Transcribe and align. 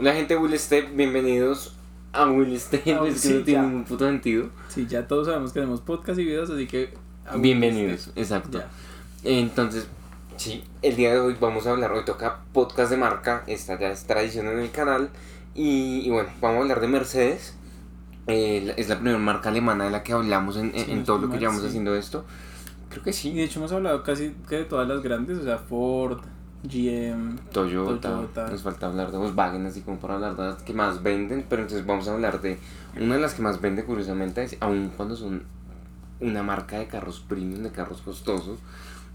Hola 0.00 0.14
gente 0.14 0.34
Will 0.34 0.58
Step, 0.58 0.96
bienvenidos 0.96 1.74
a 2.14 2.24
Will 2.30 2.58
Step, 2.58 2.82
Ah, 2.98 3.06
es 3.06 3.12
que 3.14 3.18
sí, 3.20 3.34
no 3.34 3.42
tiene 3.44 3.60
ya. 3.60 3.62
ningún 3.66 3.84
puto 3.84 4.06
sentido. 4.06 4.48
Sí, 4.68 4.86
ya 4.88 5.06
todos 5.06 5.26
sabemos 5.26 5.52
que 5.52 5.58
hacemos 5.60 5.82
podcast 5.82 6.18
y 6.18 6.24
videos, 6.24 6.48
así 6.48 6.66
que... 6.66 6.94
Bienvenidos, 7.36 8.10
exacto. 8.16 8.58
Ya. 8.60 8.68
Entonces, 9.24 9.86
sí, 10.38 10.64
el 10.80 10.96
día 10.96 11.12
de 11.12 11.20
hoy 11.20 11.36
vamos 11.38 11.66
a 11.66 11.72
hablar, 11.72 11.92
hoy 11.92 12.06
toca 12.06 12.40
podcast 12.54 12.90
de 12.90 12.96
marca, 12.96 13.44
esta 13.46 13.78
ya 13.78 13.90
es 13.90 14.04
tradición 14.06 14.46
en 14.48 14.60
el 14.60 14.70
canal. 14.70 15.10
Y, 15.54 16.00
y 16.00 16.10
bueno, 16.10 16.30
vamos 16.40 16.56
a 16.58 16.62
hablar 16.62 16.80
de 16.80 16.88
Mercedes. 16.88 17.54
Eh, 18.26 18.72
es 18.78 18.88
la 18.88 18.94
primera 18.96 19.18
marca 19.18 19.50
alemana 19.50 19.84
de 19.84 19.90
la 19.90 20.02
que 20.02 20.12
hablamos 20.14 20.56
en, 20.56 20.72
Sí, 20.72 20.90
en 20.92 20.98
no 21.00 21.04
todo 21.04 21.18
lo 21.18 21.30
que 21.30 21.38
llevamos 21.38 21.60
sí. 21.60 21.68
haciendo 21.68 21.94
esto. 21.94 22.24
Creo 22.88 23.02
que 23.02 23.10
Y 23.10 23.12
sí. 23.12 23.34
de 23.34 23.44
hecho 23.44 23.58
hemos 23.60 23.72
hablado 23.72 24.02
casi 24.02 24.34
que 24.48 24.56
de 24.56 24.64
todas 24.64 24.88
las 24.88 25.02
grandes, 25.02 25.36
o 25.38 25.44
sea, 25.44 25.58
Ford, 25.58 26.20
GM... 26.62 27.36
Toyota, 27.52 28.00
Toyota. 28.16 28.48
nos 28.50 28.62
falta 28.62 28.86
hablar 28.86 29.10
de 29.10 29.18
Volkswagen, 29.18 29.66
así 29.66 29.80
como 29.80 29.98
para 29.98 30.14
hablar 30.14 30.36
de 30.36 30.42
las 30.44 30.62
que 30.62 30.72
más 30.74 31.02
venden, 31.02 31.44
pero 31.48 31.62
entonces 31.62 31.86
vamos 31.86 32.06
a 32.08 32.14
hablar 32.14 32.40
de 32.42 32.58
una 33.00 33.14
de 33.14 33.20
las 33.20 33.34
que 33.34 33.42
más 33.42 33.60
vende, 33.60 33.84
curiosamente, 33.84 34.42
es- 34.42 34.56
aun 34.60 34.90
cuando 34.96 35.16
son 35.16 35.42
una 36.20 36.42
marca 36.42 36.78
de 36.78 36.86
carros 36.86 37.20
premium, 37.20 37.62
de 37.62 37.70
carros 37.70 38.02
costosos. 38.02 38.58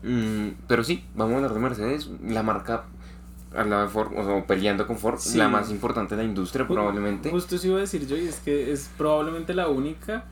Mm, 0.03 0.49
pero 0.67 0.83
sí, 0.83 1.03
vamos 1.15 1.33
a 1.33 1.35
hablar 1.37 1.53
de 1.53 1.59
Mercedes, 1.59 2.09
la 2.27 2.41
marca 2.43 2.85
al 3.55 3.69
lado 3.69 3.83
de 3.83 3.89
Ford, 3.89 4.11
o 4.17 4.23
sea, 4.25 4.45
peleando 4.47 4.85
con 4.87 4.97
Ford, 4.97 5.17
Sí. 5.19 5.37
la 5.37 5.47
más 5.47 5.69
importante 5.71 6.15
de 6.15 6.23
la 6.23 6.27
industria, 6.27 6.67
probablemente. 6.67 7.29
Justo 7.29 7.55
eso 7.55 7.67
iba 7.67 7.77
a 7.77 7.81
decir 7.81 8.05
yo, 8.07 8.17
y 8.17 8.27
es 8.27 8.39
que 8.39 8.71
es 8.71 8.89
probablemente 8.97 9.53
la 9.53 9.67
única 9.69 10.25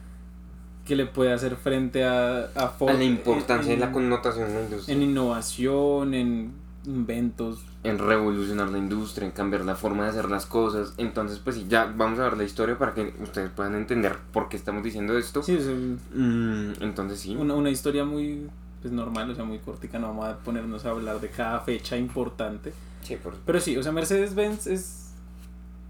que 0.84 0.94
le 0.96 1.06
puede 1.06 1.32
hacer 1.32 1.56
frente 1.56 2.04
a, 2.04 2.50
a 2.54 2.68
Ford. 2.68 2.90
a 2.90 2.94
la 2.94 3.04
importancia 3.04 3.72
en, 3.72 3.78
y 3.78 3.80
la 3.80 3.92
connotación 3.92 4.48
de 4.48 4.54
la 4.54 4.60
industria. 4.64 4.94
en 4.94 5.02
innovación, 5.02 6.12
en 6.14 6.63
inventos. 6.86 7.64
en 7.82 7.98
revolucionar 7.98 8.70
la 8.70 8.78
industria, 8.78 9.26
en 9.26 9.32
cambiar 9.32 9.64
la 9.64 9.74
forma 9.76 10.04
de 10.04 10.10
hacer 10.10 10.30
las 10.30 10.46
cosas. 10.46 10.94
Entonces, 10.96 11.38
pues 11.38 11.56
sí, 11.56 11.66
ya 11.68 11.84
vamos 11.96 12.18
a 12.18 12.24
ver 12.24 12.36
la 12.38 12.44
historia 12.44 12.78
para 12.78 12.94
que 12.94 13.14
ustedes 13.22 13.50
puedan 13.50 13.74
entender 13.74 14.18
por 14.32 14.48
qué 14.48 14.56
estamos 14.56 14.82
diciendo 14.82 15.16
esto. 15.18 15.42
Sí, 15.42 15.52
un- 15.56 16.00
Mm, 16.14 16.82
entonces 16.82 17.20
sí. 17.20 17.36
una, 17.36 17.54
una 17.54 17.70
historia 17.70 18.04
muy 18.04 18.48
pues, 18.80 18.92
normal, 18.92 19.30
o 19.30 19.34
sea, 19.34 19.44
muy 19.44 19.58
cortica, 19.58 19.98
no 19.98 20.08
vamos 20.08 20.26
a 20.26 20.38
ponernos 20.38 20.84
a 20.84 20.90
hablar 20.90 21.20
de 21.20 21.28
cada 21.28 21.60
fecha 21.60 21.96
importante. 21.96 22.72
Sí, 23.02 23.16
por 23.16 23.34
Pero 23.44 23.60
sí, 23.60 23.76
o 23.76 23.82
sea, 23.82 23.92
Mercedes-Benz 23.92 24.66
es... 24.66 25.00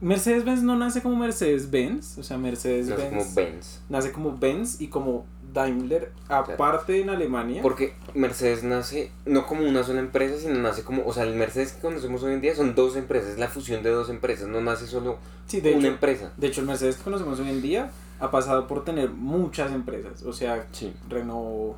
Mercedes-Benz 0.01 0.63
no 0.63 0.77
nace 0.77 1.01
como 1.03 1.17
Mercedes-Benz, 1.17 2.19
o 2.19 2.23
sea, 2.23 2.37
Mercedes-Benz 2.37 3.01
es 3.01 3.09
como 3.25 3.35
Benz. 3.35 3.81
nace 3.89 4.13
como 4.13 4.37
Benz 4.37 4.81
y 4.81 4.89
como 4.89 5.25
Daimler, 5.55 6.13
aparte 6.29 7.01
en 7.01 7.09
Alemania. 7.09 7.63
Porque 7.63 7.95
Mercedes 8.13 8.63
nace 8.65 9.11
no 9.25 9.47
como 9.47 9.67
una 9.67 9.83
sola 9.85 10.01
empresa, 10.01 10.37
sino 10.39 10.59
nace 10.61 10.83
como, 10.83 11.07
o 11.07 11.13
sea, 11.15 11.23
el 11.23 11.35
Mercedes 11.37 11.73
que 11.73 11.81
conocemos 11.81 12.23
hoy 12.25 12.35
en 12.35 12.41
día 12.43 12.55
son 12.55 12.75
dos 12.75 12.97
empresas, 12.97 13.31
es 13.31 13.39
la 13.39 13.49
fusión 13.49 13.83
de 13.83 13.91
dos 13.91 14.11
empresas, 14.11 14.49
no 14.49 14.61
nace 14.61 14.87
solo 14.87 15.17
sí, 15.47 15.61
de 15.61 15.71
una 15.71 15.79
hecho, 15.79 15.89
empresa. 15.89 16.33
de 16.37 16.47
hecho, 16.49 16.61
el 16.61 16.67
Mercedes 16.67 16.97
que 16.97 17.05
conocemos 17.05 17.41
hoy 17.41 17.49
en 17.49 17.63
día 17.63 17.91
ha 18.21 18.31
pasado 18.31 18.67
por 18.67 18.85
tener 18.85 19.11
muchas 19.11 19.73
empresas, 19.73 20.23
o 20.25 20.33
sea, 20.33 20.67
Sí. 20.73 20.93
Renault, 21.09 21.77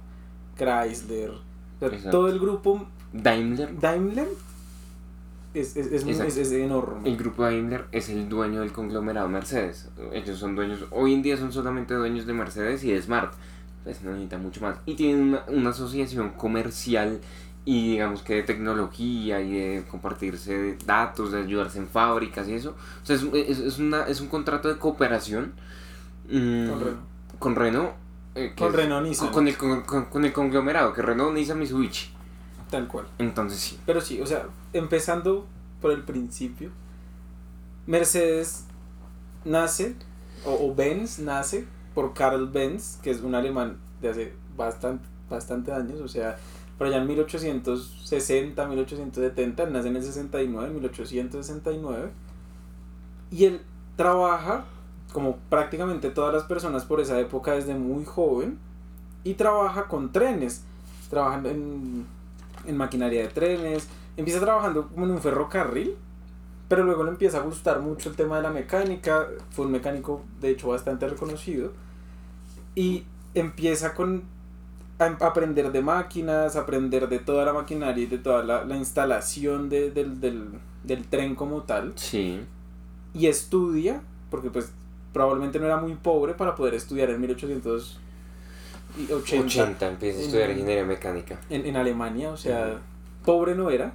Chrysler, 0.56 1.30
o 1.30 1.40
sea, 1.78 1.88
Exacto. 1.88 2.10
todo 2.10 2.28
el 2.28 2.40
grupo 2.40 2.86
Daimler, 3.12 3.78
Daimler 3.78 4.28
es, 5.54 5.76
es, 5.76 5.86
es, 5.90 6.04
muy- 6.04 6.12
Exacto. 6.12 6.32
es- 6.32 6.36
es 6.48 6.52
enorme. 6.52 7.08
el 7.08 7.16
grupo 7.16 7.42
Daimler 7.42 7.84
es 7.92 8.08
el 8.10 8.28
dueño 8.28 8.60
del 8.60 8.72
conglomerado 8.72 9.28
Mercedes. 9.28 9.88
Ellos 10.12 10.38
son 10.38 10.54
dueños, 10.54 10.84
hoy 10.90 11.14
en 11.14 11.22
día 11.22 11.36
son 11.38 11.50
solamente 11.52 11.94
dueños 11.94 12.26
de 12.26 12.32
Mercedes 12.34 12.84
y 12.84 12.92
de 12.92 13.00
Smart. 13.00 13.32
Pues 13.86 14.02
no 14.02 14.10
necesitan 14.10 14.42
mucho 14.42 14.60
más. 14.62 14.78
Y 14.84 14.96
tienen 14.96 15.28
una, 15.28 15.44
una 15.46 15.70
asociación 15.70 16.30
comercial 16.30 17.20
y 17.64 17.90
digamos 17.92 18.22
que 18.22 18.34
de 18.34 18.42
tecnología 18.42 19.40
y 19.40 19.52
de 19.52 19.84
compartirse 19.88 20.58
de 20.58 20.76
datos, 20.84 21.30
de 21.30 21.38
ayudarse 21.42 21.78
en 21.78 21.86
fábricas 21.86 22.48
y 22.48 22.54
eso. 22.54 22.74
O 23.02 23.06
sea, 23.06 23.14
es, 23.14 23.22
es, 23.32 23.58
es 23.60 23.78
una, 23.78 24.02
es 24.08 24.20
un 24.20 24.26
contrato 24.26 24.68
de 24.68 24.76
cooperación 24.76 25.52
mm, 26.28 26.68
Con 26.68 26.80
Renault. 26.80 26.98
con 27.38 27.54
Renault. 27.54 27.90
eh, 28.34 28.54
Con 28.58 28.70
es- 28.70 28.74
Renault 28.74 29.06
Nissan. 29.06 29.28
con 29.30 29.46
el, 29.46 29.56
con, 29.56 29.82
con- 29.82 30.06
con 30.06 30.24
el 30.24 30.32
conglomerado, 30.32 30.92
que 30.92 31.02
Renault, 31.02 31.32
Nissan, 31.34 31.60
Mitsubishi. 31.60 32.10
Tal 32.68 32.88
cual. 32.88 33.06
Entonces 33.18 33.60
sí. 33.60 33.78
Pero 33.86 34.00
sí, 34.00 34.20
o 34.20 34.26
sea, 34.26 34.46
empezando 34.72 35.46
por 35.80 35.92
el 35.92 36.02
principio, 36.02 36.70
Mercedes 37.86 38.64
nace, 39.44 39.94
o, 40.44 40.66
o 40.70 40.74
Benz 40.74 41.20
nace 41.20 41.66
por 41.96 42.12
Karl 42.12 42.46
Benz, 42.48 42.98
que 43.02 43.10
es 43.10 43.22
un 43.22 43.34
alemán 43.34 43.78
de 44.02 44.10
hace 44.10 44.32
bastante, 44.54 45.08
bastante 45.30 45.72
años, 45.72 45.98
o 46.02 46.08
sea, 46.08 46.36
por 46.76 46.86
allá 46.86 46.98
en 46.98 47.06
1860, 47.06 48.68
1870, 48.68 49.62
él 49.62 49.72
nace 49.72 49.88
en 49.88 49.96
el 49.96 50.02
69, 50.02 50.74
1869, 50.74 52.10
y 53.30 53.46
él 53.46 53.62
trabaja, 53.96 54.66
como 55.14 55.38
prácticamente 55.48 56.10
todas 56.10 56.34
las 56.34 56.42
personas 56.42 56.84
por 56.84 57.00
esa 57.00 57.18
época 57.18 57.52
desde 57.52 57.74
muy 57.74 58.04
joven, 58.04 58.58
y 59.24 59.32
trabaja 59.32 59.88
con 59.88 60.12
trenes, 60.12 60.64
trabaja 61.08 61.48
en, 61.48 62.04
en 62.66 62.76
maquinaria 62.76 63.22
de 63.22 63.28
trenes, 63.28 63.88
empieza 64.18 64.40
trabajando 64.40 64.88
como 64.88 65.06
en 65.06 65.12
un 65.12 65.22
ferrocarril, 65.22 65.96
pero 66.68 66.84
luego 66.84 67.04
le 67.04 67.12
empieza 67.12 67.38
a 67.38 67.40
gustar 67.40 67.80
mucho 67.80 68.10
el 68.10 68.16
tema 68.16 68.36
de 68.36 68.42
la 68.42 68.50
mecánica, 68.50 69.28
fue 69.48 69.64
un 69.64 69.72
mecánico 69.72 70.20
de 70.42 70.50
hecho 70.50 70.68
bastante 70.68 71.08
reconocido, 71.08 71.72
y 72.76 73.02
empieza 73.34 73.92
con 73.94 74.22
a 75.00 75.06
em- 75.08 75.16
aprender 75.20 75.72
de 75.72 75.82
máquinas, 75.82 76.54
aprender 76.56 77.08
de 77.08 77.18
toda 77.18 77.44
la 77.44 77.52
maquinaria 77.52 78.04
y 78.04 78.06
de 78.06 78.18
toda 78.18 78.44
la, 78.44 78.64
la 78.64 78.76
instalación 78.76 79.68
de- 79.68 79.90
del, 79.90 80.20
del, 80.20 80.48
del 80.84 81.04
tren 81.08 81.34
como 81.34 81.62
tal, 81.62 81.92
Sí. 81.96 82.40
y 83.12 83.26
estudia, 83.26 84.00
porque 84.30 84.48
pues 84.50 84.70
probablemente 85.12 85.58
no 85.58 85.66
era 85.66 85.76
muy 85.78 85.94
pobre 85.96 86.34
para 86.34 86.54
poder 86.54 86.74
estudiar 86.74 87.10
en 87.10 87.20
1880 87.20 89.14
80, 89.14 89.88
empieza 89.88 90.18
a 90.18 90.22
estudiar 90.22 90.50
en- 90.50 90.56
ingeniería 90.58 90.84
mecánica. 90.84 91.38
en, 91.50 91.66
en 91.66 91.76
Alemania, 91.76 92.30
o 92.30 92.36
sea, 92.36 92.78
pobre 93.24 93.54
no 93.54 93.70
era. 93.70 93.92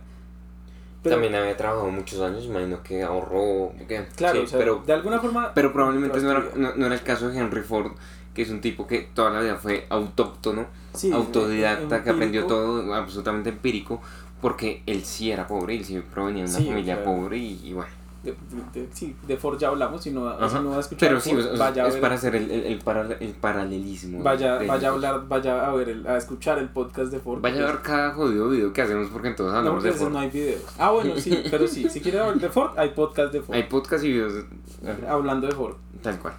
Pero, 1.04 1.16
También 1.16 1.34
había 1.34 1.58
trabajado 1.58 1.90
muchos 1.90 2.22
años, 2.22 2.46
imagino 2.46 2.84
que 2.84 3.02
ahorró. 3.02 3.72
que- 3.88 4.06
claro, 4.16 4.40
sí, 4.42 4.46
o 4.46 4.48
sea, 4.48 4.60
pero, 4.60 4.84
de 4.86 4.94
alguna 4.94 5.20
forma... 5.20 5.52
pero 5.56 5.74
probablemente 5.74 6.20
no 6.22 6.30
era, 6.30 6.46
no, 6.56 6.76
no 6.76 6.86
era 6.86 6.94
el 6.94 7.02
caso 7.02 7.30
de 7.30 7.40
Henry 7.40 7.62
Ford, 7.62 7.94
que 8.34 8.42
es 8.44 8.50
un 8.50 8.62
tipo 8.62 8.88
que 8.88 9.10
toda 9.14 9.30
la 9.32 9.42
vida 9.42 9.56
fue 9.56 9.86
autóctono, 9.90 10.66
Sí, 10.94 11.12
autodidacta, 11.12 12.04
que 12.04 12.10
aprendió 12.10 12.46
todo 12.46 12.94
absolutamente 12.94 13.50
empírico, 13.50 14.02
porque 14.42 14.84
él 14.86 15.04
sí 15.04 15.32
era 15.32 15.48
pobre, 15.48 15.76
él 15.76 15.86
sí 15.86 16.02
provenía 16.14 16.44
de 16.46 16.50
una 16.50 16.60
Sí, 16.60 16.66
familia 16.68 16.96
claro. 17.04 17.12
pobre 17.18 17.38
y, 17.38 17.62
y 17.64 17.74
bueno. 17.74 17.92
De, 18.24 18.32
de- 18.32 18.82
de- 18.82 18.90
sí, 18.94 19.16
de 19.26 19.36
Ford 19.36 19.58
ya 19.58 19.70
hablamos, 19.70 20.04
si 20.04 20.12
no, 20.12 20.30
si 20.48 20.56
no 20.60 20.70
va 20.70 20.78
a 20.78 20.80
escuchar 20.82 21.10
Pero 21.10 21.20
sí, 21.20 21.32
Ford, 21.32 21.40
o 21.40 21.44
sea, 21.58 21.70
vaya, 21.70 21.84
a 21.86 21.88
es 21.88 21.94
ver- 21.94 22.02
para 22.02 22.14
hacer 22.16 22.36
el, 22.36 22.52
el, 22.52 22.64
el, 22.66 22.78
para- 22.80 23.16
el 23.20 23.30
paralelismo. 23.32 24.22
vaya, 24.22 24.60
vaya 24.68 24.90
a 24.90 24.92
hablar, 24.92 25.28
vaya 25.28 25.66
a 25.68 25.74
ver, 25.74 25.90
el- 25.90 26.06
a 26.06 26.18
escuchar 26.18 26.60
el 26.60 26.70
podcast 26.70 27.12
de 27.12 27.20
Ford. 27.20 27.42
Vaya 27.42 27.64
a 27.64 27.72
ver 27.72 27.82
cada 27.82 28.14
jodido 28.14 28.50
video 28.50 28.72
que 28.74 28.82
hacemos 28.84 29.08
porque 29.12 29.34
No, 29.40 29.50
hablamos 29.50 29.72
porque 29.82 29.88
de 29.90 29.94
Ford. 29.96 30.12
no 30.12 30.20
hay 30.20 30.30
videos. 30.30 30.62
Ah, 30.78 30.92
bueno, 30.92 31.16
sí, 31.18 31.42
pero 31.50 31.68
sí, 31.68 31.90
si 31.90 32.00
quieren 32.00 32.22
hablar 32.22 32.38
de 32.40 32.50
Ford, 32.50 32.78
hay 32.78 32.90
podcast 32.90 33.34
de 33.34 33.42
Ford. 33.42 33.56
Hay 33.56 33.64
podcast 33.64 34.04
y 34.04 34.10
videos. 34.12 34.34
de- 34.34 35.08
Hablando 35.08 35.48
de 35.48 35.54
Ford. 35.54 35.76
Tal 36.04 36.20
cual. 36.20 36.34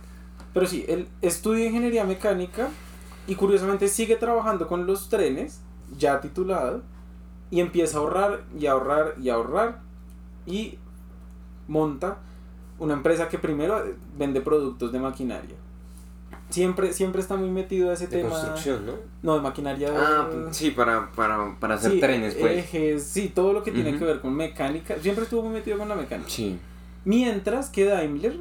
Pero 0.54 0.66
sí, 0.66 0.84
él 0.88 1.08
estudia 1.22 1.66
ingeniería 1.66 2.04
mecánica 2.04 2.68
y 3.26 3.34
curiosamente 3.34 3.88
sigue 3.88 4.16
trabajando 4.16 4.68
con 4.68 4.86
los 4.86 5.08
trenes, 5.08 5.60
ya 5.96 6.20
titulado, 6.20 6.82
y 7.50 7.60
empieza 7.60 7.98
a 7.98 8.00
ahorrar 8.00 8.44
y 8.58 8.66
a 8.66 8.72
ahorrar 8.72 9.14
y 9.20 9.28
a 9.28 9.34
ahorrar 9.34 9.80
y 10.46 10.78
monta 11.68 12.18
una 12.78 12.94
empresa 12.94 13.28
que 13.28 13.38
primero 13.38 13.78
eh, 13.86 13.94
vende 14.16 14.40
productos 14.40 14.90
de 14.92 14.98
maquinaria. 14.98 15.56
Siempre, 16.50 16.92
siempre 16.92 17.22
está 17.22 17.36
muy 17.36 17.48
metido 17.48 17.90
a 17.90 17.94
ese 17.94 18.08
De 18.08 18.18
tema. 18.18 18.30
construcción, 18.30 18.84
¿no? 18.84 18.92
No, 19.22 19.36
de 19.36 19.40
maquinaria. 19.40 19.90
Ah, 19.96 20.28
sí, 20.50 20.70
para, 20.70 21.10
para, 21.12 21.56
para 21.58 21.76
hacer 21.76 21.92
sí, 21.92 22.00
trenes, 22.00 22.34
pues. 22.34 22.58
Ejes, 22.58 23.04
sí, 23.04 23.28
todo 23.34 23.54
lo 23.54 23.62
que 23.62 23.70
tiene 23.70 23.96
que 23.98 24.04
ver 24.04 24.20
con 24.20 24.34
mecánica. 24.34 24.96
Siempre 25.00 25.24
estuvo 25.24 25.42
muy 25.42 25.52
metido 25.52 25.78
con 25.78 25.88
la 25.88 25.94
mecánica. 25.94 26.28
Sí. 26.28 26.58
Mientras 27.06 27.70
que 27.70 27.86
Daimler, 27.86 28.40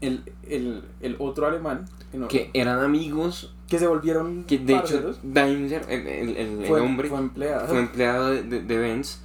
el, 0.00 0.22
el, 0.48 0.82
el 1.00 1.16
otro 1.18 1.46
alemán, 1.46 1.86
que, 2.28 2.50
eran 2.54 2.80
amigos, 2.80 3.54
que 3.68 3.78
se 3.78 3.86
volvieron 3.86 4.44
que 4.44 4.58
de 4.58 4.76
hecho 4.76 5.14
Daimler, 5.22 5.84
el, 5.88 6.06
el, 6.06 6.28
el, 6.36 6.60
el 6.60 6.66
fue, 6.66 6.80
hombre, 6.80 7.08
fue 7.08 7.18
fue, 7.18 7.26
empleado. 7.26 7.78
empleado 7.78 8.30
de, 8.30 8.42
de, 8.42 8.62
de 8.62 8.78
Benz, 8.78 9.20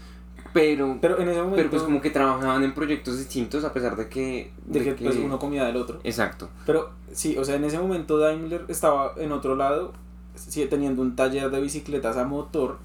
pero, 0.53 0.97
pero, 0.99 1.17
pero 1.17 1.19
en 1.19 1.29
ese 1.29 1.41
momento, 1.41 1.69
pues 1.69 1.83
como 1.83 2.01
que 2.01 2.09
trabajaban 2.09 2.63
en 2.63 2.73
proyectos 2.73 3.17
distintos 3.17 3.63
a 3.63 3.73
pesar 3.73 3.95
de 3.95 4.09
que... 4.09 4.51
de 4.65 4.83
que, 4.83 4.93
pues, 4.93 5.15
uno 5.17 5.37
comía 5.37 5.65
del 5.65 5.75
otro. 5.75 5.99
Exacto. 6.03 6.49
Pero 6.65 6.91
sí, 7.11 7.37
o 7.37 7.45
sea, 7.45 7.55
en 7.55 7.65
ese 7.65 7.77
momento 7.79 8.17
Daimler 8.17 8.65
estaba 8.67 9.13
en 9.17 9.31
otro 9.31 9.55
lado, 9.55 9.93
teniendo 10.69 11.01
un 11.01 11.15
taller 11.15 11.51
de 11.51 11.61
bicicletas 11.61 12.17
a 12.17 12.23
motor, 12.23 12.77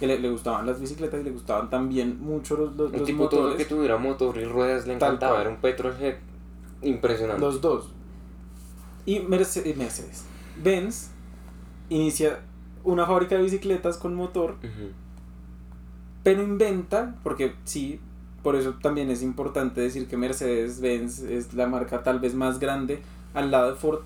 que 0.00 0.06
le, 0.06 0.18
le 0.18 0.30
gustaban 0.30 0.66
las 0.66 0.80
bicicletas 0.80 1.20
y 1.20 1.24
le 1.24 1.30
gustaban 1.30 1.70
también 1.70 2.18
mucho 2.20 2.56
los, 2.56 2.76
los, 2.76 2.92
los 2.92 3.04
tipo 3.04 3.28
todo 3.28 3.50
lo 3.50 3.56
que 3.56 3.64
tuviera 3.64 3.96
motor 3.96 4.36
y 4.38 4.44
ruedas 4.44 4.86
le 4.86 4.94
encantaba, 4.94 5.40
era 5.40 5.50
un 5.50 5.56
petrolhead 5.56 6.16
impresionante. 6.82 7.40
Los 7.40 7.60
dos. 7.60 7.90
Y 9.06 9.20
Mercedes, 9.20 9.76
Mercedes. 9.76 10.24
Benz 10.62 11.10
inicia 11.88 12.40
una 12.84 13.06
fábrica 13.06 13.36
de 13.36 13.42
bicicletas 13.42 13.96
con 13.96 14.14
motor, 14.14 14.56
pero 16.22 16.42
inventa, 16.42 17.16
porque 17.22 17.54
sí, 17.64 18.00
por 18.42 18.56
eso 18.56 18.74
también 18.82 19.10
es 19.10 19.22
importante 19.22 19.80
decir 19.80 20.08
que 20.08 20.16
Mercedes-Benz 20.16 21.20
es 21.20 21.54
la 21.54 21.66
marca 21.66 22.02
tal 22.02 22.20
vez 22.20 22.34
más 22.34 22.58
grande 22.58 23.00
al 23.34 23.50
lado 23.50 23.72
de 23.72 23.76
Ford. 23.76 24.00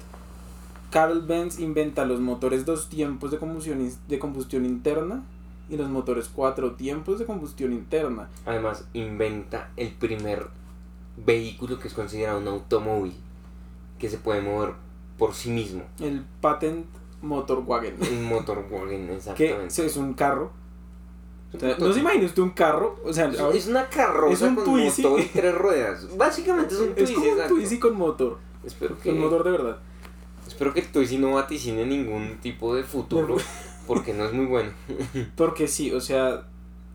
Carl 0.91 1.23
Benz 1.23 1.59
inventa 1.59 2.05
los 2.05 2.21
motores 2.21 2.67
dos 2.67 2.89
tiempos 2.89 3.31
de 3.31 3.39
combustión, 3.39 3.89
de 4.09 4.19
combustión 4.19 4.67
interna 4.67 5.23
y 5.71 5.77
los 5.77 5.89
motores 5.89 6.29
cuatro 6.29 6.73
tiempos 6.73 7.19
de 7.19 7.25
combustión 7.25 7.73
interna. 7.73 8.29
Además, 8.45 8.87
inventa 8.93 9.71
el 9.77 9.93
primer 9.93 10.49
vehículo 11.17 11.79
que 11.79 11.89
es 11.89 11.95
considerado 11.95 12.39
un 12.39 12.49
automóvil 12.49 13.15
que 13.99 14.09
se 14.09 14.19
puede 14.19 14.41
mover 14.41 14.75
por 15.19 15.35
sí 15.35 15.51
mismo. 15.51 15.83
El 16.01 16.25
Patent 16.41 16.87
Motorwagen. 17.23 17.97
Un 18.01 18.25
motorwagen, 18.25 19.11
exactamente. 19.11 19.75
Que 19.75 19.87
es 19.87 19.97
un 19.97 20.15
carro. 20.15 20.51
no 21.53 21.93
se 21.93 22.01
imagina 22.01 22.27
usted 22.27 22.43
un 22.43 22.51
carro, 22.51 22.99
o 23.05 23.13
sea, 23.13 23.31
es 23.55 23.69
una 23.69 23.89
carroza 23.89 24.35
es 24.35 24.43
un 24.43 24.57
con 24.57 24.83
motor 24.83 25.21
y 25.21 25.25
tres 25.27 25.55
ruedas. 25.55 26.17
Básicamente 26.17 26.75
es 26.75 26.81
un 26.81 26.95
Twizy. 26.95 27.13
Es 27.15 27.19
como 27.19 27.31
un 27.31 27.49
Twizy 27.49 27.79
con 27.79 27.97
motor. 27.97 28.39
Espero 28.65 28.99
que 28.99 29.11
con 29.11 29.21
motor 29.21 29.45
de 29.45 29.51
verdad. 29.53 29.79
Espero 30.49 30.75
que 30.75 30.81
el 30.81 30.89
Twizy 30.89 31.19
no 31.19 31.35
vaticine 31.35 31.87
ningún 31.87 32.39
tipo 32.41 32.75
de 32.75 32.83
futuro, 32.83 33.37
porque 33.87 34.13
no 34.13 34.25
es 34.25 34.33
muy 34.33 34.47
bueno. 34.47 34.73
porque 35.37 35.69
sí, 35.69 35.93
o 35.93 36.01
sea, 36.01 36.49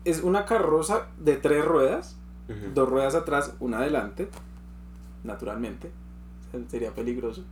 es 0.04 0.22
una 0.22 0.44
carroza 0.44 1.08
de 1.18 1.36
tres 1.36 1.64
ruedas, 1.64 2.17
dos 2.74 2.88
ruedas 2.88 3.14
atrás, 3.14 3.54
una 3.60 3.78
adelante, 3.78 4.28
naturalmente. 5.24 5.90
sería 6.68 6.90
peligroso. 6.92 7.42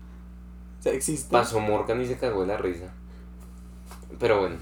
O 0.81 0.83
sea, 0.83 0.93
existe. 0.93 1.33
Pasó 1.33 1.61
Morgan 1.61 2.01
y 2.01 2.07
se 2.07 2.19
cagó 2.19 2.43
de 2.43 2.49
la 2.49 2.57
risa. 2.57 2.93
Pero 4.19 4.41
bueno. 4.41 4.57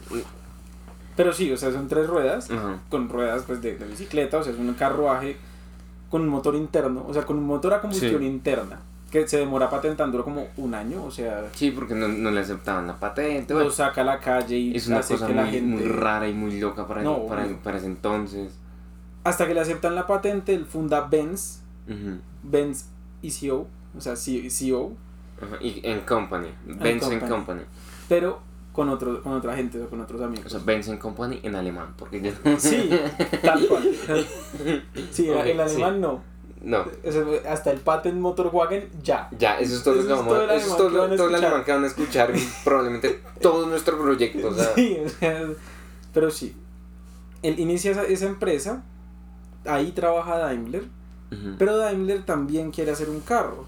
Pero 1.16 1.32
sí, 1.32 1.50
o 1.52 1.56
sea, 1.56 1.70
son 1.72 1.88
tres 1.88 2.08
ruedas, 2.08 2.48
con 2.88 3.08
ruedas 3.08 3.44
pues 3.46 3.62
de, 3.62 3.74
bicicleta, 3.74 4.38
o 4.38 4.42
sea, 4.42 4.52
es 4.52 4.58
un 4.58 4.72
carruaje 4.74 5.36
con 6.10 6.22
un 6.22 6.28
motor 6.28 6.54
interno, 6.54 7.04
o 7.08 7.12
sea, 7.12 7.22
con 7.22 7.38
un 7.38 7.44
motor 7.44 7.74
a 7.74 7.80
combustión 7.80 8.22
interna, 8.22 8.80
que 9.10 9.26
se 9.28 9.38
demora 9.38 9.70
patentándolo 9.70 10.24
como 10.24 10.48
un 10.56 10.74
año, 10.74 11.04
o 11.04 11.10
sea... 11.10 11.44
Sí, 11.52 11.70
porque 11.70 11.94
no, 11.94 12.08
no 12.08 12.32
le 12.32 12.40
aceptaban 12.40 12.88
la 12.88 12.96
patente. 12.96 13.54
Lo 13.54 13.70
saca 13.70 14.00
a 14.00 14.04
la 14.04 14.18
calle 14.18 14.56
y 14.56 14.76
es 14.76 14.88
una 14.88 15.02
cosa 15.02 15.26
muy, 15.26 15.36
la 15.36 15.46
gente... 15.46 15.84
muy 15.84 15.84
rara 15.84 16.28
y 16.28 16.32
muy 16.32 16.58
loca 16.58 16.86
para, 16.86 17.04
para, 17.28 17.46
para, 17.62 17.78
ese 17.78 17.86
entonces. 17.86 18.58
Hasta 19.24 19.46
que 19.46 19.54
le 19.54 19.60
aceptan 19.60 19.94
la 19.94 20.06
patente, 20.06 20.54
él 20.54 20.66
funda 20.66 21.00
Benz, 21.02 21.60
Benz 22.42 22.86
ECO, 23.22 23.66
o 23.96 24.00
sea, 24.00 24.16
CEO. 24.16 24.92
Y 25.60 25.80
en 25.82 26.00
Company, 26.00 26.48
Benz 26.66 27.08
Company. 27.28 27.62
Pero 28.08 28.40
con, 28.72 28.88
otro, 28.88 29.22
con 29.22 29.32
otra 29.32 29.56
gente 29.56 29.78
con 29.88 30.00
otros 30.00 30.20
amigos. 30.20 30.46
O 30.46 30.50
sea, 30.50 30.60
Benz 30.64 30.90
Company 30.98 31.40
en 31.42 31.54
alemán, 31.54 31.94
porque 31.96 32.34
Sí, 32.58 32.90
tal 33.42 33.66
cual. 33.66 33.96
Sí, 35.10 35.30
en 35.30 35.60
alemán 35.60 36.00
no. 36.00 36.34
No. 36.64 36.86
hasta 37.48 37.70
el 37.70 37.80
Patent 37.80 38.18
Motorwagen, 38.18 38.88
ya. 39.02 39.28
Ya, 39.38 39.58
eso 39.58 39.76
es 39.76 39.82
todo, 39.82 39.96
lo 39.96 40.02
que 40.06 40.12
vamos 40.12 40.32
a, 40.34 40.54
eso 40.54 40.70
es 40.70 40.76
todo, 40.76 41.16
todo 41.16 41.28
el 41.28 41.34
alemán 41.34 41.62
que 41.62 41.72
van 41.72 41.84
a 41.84 41.86
escuchar 41.86 42.32
probablemente 42.64 43.20
todo 43.40 43.66
nuestro 43.66 43.98
proyecto. 44.00 44.48
O 44.48 44.54
sea. 44.54 44.70
Sí, 44.74 44.98
o 45.04 45.08
sea, 45.08 45.42
pero 46.12 46.30
sí. 46.30 46.56
Él 47.42 47.58
inicia 47.58 47.92
esa, 47.92 48.04
esa 48.04 48.26
empresa, 48.26 48.82
ahí 49.66 49.92
trabaja 49.92 50.38
Daimler, 50.38 50.84
pero 51.58 51.76
Daimler 51.76 52.24
también 52.24 52.70
quiere 52.70 52.92
hacer 52.92 53.10
un 53.10 53.20
carro 53.20 53.66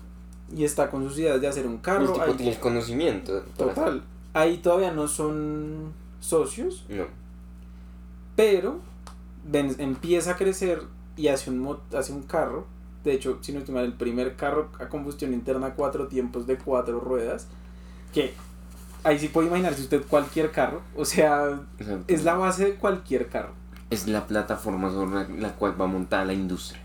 y 0.54 0.64
está 0.64 0.88
con 0.88 1.02
sus 1.08 1.19
ideas 1.19 1.40
de 1.40 1.48
hacer 1.48 1.66
un 1.66 1.78
carro. 1.78 2.04
El 2.04 2.12
tipo 2.12 2.37
tiene 2.37 2.58
conocimiento. 2.58 3.43
Total. 3.56 4.02
Ahí 4.32 4.58
todavía 4.58 4.93
no 4.93 5.08
son 5.08 5.93
socios. 6.20 6.84
No. 6.88 7.04
Pero 8.37 8.81
empieza 9.52 10.32
a 10.32 10.37
crecer 10.37 10.82
y 11.16 11.28
hace 11.28 11.50
un, 11.50 11.78
hace 11.96 12.12
un 12.12 12.22
carro. 12.22 12.66
De 13.02 13.12
hecho, 13.12 13.38
si 13.40 13.52
no 13.52 13.60
estoy 13.60 13.75
mal, 13.75 13.84
el 13.84 13.94
primer 13.94 14.37
carro 14.37 14.70
a 14.78 14.88
combustión 14.88 15.32
interna 15.32 15.75
cuatro 15.75 16.08
tiempos 16.08 16.46
de 16.46 16.58
cuatro 16.58 17.00
ruedas. 17.00 17.49
Que 18.12 18.34
ahí 19.04 19.19
sí 19.19 19.28
puede 19.28 19.49
imaginarse 19.49 19.82
usted 19.82 20.02
cualquier 20.06 20.50
carro. 20.50 20.82
O 20.96 21.04
sea, 21.04 21.60
es 22.06 22.25
la 22.25 22.34
base 22.34 22.64
de 22.64 22.75
cualquier 22.75 23.28
carro. 23.28 23.52
Es 23.90 24.08
la 24.08 24.26
plataforma 24.26 24.90
sobre 24.90 25.40
la 25.40 25.52
cual 25.54 25.80
va 25.80 25.86
montada 25.86 26.24
la 26.24 26.32
industria. 26.32 26.82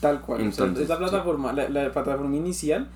Tal 0.00 0.20
cual. 0.20 0.40
Entonces, 0.40 0.84
es 0.84 0.88
la 0.88 0.98
plataforma, 0.98 1.52
la, 1.52 1.68
la 1.68 1.92
plataforma 1.92 2.36
inicial 2.36 2.88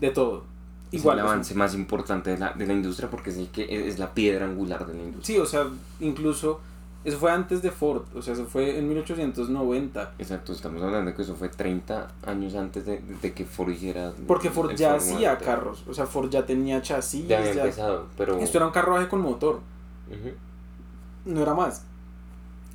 de 0.00 0.10
todo. 0.10 0.44
Igual, 0.90 1.18
es 1.18 1.24
el 1.24 1.28
avance 1.30 1.54
más 1.54 1.74
importante 1.74 2.30
de 2.30 2.38
la, 2.38 2.52
de 2.52 2.66
la 2.66 2.74
industria 2.74 3.08
porque 3.08 3.30
es, 3.30 3.48
que 3.48 3.88
es 3.88 3.98
la 3.98 4.12
piedra 4.12 4.44
angular 4.44 4.86
de 4.86 4.94
la 4.94 5.02
industria. 5.02 5.36
Sí, 5.36 5.40
o 5.40 5.46
sea, 5.46 5.66
incluso 6.00 6.60
eso 7.04 7.18
fue 7.18 7.32
antes 7.32 7.62
de 7.62 7.70
Ford, 7.70 8.02
o 8.14 8.22
sea, 8.22 8.34
eso 8.34 8.44
fue 8.44 8.78
en 8.78 8.88
1890. 8.88 10.12
Exacto, 10.18 10.52
estamos 10.52 10.82
hablando 10.82 11.14
que 11.14 11.22
eso 11.22 11.34
fue 11.34 11.48
30 11.48 12.08
años 12.26 12.54
antes 12.54 12.84
de, 12.84 13.02
de 13.22 13.32
que 13.32 13.44
Ford 13.44 13.70
hiciera... 13.70 14.12
Porque 14.28 14.50
Ford 14.50 14.72
ya 14.76 14.94
hacía 14.94 15.36
carros, 15.38 15.82
o 15.88 15.94
sea, 15.94 16.06
Ford 16.06 16.30
ya 16.30 16.46
tenía 16.46 16.80
chasis. 16.80 17.26
Ya 17.26 17.38
había 17.38 17.52
empezado, 17.52 18.06
pero... 18.16 18.38
Esto 18.38 18.58
era 18.58 18.66
un 18.66 18.72
carruaje 18.72 19.08
con 19.08 19.20
motor. 19.20 19.60
No 21.24 21.40
era 21.40 21.54
más. 21.54 21.84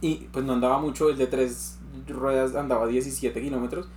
Y 0.02 0.28
pues 0.32 0.46
no 0.46 0.54
andaba 0.54 0.80
mucho, 0.80 1.10
el 1.10 1.18
de 1.18 1.28
tres 1.28 1.80
ruedas 2.08 2.56
andaba 2.56 2.88
17 2.88 3.42
kilómetros 3.42 3.88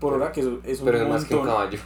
por 0.00 0.14
hora, 0.14 0.32
que 0.32 0.40
es 0.40 0.80
un 0.80 0.86
Pero 0.86 0.98
es 1.02 1.08
más 1.08 1.24
que 1.24 1.34
un 1.34 1.44
caballo. 1.44 1.78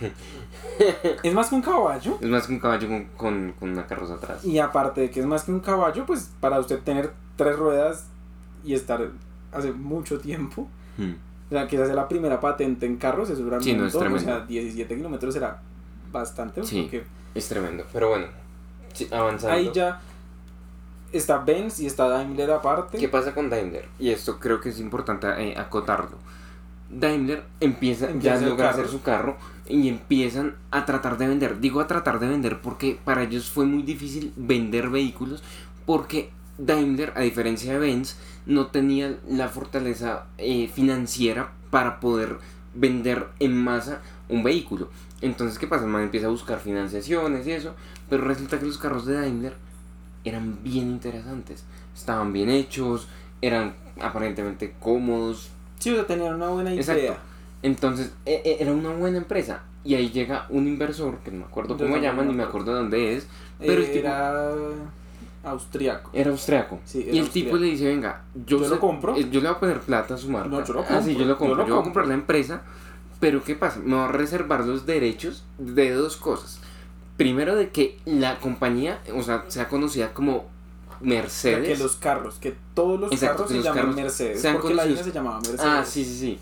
¿Es 1.23 1.35
más 1.35 1.49
que 1.49 1.55
un 1.57 1.63
caballo? 1.63 2.19
Es 2.21 2.29
más 2.29 2.47
que 2.47 2.53
un 2.53 2.61
caballo 2.61 2.89
con, 3.17 3.53
con, 3.53 3.71
una 3.71 3.87
carroza 3.87 4.15
atrás. 4.15 4.45
Y 4.45 4.59
aparte 4.59 5.03
de 5.03 5.11
que 5.11 5.21
es 5.21 5.27
más 5.27 5.43
que 5.43 5.53
un 5.53 5.61
caballo, 5.61 6.07
pues 6.07 6.31
para 6.41 6.61
usted 6.61 6.79
tener 6.81 7.13
tres 7.37 7.57
ruedas 7.57 8.07
y 8.65 8.75
estar 8.75 9.11
hace 9.53 9.73
mucho 9.73 10.21
tiempo. 10.21 10.69
Hmm. 10.97 11.15
O 11.51 11.51
sea, 11.51 11.67
que 11.69 11.77
hace 11.77 11.93
la 11.93 12.09
primera 12.09 12.41
patente 12.41 12.87
en 12.87 12.97
carros, 12.97 13.29
es 13.31 13.39
dura 13.39 13.61
sí, 13.61 13.75
no, 13.75 13.87
es 13.87 13.93
tremendo. 13.93 14.17
O 14.17 14.21
sea, 14.21 14.41
17 14.47 14.97
kilómetros 14.97 15.37
era 15.37 15.61
bastante. 16.11 16.65
Sí, 16.65 16.89
es 17.35 17.49
tremendo. 17.49 17.85
Pero 17.93 18.11
bueno, 18.11 18.27
avanzando. 19.11 19.57
Ahí 19.57 19.71
ya 19.75 20.01
está 21.17 21.39
Benz 21.39 21.81
y 21.81 21.87
está 21.87 22.09
Daimler 22.09 22.51
aparte. 22.51 22.99
¿Qué 22.99 23.09
pasa 23.09 23.35
con 23.35 23.51
Daimler? 23.51 23.89
Y 23.99 24.11
esto 24.11 24.39
creo 24.39 24.61
que 24.61 24.71
es 24.71 24.81
importante 24.81 25.27
eh, 25.39 25.55
acotarlo 25.57 26.19
Daimler 26.91 27.45
empieza, 27.61 28.09
ya 28.19 28.35
a 28.35 28.41
lograr 28.41 28.71
hacer 28.71 28.89
su 28.89 29.03
carro 29.03 29.37
y 29.69 29.89
empiezan 29.89 30.55
a 30.71 30.85
tratar 30.85 31.19
de 31.19 31.29
vender. 31.29 31.61
Digo 31.61 31.81
a 31.81 31.87
tratar 31.87 32.21
de 32.21 32.29
vender 32.29 32.61
porque 32.61 32.99
para 33.05 33.23
ellos 33.23 33.51
fue 33.51 33.65
muy 33.65 33.83
difícil 33.83 34.33
vender 34.37 34.91
vehículos 34.91 35.43
porque 35.87 36.31
Daimler, 36.59 37.13
a 37.17 37.23
diferencia 37.23 37.73
de 37.73 37.79
Benz, 37.79 38.17
no 38.47 38.69
tenía 38.69 39.19
la 39.29 39.49
fortaleza 39.49 40.27
eh, 40.39 40.71
financiera 40.73 41.53
para 41.71 42.01
poder 42.01 42.39
vender 42.75 43.29
en 43.41 43.57
masa 43.57 44.01
un 44.29 44.43
vehículo. 44.43 44.89
Entonces, 45.21 45.59
¿qué 45.59 45.67
pasa? 45.67 45.85
El 45.85 45.91
man 45.91 46.03
empieza 46.03 46.27
a 46.27 46.31
buscar 46.31 46.61
financiaciones 46.61 47.47
y 47.47 47.53
eso, 47.53 47.75
pero 48.09 48.25
resulta 48.25 48.59
que 48.59 48.67
los 48.67 48.79
carros 48.79 49.07
de 49.07 49.15
Daimler 49.15 49.55
eran 50.25 50.63
bien 50.63 50.89
interesantes, 50.89 51.65
estaban 51.95 52.33
bien 52.33 52.51
hechos, 52.51 53.09
eran 53.41 53.75
aparentemente 54.01 54.75
cómodos, 54.81 55.51
Sí, 55.85 55.91
o 55.91 55.97
sea, 55.97 56.07
tenían 56.07 56.35
una 56.37 56.49
buena 56.49 56.75
idea. 56.75 57.19
Entonces, 57.63 58.13
e, 58.25 58.41
e, 58.45 58.57
era 58.59 58.73
una 58.73 58.91
buena 58.91 59.19
empresa. 59.19 59.65
Y 59.85 59.95
ahí 59.95 60.09
llega 60.11 60.47
un 60.49 60.67
inversor, 60.67 61.19
que 61.19 61.31
no 61.31 61.41
me 61.41 61.45
acuerdo 61.45 61.77
cómo 61.77 61.99
llaman, 61.99 62.29
ni 62.29 62.33
me 62.33 62.43
acuerdo 62.43 62.73
de 62.73 62.81
dónde 62.81 63.17
es. 63.17 63.27
Pero 63.59 63.83
era 63.83 64.51
austriaco. 65.45 66.11
Era 66.15 66.31
austriaco. 66.31 66.81
y 66.95 67.19
el 67.19 67.29
tipo 67.29 67.59
le 67.59 67.67
dice, 67.67 67.87
venga, 67.87 68.23
yo, 68.47 68.61
lo 68.61 68.81
compro. 68.81 69.15
Eh, 69.15 69.29
yo 69.31 69.43
le 69.43 69.49
voy 69.49 69.57
a 69.57 69.61
poner 69.61 69.81
plata 69.81 70.15
a 70.15 70.17
su 70.17 70.31
marca. 70.31 70.49
No, 70.49 70.65
yo 70.65 70.73
lo 70.73 70.79
compro. 70.81 70.97
Ah, 70.97 71.03
sí, 71.03 71.15
yo 71.15 71.27
lo 71.27 71.37
compro. 71.37 71.67
Yo, 71.67 71.75
voy 71.75 71.81
a 71.81 71.85
comprar 71.85 72.09
la 72.09 72.15
empresa. 72.15 72.63
Pero 73.21 73.45
¿qué 73.45 73.55
pasa? 73.55 73.81
Me 73.85 73.95
va 73.95 74.09
a 74.09 74.13
reservar 74.13 74.65
los 74.65 74.87
derechos 74.87 75.45
de 75.59 75.91
dos 75.91 76.17
cosas. 76.17 76.61
Primero, 77.17 77.55
de 77.55 77.71
que 77.71 77.99
la 78.05 78.41
compañía, 78.41 79.01
o 79.15 79.23
sea, 79.23 79.45
sea 79.49 79.69
conocida 79.69 80.13
como 80.13 80.47
Mercedes. 81.01 81.69
que 81.69 81.83
los 81.83 81.97
carros, 81.97 82.37
que 82.37 82.57
todos 82.75 82.99
los 82.99 83.21
carros 83.21 83.49
se 83.49 83.63
llaman 83.63 83.95
Mercedes. 83.95 84.45
Porque 84.53 84.75
la 84.75 84.87
hija 84.87 85.03
se 85.05 85.13
llamaba 85.13 85.37
Mercedes. 85.37 85.61
Ah, 85.63 85.85
sí, 85.87 86.05
sí, 86.05 86.19
sí. 86.19 86.39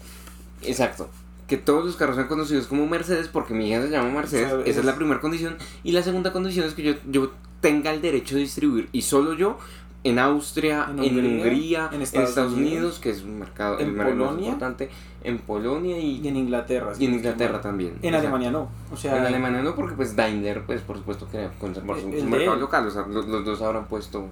Exacto. 0.62 1.10
Que 1.46 1.56
todos 1.58 1.84
los 1.84 1.96
carros 1.96 2.16
sean 2.16 2.28
conocidos 2.28 2.66
como 2.66 2.86
Mercedes 2.86 3.28
porque 3.28 3.52
mi 3.52 3.68
hija 3.68 3.82
se 3.82 3.90
llama 3.90 4.10
Mercedes. 4.10 4.52
Esa 4.64 4.80
es 4.80 4.86
la 4.86 4.94
primera 4.94 5.20
condición. 5.20 5.58
Y 5.82 5.92
la 5.92 6.02
segunda 6.02 6.32
condición 6.32 6.66
es 6.66 6.74
que 6.74 6.82
yo, 6.82 6.94
yo 7.10 7.32
tenga 7.60 7.92
el 7.92 8.00
derecho 8.00 8.34
de 8.36 8.42
distribuir 8.42 8.88
y 8.92 9.02
solo 9.02 9.34
yo 9.34 9.58
en 10.04 10.18
Austria, 10.18 10.88
en 10.90 11.00
Hungría, 11.00 11.90
en, 11.92 12.02
Estados, 12.02 12.52
Unidos, 12.52 12.98
que 12.98 13.10
es 13.10 13.22
un 13.22 13.38
mercado, 13.38 13.78
en 13.78 13.96
Polonia, 13.96 14.46
importante, 14.46 14.90
en 15.22 15.38
Polonia 15.38 15.98
y, 15.98 16.26
en 16.26 16.36
Inglaterra. 16.36 16.92
Y 16.98 17.06
en 17.06 17.14
Inglaterra 17.14 17.60
también. 17.60 17.98
En 18.02 18.14
Alemania 18.14 18.50
no. 18.50 18.68
O 18.92 18.96
sea, 18.96 19.18
en 19.18 19.26
Alemania 19.26 19.62
no, 19.62 19.76
porque 19.76 19.94
pues 19.94 20.16
Daimler, 20.16 20.64
pues 20.64 20.80
por 20.80 20.96
supuesto 20.96 21.28
quería 21.28 21.50
conservar 21.58 22.00
su, 22.00 22.08
mercado 22.08 22.56
local. 22.56 22.86
O 22.88 22.90
sea, 22.90 23.06
los, 23.06 23.26
dos 23.44 23.62
habrán 23.62 23.86
puesto, 23.86 24.26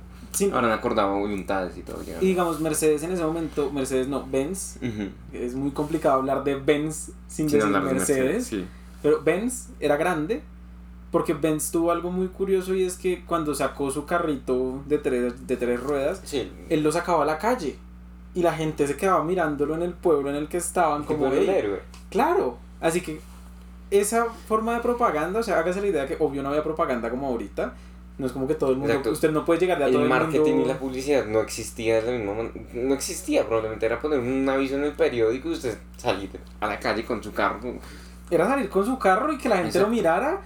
habrán 0.53 0.73
acordado 0.73 1.17
voluntades 1.19 1.77
y 1.77 1.83
todo. 1.83 2.03
Y 2.21 2.27
digamos, 2.27 2.61
Mercedes 2.61 3.05
en 3.05 3.13
ese 3.13 3.25
momento, 3.25 3.71
Mercedes 3.71 4.09
no, 4.09 4.27
Benz. 4.27 4.79
Es 5.33 5.55
muy 5.55 5.71
complicado 5.71 6.17
hablar 6.17 6.43
de 6.43 6.57
Benz 6.57 7.13
sin, 7.29 7.47
decir 7.47 7.69
Mercedes. 7.69 8.51
Pero 9.03 9.23
Benz 9.23 9.69
era 9.79 9.97
grande 9.97 10.43
porque 11.11 11.35
Benz 11.35 11.71
tuvo 11.71 11.91
algo 11.91 12.11
muy 12.11 12.29
curioso 12.29 12.75
y 12.75 12.85
es 12.85 12.97
que 12.97 13.25
cuando 13.25 13.55
sacó 13.55 13.91
su 13.91 14.07
carrito 14.07 14.83
de 14.87 14.99
tres, 14.99 15.47
de 15.47 15.57
tres 15.57 15.81
ruedas, 15.81 16.23
él 16.69 16.83
lo 16.83 16.93
sacaba 16.93 17.23
a 17.23 17.27
la 17.27 17.39
calle. 17.39 17.77
y 18.33 18.43
la 18.43 18.53
gente 18.53 18.87
se 18.87 18.97
quedaba 18.97 19.25
mirándolo 19.25 19.75
en 19.75 19.83
el 19.83 19.93
pueblo 19.93 20.31
en 20.31 20.37
el 20.37 20.47
que 20.47 20.57
estaban 20.59 21.03
como 21.03 21.27
el 21.27 21.39
"Ey, 21.39 21.49
héroe. 21.49 21.81
Claro, 22.11 22.59
así 22.81 23.01
que 23.01 23.21
esa 23.91 24.27
forma 24.47 24.75
de 24.75 24.81
propaganda, 24.81 25.41
o 25.41 25.43
sea, 25.43 25.59
hágase 25.59 25.81
la 25.81 25.89
idea 25.89 26.07
que 26.07 26.17
obvio 26.21 26.41
no 26.45 26.51
había 26.51 26.63
propaganda 26.63 27.11
como 27.11 27.27
ahorita. 27.27 27.75
No 28.19 28.27
es 28.27 28.33
como 28.33 28.47
que 28.47 28.55
todo 28.55 28.71
el 28.71 28.77
mundo, 28.77 28.93
Exacto. 28.93 29.11
usted 29.11 29.33
no 29.33 29.45
puede 29.45 29.59
llegar 29.61 29.83
a 29.83 29.87
todo 29.87 29.97
El 29.97 30.03
el 30.05 30.09
marketing 30.09 30.51
mundo. 30.53 30.65
y 30.65 30.69
la 30.69 30.79
publicidad 30.79 31.27
no 31.27 31.41
existía 31.41 32.01
de 32.01 32.13
la 32.13 32.19
misma 32.19 32.35
man- 32.35 32.53
No 32.73 32.95
existía, 32.95 33.45
probablemente 33.47 33.87
era 33.87 33.99
poner 33.99 34.21
un 34.21 34.49
aviso 34.49 34.77
en 34.77 34.85
el 34.85 34.93
periódico 34.93 35.49
y 35.49 35.53
usted 35.55 35.77
salir 35.97 36.31
a 36.61 36.67
la 36.69 36.79
calle 36.79 37.05
con 37.05 37.21
su 37.23 37.33
carro. 37.33 37.59
Era 38.31 38.47
salir 38.47 38.69
con 38.69 38.85
su 38.87 38.97
carro 38.99 39.33
y 39.33 39.39
que 39.39 39.49
la 39.49 39.57
gente 39.57 39.71
Exacto. 39.71 39.89
lo 39.89 39.93
mirara. 39.97 40.41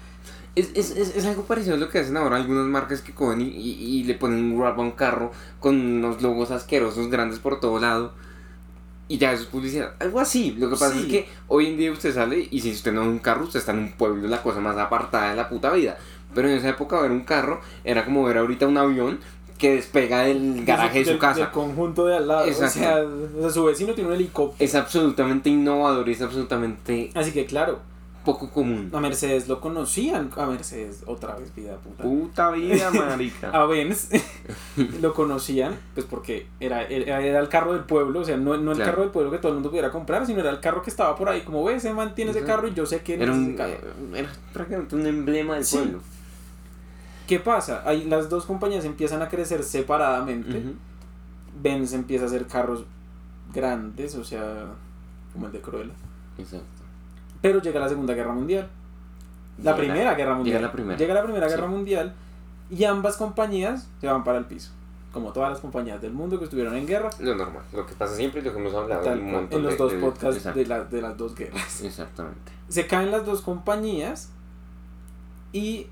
Es, 0.57 0.71
es, 0.75 0.91
es, 0.93 1.17
es 1.17 1.25
algo 1.27 1.43
parecido 1.45 1.75
a 1.75 1.79
lo 1.79 1.89
que 1.89 1.99
hacen 1.99 2.17
ahora 2.17 2.37
algunas 2.37 2.67
marcas 2.67 3.01
que 3.01 3.13
cogen 3.13 3.41
y, 3.41 3.45
y, 3.49 3.73
y 4.01 4.05
le 4.05 4.15
ponen 4.15 4.39
un 4.53 4.59
wrap 4.61 4.79
a 4.79 4.83
un 4.83 4.93
carro 4.93 5.33
con 5.59 5.75
unos 5.81 6.23
logos 6.23 6.51
asquerosos 6.53 7.11
grandes 7.11 7.41
por 7.41 7.59
todo 7.61 7.81
lado. 7.81 8.13
Y 9.07 9.19
ya 9.19 9.33
eso 9.33 9.43
es 9.43 9.49
publicidad. 9.49 9.95
Algo 10.01 10.19
así. 10.21 10.53
Lo 10.59 10.71
que 10.71 10.77
pasa 10.77 10.93
Sí. 10.95 11.01
es 11.01 11.07
que 11.07 11.29
hoy 11.49 11.67
en 11.67 11.77
día 11.77 11.93
usted 11.93 12.15
sale 12.15 12.49
y 12.51 12.61
si 12.61 12.71
usted 12.73 12.93
no 12.93 13.03
es 13.03 13.09
un 13.09 13.19
carro, 13.19 13.45
usted 13.45 13.59
está 13.61 13.73
en 13.73 13.79
un 13.81 13.93
pueblo, 13.93 14.29
la 14.29 14.43
cosa 14.43 14.61
más 14.61 14.77
apartada 14.79 15.31
de 15.31 15.37
la 15.37 15.49
puta 15.49 15.73
vida. 15.73 15.99
Pero 16.35 16.49
en 16.49 16.55
esa 16.57 16.71
época 16.71 17.01
ver 17.01 17.11
un 17.11 17.21
carro 17.25 17.61
era 17.85 18.05
como 18.05 18.23
ver 18.25 18.39
ahorita 18.39 18.67
un 18.67 18.79
avión 18.79 19.19
que 19.59 19.75
despega 19.75 20.23
del 20.23 20.65
garaje 20.65 21.05
de 21.05 21.13
su 21.13 21.19
casa. 21.19 21.41
Del 21.41 21.51
conjunto 21.51 22.07
de 22.07 22.17
al 22.17 22.27
lado. 22.29 22.45
O 22.45 22.47
Exacto. 22.47 22.79
sea, 22.79 23.03
o 23.03 23.41
sea, 23.43 23.51
su 23.51 23.65
vecino 23.65 23.93
tiene 23.93 24.09
un 24.11 24.17
helicóptero. 24.17 24.65
Es 24.65 24.75
absolutamente 24.75 25.51
innovador 25.51 26.09
y 26.09 26.13
es 26.13 26.23
absolutamente 26.23 27.11
Así 27.15 27.33
que 27.33 27.45
claro, 27.45 27.81
poco 28.25 28.51
común. 28.51 28.91
a 28.93 29.01
Mercedes 29.01 29.47
lo 29.49 29.61
conocían. 29.61 30.31
A 30.37 30.47
Mercedes, 30.47 31.03
otra 31.07 31.37
vez, 31.37 31.55
vida 31.55 31.77
puta. 31.77 32.03
Puta 32.03 32.51
vida, 32.51 32.91
marica. 32.95 33.51
A 33.51 33.67
Benz 33.67 34.09
lo 35.01 35.13
conocían, 35.15 35.77
pues 35.95 36.07
porque 36.07 36.47
era, 36.61 36.83
era, 36.85 37.21
era 37.21 37.39
el 37.39 37.49
carro 37.49 37.73
del 37.75 37.85
pueblo, 37.85 38.21
o 38.21 38.25
sea, 38.25 38.37
no, 38.37 38.57
no 38.57 38.71
el 38.73 38.77
Claro. 38.79 38.91
carro 38.93 39.03
del 39.03 39.11
pueblo 39.13 39.31
que 39.31 39.39
todo 39.39 39.49
el 39.51 39.55
mundo 39.57 39.71
pudiera 39.71 39.91
comprar, 39.93 40.27
sino 40.27 40.41
era 40.41 40.51
el 40.51 40.61
carro 40.61 40.83
que 40.83 40.91
estaba 40.91 41.15
por 41.17 41.29
ahí, 41.29 41.43
como 41.43 41.63
ves, 41.65 41.85
ese 41.85 41.93
man 41.95 42.15
tiene 42.15 42.31
ese 42.31 42.43
carro 42.45 42.67
y 42.69 42.75
yo 42.75 42.87
sé 42.87 43.01
quién 43.03 43.21
Era, 43.23 43.33
un, 43.33 43.45
ese 43.45 43.55
carro. 43.57 43.75
era 44.15 44.33
prácticamente 44.53 44.97
un 44.97 45.07
emblema 45.07 45.55
del 45.55 45.65
Sí. 45.65 45.77
pueblo. 45.77 46.01
¿Qué 47.27 47.39
pasa? 47.41 47.83
Ahí 47.87 48.05
las 48.05 48.29
dos 48.29 48.45
compañías 48.45 48.85
empiezan 48.85 49.23
a 49.23 49.29
crecer 49.29 49.63
separadamente. 49.63 50.59
Ujú. 50.59 50.73
Benz 51.63 51.93
empieza 51.93 52.25
a 52.25 52.27
hacer 52.27 52.47
carros 52.47 52.85
grandes, 53.55 54.15
o 54.17 54.25
sea, 54.25 54.67
como 55.33 55.47
el 55.47 55.53
de 55.53 55.61
Cruella. 55.61 55.93
Exacto. 56.39 56.67
Pero 57.45 57.61
llega 57.61 57.79
la 57.79 57.91
Segunda 57.91 58.15
Guerra 58.15 58.33
Mundial. 58.33 58.67
La 59.59 59.73
Llega 59.73 59.77
Primera 59.77 60.15
Guerra 60.15 60.35
Mundial. 60.35 60.63
la 60.63 60.73
Primera. 60.73 60.99
Llega 60.99 61.13
la 61.13 61.23
Primera 61.23 61.47
Sí. 61.47 61.55
Guerra 61.55 61.67
Mundial 61.69 62.15
y 62.71 62.85
ambas 62.85 63.19
compañías 63.19 63.87
se 64.01 64.07
van 64.07 64.25
para 64.25 64.39
el 64.39 64.47
piso. 64.47 64.71
Como 65.13 65.31
todas 65.31 65.51
las 65.51 65.61
compañías 65.61 66.01
del 66.01 66.15
mundo 66.15 66.39
que 66.39 66.45
estuvieron 66.45 66.75
en 66.75 66.87
guerra. 66.87 67.11
Lo 67.21 67.35
normal, 67.35 67.63
lo 67.75 67.85
que 67.87 67.93
pasa 67.93 68.17
siempre 68.17 68.41
y 68.41 68.45
lo 68.45 68.53
que 68.55 68.59
hemos 68.61 68.75
hablado 68.75 69.03
tal 69.03 69.19
un 69.19 69.25
cual, 69.27 69.35
montón 69.43 69.59
en 69.61 69.65
los 69.67 69.73
de- 69.75 69.79
dos 69.79 69.93
de- 69.93 69.99
podcasts 69.99 70.55
de, 70.55 70.65
la- 70.67 70.85
de 70.85 71.03
las 71.03 71.17
dos 71.19 71.35
guerras. 71.35 71.83
Exactamente. 71.83 72.51
Se 72.71 72.87
caen 72.87 73.11
las 73.11 73.27
dos 73.27 73.43
compañías 73.43 74.31
y 75.53 75.87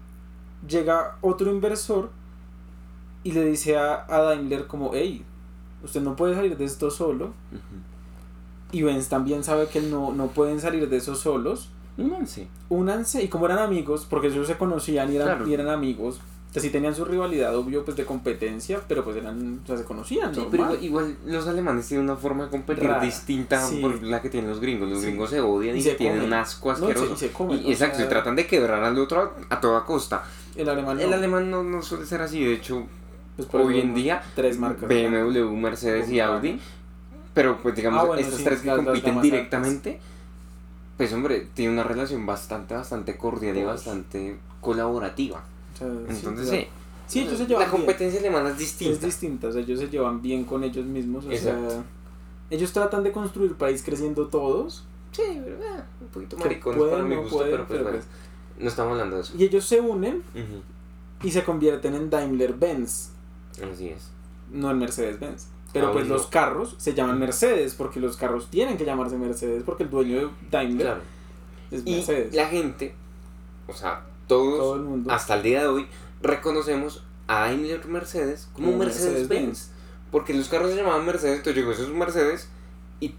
llega 0.67 1.19
otro 1.21 1.51
inversor 1.53 2.09
y 3.25 3.33
le 3.33 3.45
dice 3.45 3.77
a, 3.77 4.07
a 4.09 4.23
Daimler 4.23 4.67
como, 4.67 4.93
hey, 4.95 5.23
usted 5.85 6.01
no 6.01 6.17
puede 6.17 6.35
salir 6.35 6.57
de 6.57 6.65
esto 6.65 6.91
solo. 6.91 7.35
Y 8.73 8.83
Benz 8.83 9.09
también 9.09 9.45
sabe 9.45 9.67
que 9.69 9.81
no, 9.81 10.13
no 10.13 10.29
pueden 10.29 10.61
salir 10.61 10.89
de 10.89 10.97
eso 10.97 11.15
solos. 11.15 11.69
Únanse. 11.99 12.49
Únanse 12.71 13.23
y 13.23 13.29
como 13.29 13.47
eran 13.47 13.59
amigos, 13.59 14.07
porque 14.09 14.29
ellos 14.29 14.47
se 14.47 14.57
conocían 14.57 15.13
y 15.13 15.17
eran, 15.17 15.29
Claro. 15.29 15.47
y 15.49 15.55
eran 15.55 15.69
amigos. 15.69 16.21
O 16.49 16.53
sea, 16.53 16.61
sí 16.61 16.69
tenían 16.69 16.95
su 16.95 17.07
rivalidad, 17.07 17.57
obvio, 17.57 17.83
pues 17.83 17.97
de 17.97 18.05
competencia, 18.05 18.81
pero 18.87 19.03
pues 19.05 19.17
eran, 19.17 19.61
o 19.65 19.67
sea, 19.67 19.79
se 19.79 19.85
conocían, 19.85 20.35
Sí, 20.35 20.47
pero 20.51 20.65
normal. 20.65 20.85
igual, 20.85 21.17
igual 21.23 21.35
los 21.35 21.47
alemanes 21.49 21.89
tienen 21.89 22.05
una 22.05 22.17
forma 22.17 22.45
de 22.45 22.51
competir 22.51 22.85
Rara, 22.85 23.03
distinta 23.03 23.67
sí. 23.67 23.81
por 23.81 24.03
la 24.03 24.21
que 24.21 24.29
tienen 24.29 24.51
los 24.51 24.61
gringos. 24.61 24.89
Los 24.91 24.99
Sí. 25.01 25.07
gringos 25.07 25.31
se 25.31 25.41
odian 25.41 25.77
Y 25.77 25.79
y, 25.79 25.83
se 25.83 25.95
tienen 25.95 26.19
comen. 26.19 26.33
un 26.33 26.39
asco 26.39 26.69
No, 26.73 26.75
y 26.75 26.79
se- 26.79 26.87
asqueroso. 26.93 27.15
y 27.15 27.17
se 27.17 27.33
comen, 27.33 27.59
Y- 27.67 27.73
exacto, 27.73 27.97
sea- 27.97 28.07
y 28.07 28.09
tratan 28.11 28.37
de 28.37 28.47
quebrar 28.47 28.85
al 28.85 28.99
otro 28.99 29.21
a, 29.51 29.55
a 29.55 29.61
toda 29.61 29.85
costa. 29.87 30.25
El 30.55 30.69
alemán 30.69 30.97
no. 30.99 31.03
El 31.03 31.13
alemán 31.15 31.51
no, 31.51 31.63
no 31.63 31.81
suele 31.81 32.05
ser 32.05 32.21
así, 32.21 32.45
de 32.45 32.53
hecho, 32.55 32.85
Pues 33.37 33.49
hoy 33.65 33.81
en 33.81 33.95
día 33.95 34.23
tres 34.35 34.59
marcas. 34.59 34.87
BMW, 34.91 35.51
Mercedes 35.57 36.11
y 36.11 36.21
Audi, 36.21 36.61
pero 37.35 37.59
pues 37.63 37.75
digamos 37.75 38.03
Ah, 38.03 38.07
bueno, 38.07 38.21
estas 38.23 38.39
sí, 38.39 38.45
tres 38.45 38.61
que 38.61 38.67
las- 38.67 38.77
las 38.77 38.85
compiten 38.87 39.11
gamas 39.11 39.23
directamente, 39.23 40.01
pues 40.97 41.13
hombre, 41.13 41.49
tiene 41.55 41.73
una 41.73 41.85
relación 41.85 42.25
bastante, 42.27 42.75
bastante 42.75 43.17
cordial 43.17 43.57
y 43.57 43.63
bastante 43.65 44.39
colaborativa. 44.61 45.43
O 45.75 45.79
sea, 45.79 45.89
sí, 45.89 46.15
Entonces 46.17 46.49
claro. 46.49 46.67
sí, 47.07 47.21
ellos 47.21 47.39
se 47.39 47.47
llevan 47.47 47.65
la 47.65 47.71
competencia 47.71 48.21
alemana 48.21 48.51
es 48.51 48.57
bien. 48.57 48.69
distinta. 48.69 48.93
Es 48.95 49.01
distinta, 49.03 49.49
o 49.49 49.53
sea, 49.53 49.63
ellos 49.63 49.81
se 49.81 49.89
llevan 49.89 50.21
bien 50.23 50.45
con 50.45 50.63
ellos 50.65 50.85
mismos, 50.87 51.25
o 51.27 51.31
Exacto. 51.33 51.71
sea, 51.71 51.83
ellos 52.51 52.73
tratan 52.73 53.03
de 53.03 53.13
construir 53.13 53.55
país 53.55 53.83
creciendo 53.83 54.29
todos. 54.29 54.85
Sí, 55.13 55.23
pero 55.45 55.57
eh, 55.57 55.83
un 56.01 56.09
poquito 56.09 56.37
maricones 56.39 56.79
pueden, 56.79 56.95
para 56.95 57.05
mi 57.09 57.15
no 57.17 57.23
gusto, 57.23 57.37
pueden, 57.39 57.51
pero 57.53 57.67
pues 57.67 57.79
pero 57.79 57.91
bueno, 57.91 57.99
pues- 57.99 58.63
no 58.63 58.69
estamos 58.69 58.93
hablando 58.93 59.17
de 59.17 59.23
eso. 59.23 59.35
Y 59.37 59.45
ellos 59.45 59.65
se 59.65 59.81
unen 59.81 60.17
Ujú, 60.35 61.27
y 61.27 61.31
se 61.31 61.43
convierten 61.45 61.95
en 61.95 62.11
Daimler-Benz, 62.11 63.11
Así 63.73 63.89
es. 63.89 64.09
no 64.51 64.71
en 64.71 64.79
Mercedes-Benz. 64.79 65.47
Pero 65.73 65.87
Aún 65.87 65.95
pues 65.95 66.07
no. 66.07 66.15
los 66.15 66.27
carros 66.27 66.75
se 66.79 66.93
llaman 66.95 67.19
Mercedes, 67.19 67.75
porque 67.75 67.99
los 68.01 68.17
carros 68.17 68.49
tienen 68.51 68.77
que 68.77 68.85
llamarse 68.85 69.17
Mercedes, 69.17 69.63
porque 69.65 69.85
el 69.85 69.91
dueño 69.91 70.19
de 70.21 70.29
Daimler 70.51 70.87
Claro. 70.87 71.01
es 71.71 71.83
Y 71.87 71.97
Mercedes. 71.97 72.35
la 72.35 72.47
gente, 72.49 72.95
o 73.67 73.73
sea, 73.73 74.03
todos, 74.27 74.59
Todo 74.59 74.77
el 74.77 74.83
mundo. 74.83 75.11
hasta 75.13 75.35
el 75.35 75.43
día 75.43 75.61
de 75.63 75.67
hoy, 75.69 75.87
reconocemos 76.21 77.03
a 77.27 77.41
Daimler 77.47 77.87
Mercedes 77.87 78.49
como 78.53 78.67
Como 78.73 78.79
Mercedes-Benz. 78.85 79.29
Mercedes-Benz. 79.29 79.71
Porque 80.11 80.35
los 80.35 80.49
carros 80.49 80.71
se 80.71 80.77
llamaban 80.77 81.07
Mercedes, 81.07 81.39
entonces 81.39 81.57
llegó 81.57 81.73
eso 81.73 81.85
es 81.85 81.89
un 81.89 81.99
Mercedes. 81.99 82.49
Y, 83.01 83.15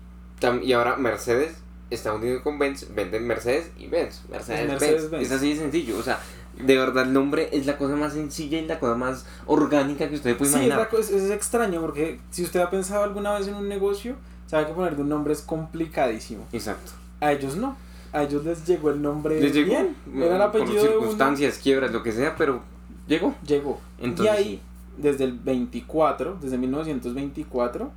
y 0.62 0.74
ahora 0.74 0.95
Mercedes 0.98 1.55
está 1.89 2.13
unido 2.13 2.43
con 2.43 2.60
Benz, 2.60 2.93
venden 2.93 3.25
Mercedes 3.25 3.72
y 3.77 3.88
Benz. 3.88 4.22
Mercedes-Benz. 4.29 4.79
Mercedes-Benz. 4.79 5.25
es 5.25 5.31
así 5.31 5.50
de 5.53 5.60
sencillo. 5.60 5.98
O 5.98 6.03
sea, 6.03 6.19
de 6.62 6.77
verdad 6.77 7.05
el 7.07 7.13
nombre 7.13 7.50
es 7.51 7.65
la 7.65 7.77
cosa 7.77 7.95
más 7.95 8.13
sencilla 8.13 8.60
y 8.60 8.65
la 8.67 8.79
cosa 8.79 8.95
más 8.95 9.25
orgánica 9.48 10.07
que 10.10 10.15
usted 10.15 10.38
puede 10.38 10.51
Sí, 10.51 10.57
es, 10.57 10.65
imaginar. 10.65 10.89
co- 10.89 10.98
es- 11.00 11.10
es 11.12 11.31
extraño 11.31 11.81
porque 11.81 12.19
si 12.29 12.43
usted 12.43 12.60
ha 12.60 12.69
pensado 12.69 13.03
alguna 13.03 13.33
vez 13.38 13.48
en 13.48 13.55
un 13.55 13.67
negocio, 13.67 14.15
sabe 14.48 14.67
que 14.67 14.74
ponerle 14.74 15.01
un 15.01 15.10
nombre 15.10 15.33
es 15.33 15.41
complicadísimo. 15.41 16.45
Exacto. 16.51 16.91
A 17.19 17.31
ellos 17.31 17.55
no. 17.55 17.75
A 18.12 18.24
ellos 18.24 18.45
les 18.45 18.65
llegó 18.67 18.91
el 18.91 19.01
nombre 19.01 19.41
Les 19.41 19.53
llegó 19.53 19.69
bien. 19.72 19.95
mm, 20.05 20.22
Era 20.22 20.36
el 20.36 20.41
apellido 20.43 20.67
por 20.74 20.81
de 20.83 20.88
uno. 20.89 21.00
circunstancias, 21.00 21.57
quiebras, 21.57 21.91
lo 21.91 22.03
que 22.03 22.12
sea, 22.12 22.36
pero 22.36 22.62
llegó. 23.07 23.33
Llegó. 23.48 23.79
Entonces, 23.98 24.36
y 24.36 24.38
ahí, 24.38 24.62
desde 24.98 25.24
el 25.24 25.33
24, 25.33 26.38
desde 26.39 26.57
1924, 26.60 27.91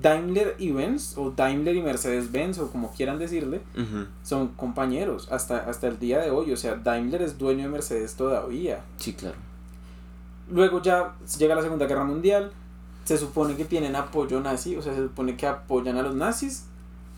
Daimler 0.00 0.56
y 0.58 0.72
Benz, 0.72 1.16
o 1.16 1.30
Daimler 1.30 1.76
y 1.76 1.82
Mercedes-Benz, 1.82 2.58
o 2.58 2.70
como 2.70 2.92
quieran 2.92 3.18
decirle, 3.18 3.62
son 4.22 4.48
compañeros 4.48 5.28
hasta, 5.30 5.58
hasta 5.58 5.88
el 5.88 5.98
día 5.98 6.20
de 6.20 6.30
hoy. 6.30 6.52
O 6.52 6.56
sea, 6.56 6.76
Daimler 6.76 7.22
es 7.22 7.38
dueño 7.38 7.64
de 7.64 7.68
Mercedes 7.70 8.14
todavía. 8.14 8.80
Sí, 8.98 9.14
claro. 9.14 9.36
Luego 10.50 10.82
ya 10.82 11.14
llega 11.38 11.54
la 11.54 11.62
Segunda 11.62 11.86
Guerra 11.86 12.04
Mundial. 12.04 12.52
Se 13.04 13.16
supone 13.16 13.56
que 13.56 13.64
tienen 13.64 13.96
apoyo 13.96 14.40
nazi, 14.40 14.76
o 14.76 14.82
sea, 14.82 14.94
se 14.94 15.02
supone 15.02 15.36
que 15.36 15.46
apoyan 15.46 15.96
a 15.96 16.02
los 16.02 16.14
nazis. 16.14 16.64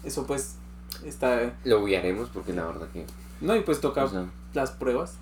Eso 0.04 0.26
pues 0.26 0.56
está... 1.04 1.54
Lo 1.64 1.82
obviaremos 1.82 2.28
porque 2.28 2.52
la 2.52 2.64
verdad 2.64 2.88
que. 2.92 3.06
No, 3.40 3.56
y 3.56 3.60
pues 3.60 3.80
toca 3.80 4.04
o 4.04 4.08
sea, 4.08 4.26
las 4.54 4.70
pruebas. 4.70 5.14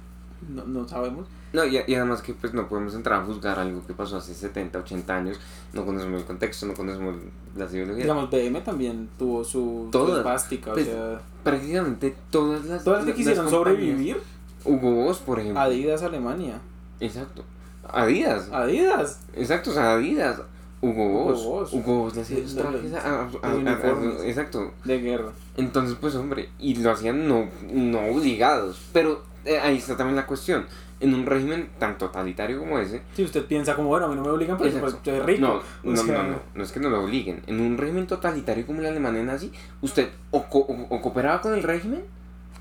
No, 0.48 0.64
no 0.64 0.86
sabemos. 0.88 1.26
no, 1.52 1.64
y, 1.64 1.80
y 1.86 1.94
además 1.94 2.22
que 2.22 2.34
pues 2.34 2.52
no 2.52 2.68
podemos 2.68 2.94
entrar 2.94 3.22
a 3.22 3.24
juzgar 3.24 3.58
algo 3.58 3.84
que 3.86 3.94
pasó 3.94 4.18
hace 4.18 4.34
70, 4.34 4.78
80 4.78 5.16
años. 5.16 5.40
No 5.72 5.84
conocemos 5.84 6.20
el 6.20 6.26
contexto, 6.26 6.66
no 6.66 6.74
conocemos 6.74 7.16
las 7.56 7.72
ideologías. 7.72 8.04
Digamos, 8.04 8.30
BM 8.30 8.60
también 8.60 9.08
tuvo 9.18 9.42
su, 9.44 9.88
Todas. 9.90 10.22
Pues, 10.22 10.66
o 10.66 10.74
sea... 10.84 11.20
Prácticamente 11.42 12.14
todas 12.30 12.64
las. 12.64 12.84
Todas 12.84 13.04
las 13.04 13.06
que 13.12 13.14
quisieron 13.14 13.48
sobrevivir, 13.48 14.18
Hugo 14.64 14.90
Boss, 15.04 15.18
por 15.18 15.38
ejemplo. 15.40 15.60
Adidas 15.60 16.02
Alemania. 16.02 16.60
Exacto. 17.00 17.44
Adidas. 17.88 18.48
Adidas. 18.52 19.20
Exacto, 19.34 19.70
o 19.70 19.72
sea, 19.72 19.94
Adidas. 19.94 20.42
Hugo 20.82 21.06
Hugo 21.06 21.24
Boss. 21.24 21.44
Boss. 21.44 21.72
Hugo 21.72 21.98
Boss 22.00 22.16
le 22.16 22.22
hacía 22.22 22.38
los 22.40 22.54
trajes 22.54 22.92
a, 22.94 23.22
a- 23.22 23.28
a-. 23.42 24.26
Exacto. 24.26 24.72
De 24.84 24.98
guerra. 25.00 25.30
Entonces, 25.56 25.96
pues, 26.00 26.14
hombre, 26.16 26.50
y 26.58 26.74
lo 26.76 26.90
hacían 26.90 27.26
no, 27.28 27.48
no 27.72 28.00
obligados. 28.06 28.80
Pero 28.92 29.22
eh, 29.46 29.58
ahí 29.58 29.76
está 29.78 29.96
también 29.96 30.16
la 30.16 30.26
cuestión. 30.26 30.66
En 30.98 31.12
un 31.12 31.26
régimen 31.26 31.68
tan 31.78 31.98
totalitario 31.98 32.58
como 32.58 32.78
ese. 32.78 33.02
Si 33.14 33.22
usted 33.22 33.44
piensa 33.44 33.74
como, 33.76 33.88
bueno, 33.88 34.06
a 34.06 34.08
mí 34.08 34.14
no 34.16 34.22
me 34.22 34.30
obligan, 34.30 34.56
pero 34.56 34.78
pues, 34.80 34.96
soy 35.04 35.20
rico. 35.20 35.40
No, 35.82 35.92
no, 35.92 36.02
no, 36.04 36.22
no, 36.22 36.36
no 36.54 36.62
es 36.64 36.72
que 36.72 36.80
no 36.80 36.88
lo 36.88 37.04
obliguen. 37.04 37.42
En 37.46 37.60
un 37.60 37.76
régimen 37.76 38.06
totalitario 38.06 38.66
como 38.66 38.80
el 38.80 38.86
alemán 38.86 39.26
nazi, 39.26 39.52
usted 39.82 40.08
o, 40.30 40.44
co- 40.44 40.60
o- 40.60 40.86
o 40.94 41.00
cooperaba 41.02 41.40
con 41.42 41.52
el 41.52 41.62
régimen 41.62 42.02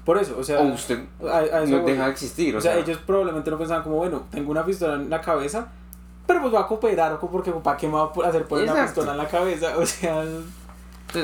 Por 0.03 0.17
eso, 0.17 0.35
o 0.37 0.43
sea, 0.43 0.59
o 0.59 0.65
usted 0.73 0.99
a, 1.27 1.37
a 1.37 1.63
eso 1.63 1.71
no 1.77 1.81
voy. 1.83 1.91
deja 1.93 2.05
de 2.05 2.11
existir. 2.11 2.55
O 2.57 2.59
sea, 2.61 2.77
ellos 2.77 2.99
probablemente 3.05 3.49
no 3.49 3.57
pensaban 3.57 3.83
como, 3.83 3.95
bueno, 3.95 4.25
tengo 4.29 4.51
una 4.51 4.65
pistola 4.65 4.95
en 4.95 5.09
la 5.09 5.21
cabeza, 5.21 5.67
pero 6.27 6.41
pues 6.41 6.53
va 6.53 6.59
a 6.61 6.67
cooperar, 6.67 7.13
o 7.13 7.19
porque 7.31 7.51
¿para 7.51 7.77
qué 7.77 7.87
me 7.87 7.93
va 7.93 8.11
a 8.23 8.27
hacer 8.27 8.43
poner 8.45 8.69
una 8.69 8.83
pistola 8.83 9.13
en 9.13 9.17
la 9.17 9.27
cabeza? 9.29 9.77
O 9.77 9.85
sea, 9.85 10.23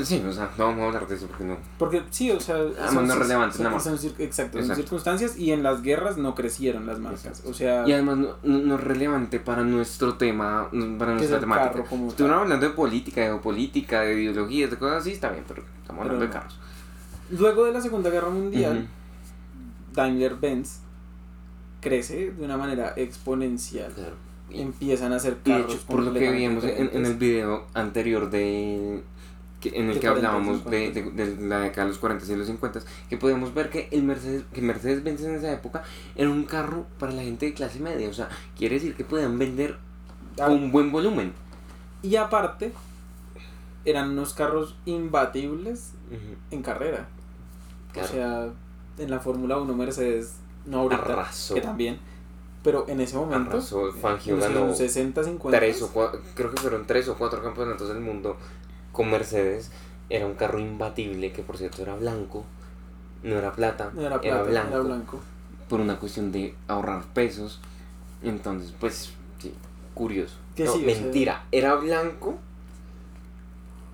sí, 0.04 0.24
o 0.26 0.32
sea, 0.32 0.50
no 0.58 0.66
vamos 0.68 0.82
a 0.82 0.86
hablar 0.88 1.08
de 1.08 1.16
eso 1.16 1.28
porque 1.28 1.44
no. 1.44 1.58
Porque 1.78 2.04
sí, 2.10 2.32
o 2.32 2.40
sea, 2.40 2.56
Además, 2.56 2.94
no 2.94 3.14
es 3.14 3.20
relevante 3.20 3.58
son, 3.58 3.80
son 3.82 3.98
cir- 3.98 4.16
exacto, 4.20 4.54
son 4.58 4.62
Exacto. 4.62 4.82
circunstancias 4.84 5.38
y 5.38 5.52
en 5.52 5.64
las 5.64 5.82
guerras 5.82 6.18
no 6.18 6.34
crecieron 6.36 6.86
las 6.86 7.00
marcas. 7.00 7.26
Exacto. 7.26 7.50
O 7.50 7.54
sea, 7.54 7.88
Y 7.88 7.92
además 7.94 8.18
no, 8.18 8.30
no, 8.44 8.58
no 8.60 8.76
es 8.76 8.82
relevante 8.82 9.40
para 9.40 9.64
nuestro 9.64 10.16
tema, 10.16 10.70
para 10.98 11.14
nuestra 11.16 11.40
temática. 11.40 11.72
carro 11.72 11.86
como 11.86 12.12
Si 12.12 12.24
hablando 12.24 12.66
de 12.68 12.74
política, 12.74 13.22
de 13.22 13.28
geopolítica, 13.28 14.02
de 14.02 14.22
ideologías, 14.22 14.72
de 14.72 14.78
cosas 14.78 15.02
así, 15.02 15.12
está 15.12 15.30
bien, 15.30 15.44
pero 15.48 15.62
estamos 15.82 16.04
Pero 16.04 16.16
hablando 16.16 16.26
de 16.26 16.30
carros. 16.32 16.60
Luego 17.32 17.66
de 17.66 17.74
la 17.74 17.82
Segunda 17.82 18.10
Guerra 18.10 18.30
Mundial. 18.30 18.88
Daimler-Benz 19.94 20.80
crece 21.82 22.32
de 22.32 22.46
una 22.46 22.58
manera 22.58 22.94
exponencial. 22.96 23.92
Claro. 23.92 24.16
Y, 24.50 24.62
Empiezan 24.62 25.14
a 25.14 25.16
hacer 25.16 25.38
y 25.46 25.50
de 25.50 25.58
carros 25.58 25.76
hecho, 25.76 25.86
por 25.86 26.04
lo 26.04 26.14
que 26.14 26.30
vimos 26.32 26.64
en, 26.64 26.90
en 26.94 27.06
el 27.06 27.16
video 27.16 27.68
anterior 27.74 28.30
de 28.30 29.02
que, 29.62 29.70
en 29.70 29.90
el 29.90 30.00
que 30.00 30.08
40 30.08 30.08
y 30.08 30.26
hablábamos 30.26 30.66
de, 30.66 30.94
50. 30.94 31.24
de, 31.24 31.36
de 31.36 31.48
la 31.48 31.60
década 31.60 31.84
de 31.86 31.92
los 31.92 32.00
40 32.00 32.26
y 32.26 32.36
los 32.36 32.48
50, 32.48 32.82
que 33.10 33.18
podemos 33.18 33.54
ver 33.54 33.70
que 33.70 33.88
el 33.92 34.04
Mercedes, 34.04 34.44
que 34.52 34.62
Mercedes 34.62 35.04
Benz 35.04 35.22
en 35.22 35.36
esa 35.36 35.54
época 35.54 35.84
era 36.16 36.30
un 36.30 36.44
carro 36.44 36.86
para 37.00 37.14
la 37.14 37.22
gente 37.22 37.46
de 37.46 37.54
clase 37.54 37.80
media, 37.80 38.10
o 38.10 38.14
sea, 38.14 38.28
quiere 38.58 38.76
decir 38.76 38.96
que 38.96 39.06
podían 39.06 39.40
vender 39.40 39.78
Ah, 40.40 40.50
un 40.50 40.72
buen 40.72 40.92
volumen. 40.92 41.34
Y 42.02 42.16
aparte, 42.16 42.74
eran 43.86 44.12
unos 44.12 44.34
carros 44.34 44.76
imbatibles 44.86 45.92
en 46.50 46.62
carrera. 46.62 47.08
Claro. 47.92 48.08
O 48.08 48.12
sea, 48.12 48.50
en 48.98 49.10
la 49.12 49.20
Fórmula 49.20 49.58
1 49.58 49.74
Mercedes, 49.76 50.36
no 50.66 50.80
ahorita, 50.80 51.02
Arrasó. 51.02 51.54
que 51.54 51.62
también, 51.62 52.00
pero 52.64 52.86
en 52.88 53.02
ese 53.02 53.18
momento, 53.18 53.52
Arrasó, 53.52 53.92
Fangio 53.94 54.36
en 54.36 54.40
los 54.40 54.50
ganó 54.50 54.74
60, 54.74 55.24
50, 55.24 55.58
tres 55.60 55.82
o 55.82 55.90
cuatro, 55.92 56.22
creo 56.34 56.52
que 56.52 56.58
fueron 56.62 56.86
tres 56.88 57.08
o 57.10 57.16
cuatro 57.16 57.44
campeonatos 57.44 57.90
del 57.90 58.00
mundo 58.00 58.38
con 58.92 59.10
Mercedes. 59.12 59.72
Era 60.10 60.26
un 60.26 60.34
carro 60.34 60.60
imbatible 60.60 61.32
que 61.32 61.42
por 61.42 61.58
cierto 61.58 61.82
era 61.82 61.96
blanco, 61.96 62.44
no 63.24 63.38
era 63.38 63.54
plata, 63.54 63.92
no 63.94 64.02
era 64.02 64.20
plata, 64.20 64.44
blanco, 64.44 64.70
era 64.76 64.80
blanco. 64.84 65.20
por 65.70 65.80
una 65.80 65.98
cuestión 65.98 66.32
de 66.32 66.54
ahorrar 66.68 67.04
pesos. 67.14 67.60
Entonces, 68.24 68.74
pues, 68.80 69.12
sí, 69.40 69.54
curioso. 69.94 70.36
No, 70.58 70.74
sí, 70.74 70.84
mentira, 70.86 71.46
era 71.52 71.76
blanco, 71.76 72.38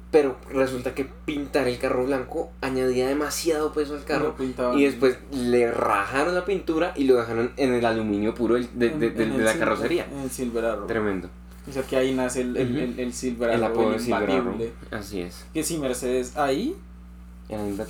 pero 0.10 0.38
resulta 0.50 0.96
que 0.96 1.06
pintar 1.26 1.68
el 1.68 1.78
carro 1.78 2.06
blanco 2.06 2.50
añadía 2.62 3.08
demasiado 3.08 3.74
peso 3.74 3.94
al 3.94 4.04
carro. 4.06 4.36
Y 4.76 4.86
después 4.86 5.18
le 5.32 5.70
rajaron 5.72 6.34
la 6.34 6.46
pintura 6.46 6.94
y 6.96 7.04
lo 7.04 7.16
dejaron 7.18 7.52
en 7.58 7.74
el 7.74 7.86
aluminio 7.86 8.34
puro 8.34 8.56
de, 8.56 8.62
de- 8.74 8.90
de- 8.90 9.08
en 9.08 9.16
de 9.16 9.24
el 9.26 9.46
la 9.46 9.52
Silver- 9.54 9.60
carrocería. 9.60 10.08
En 10.12 10.20
el 10.22 10.32
Silver 10.32 10.66
Arrow. 10.66 10.88
Tremendo. 10.88 11.30
O 11.70 11.72
sea 11.74 11.84
que 11.84 11.98
ahí 11.98 12.14
nace 12.14 12.42
el, 12.42 12.56
el, 12.56 12.72
Ujú. 12.72 12.80
el, 12.80 13.00
el 13.00 13.14
Silver 13.14 13.50
El 13.52 13.64
apodo 13.64 13.94
el. 13.94 14.72
Así 14.92 15.22
es. 15.22 15.46
Que 15.54 15.64
sí, 15.64 15.78
Mercedes 15.78 16.38
ahí 16.38 16.76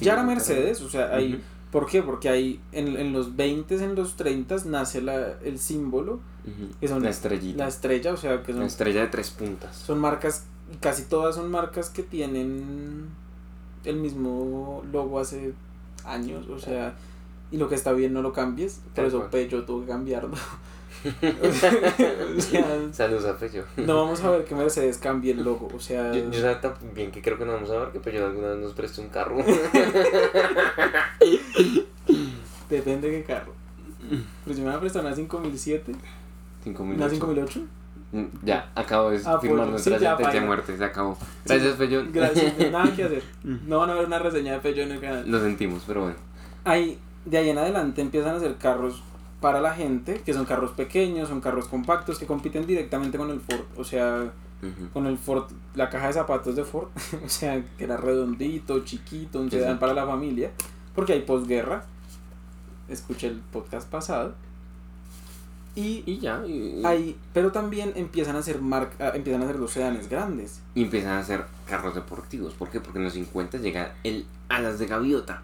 ya 0.01 0.13
era 0.13 0.24
Mercedes, 0.24 0.81
o 0.81 0.89
sea, 0.89 1.15
ahí. 1.15 1.41
¿por 1.72 1.86
qué? 1.86 2.01
Porque 2.01 2.29
ahí 2.29 2.60
en, 2.72 2.96
en 2.98 3.12
los 3.13 3.36
20, 3.36 3.75
en 3.84 3.96
los 3.96 4.15
30 4.15 4.55
nace 4.65 5.01
la, 5.01 5.34
el 5.43 5.60
símbolo, 5.60 6.13
Ujú. 6.46 6.69
que 6.79 6.88
son 6.88 7.03
La 7.03 7.10
estrellita. 7.10 7.63
la 7.63 7.67
estrella, 7.67 8.13
o 8.13 8.17
sea, 8.17 8.41
que 8.43 8.51
La 8.53 8.60
son, 8.60 8.67
estrella 8.67 9.01
de 9.01 9.07
tres 9.07 9.31
puntas. 9.31 9.75
son 9.75 10.00
marcas, 10.00 10.46
casi 10.79 11.03
todas 11.03 11.36
son 11.36 11.51
marcas 11.51 11.89
que 11.89 12.03
tienen 12.03 13.05
el 13.84 13.96
mismo 13.98 14.84
logo 14.91 15.19
hace 15.19 15.53
años, 16.05 16.48
o 16.50 16.60
sea, 16.60 16.96
y 17.51 17.57
lo 17.57 17.67
que 17.69 17.75
está 17.75 17.93
bien 17.93 18.13
no 18.13 18.22
lo 18.22 18.34
cambies, 18.34 18.75
por 18.84 18.93
Tal 18.93 19.05
eso 19.07 19.17
cual. 19.19 19.29
Peugeot 19.29 19.65
tuvo 19.65 19.81
que 19.81 19.88
cambiarlo. 19.88 20.36
o 21.42 21.51
sea, 21.51 21.72
Saludos 22.92 23.25
a 23.25 23.38
Peyo. 23.38 23.63
no 23.77 23.96
vamos 24.04 24.22
a 24.24 24.32
ver 24.32 24.46
que 24.46 24.56
Mercedes 24.56 24.98
cambie 24.98 25.32
el 25.34 25.44
logo, 25.44 25.70
o 25.75 25.80
sea, 25.80 26.12
Yo, 26.13 26.30
yo 26.32 26.39
sabía 26.42 26.60
tan 26.62 26.74
bien 26.94 27.12
que 27.12 27.22
creo 27.22 27.38
que 27.38 27.46
no 27.46 27.54
vamos 27.54 27.70
a 27.70 27.77
ver 27.80 27.89
que 27.89 28.00
Peyo 28.00 28.25
alguna 28.25 28.48
vez 28.50 28.58
nos 28.60 28.74
preste 28.74 29.01
un 29.01 29.10
carro. 29.10 29.38
depende 32.70 33.10
de 33.10 33.18
qué 33.20 33.24
carro. 33.24 33.54
Pero 34.44 34.56
si 34.56 34.62
me 34.62 34.68
van 34.68 34.75
a 34.77 34.80
prestar 34.80 35.04
una 35.06 35.13
5007, 35.16 35.92
5008. 36.63 36.96
una 36.98 37.10
5008, 37.10 37.62
Mm, 38.10 38.24
Ya, 38.42 38.72
acabo 38.74 39.10
de 39.10 39.18
Ah, 39.25 39.38
firmar 39.38 39.68
pues, 39.68 39.70
nuestra 39.72 40.00
sí, 40.00 40.06
sentencia 40.06 40.39
de 40.39 40.46
muerte, 40.48 40.77
se 40.77 40.84
acabó. 40.86 41.18
Gracias, 41.46 41.75
Peyo. 41.75 42.06
gracias, 42.10 42.58
nada 42.72 42.96
que 42.96 43.04
hacer. 43.04 43.22
No 43.44 43.80
van 43.80 43.89
a 43.89 43.96
ver 43.96 44.06
una 44.06 44.18
reseña 44.20 44.54
de 44.54 44.60
Peugeot 44.60 44.86
en 44.88 44.92
el 44.94 45.01
canal. 45.01 45.30
Lo 45.30 45.42
sentimos, 45.42 45.84
pero 45.86 46.04
bueno. 46.04 46.16
Ahí, 46.63 46.98
de 47.25 47.38
ahí 47.38 47.50
en 47.50 47.58
adelante 47.58 48.00
empiezan 48.01 48.36
a 48.36 48.38
hacer 48.38 48.56
carros 48.56 49.04
para 49.39 49.62
la 49.62 49.74
gente, 49.74 50.22
que 50.22 50.33
son 50.33 50.46
carros 50.46 50.72
pequeños, 50.72 51.29
son 51.29 51.42
carros 51.42 51.68
compactos, 51.68 52.18
que 52.18 52.25
compiten 52.25 52.66
directamente 52.66 53.18
con 53.18 53.29
el 53.29 53.40
Ford. 53.40 53.66
O 53.77 53.83
sea, 53.83 54.31
con 54.92 55.05
el 55.05 55.18
Ford, 55.18 55.51
la 55.75 55.90
caja 55.90 56.07
de 56.07 56.14
zapatos 56.14 56.55
de 56.55 56.64
Ford, 56.64 56.90
o 57.25 57.29
sea, 57.29 57.64
que 57.77 57.83
era 57.83 57.98
redondito, 57.98 58.83
chiquito, 58.83 59.40
un 59.40 59.51
sedán 59.51 59.74
sí. 59.74 59.79
para 59.79 59.94
la 59.94 60.05
familia, 60.05 60.51
porque 60.96 61.14
hay 61.14 61.22
posguerra. 61.22 61.85
Escuché 62.90 63.27
el 63.27 63.40
podcast 63.40 63.88
pasado. 63.90 64.33
Y 65.75 66.01
Y 66.07 66.18
ya, 66.18 66.44
y, 66.48 66.81
ahí, 66.83 67.16
pero 67.33 67.51
también 67.51 67.94
empiezan 67.96 68.35
a 68.35 68.40
hacer 68.40 68.62
marca, 68.62 69.12
empiezan 69.12 69.44
a 69.44 69.46
hacer 69.46 69.59
los 69.59 69.70
sedanes 69.70 70.09
grandes. 70.09 70.62
y 70.74 70.81
empiezan 70.81 71.12
a 71.12 71.20
hacer 71.20 71.46
carros 71.68 71.94
deportivos. 71.94 72.55
¿Por 72.55 72.70
qué? 72.72 72.79
Porque 72.79 72.98
en 72.98 73.05
los 73.05 73.14
50 73.14 73.59
llega 73.59 73.94
el 74.03 74.25
Alas 74.50 74.79
de 74.79 74.88
Gaviota, 74.88 75.44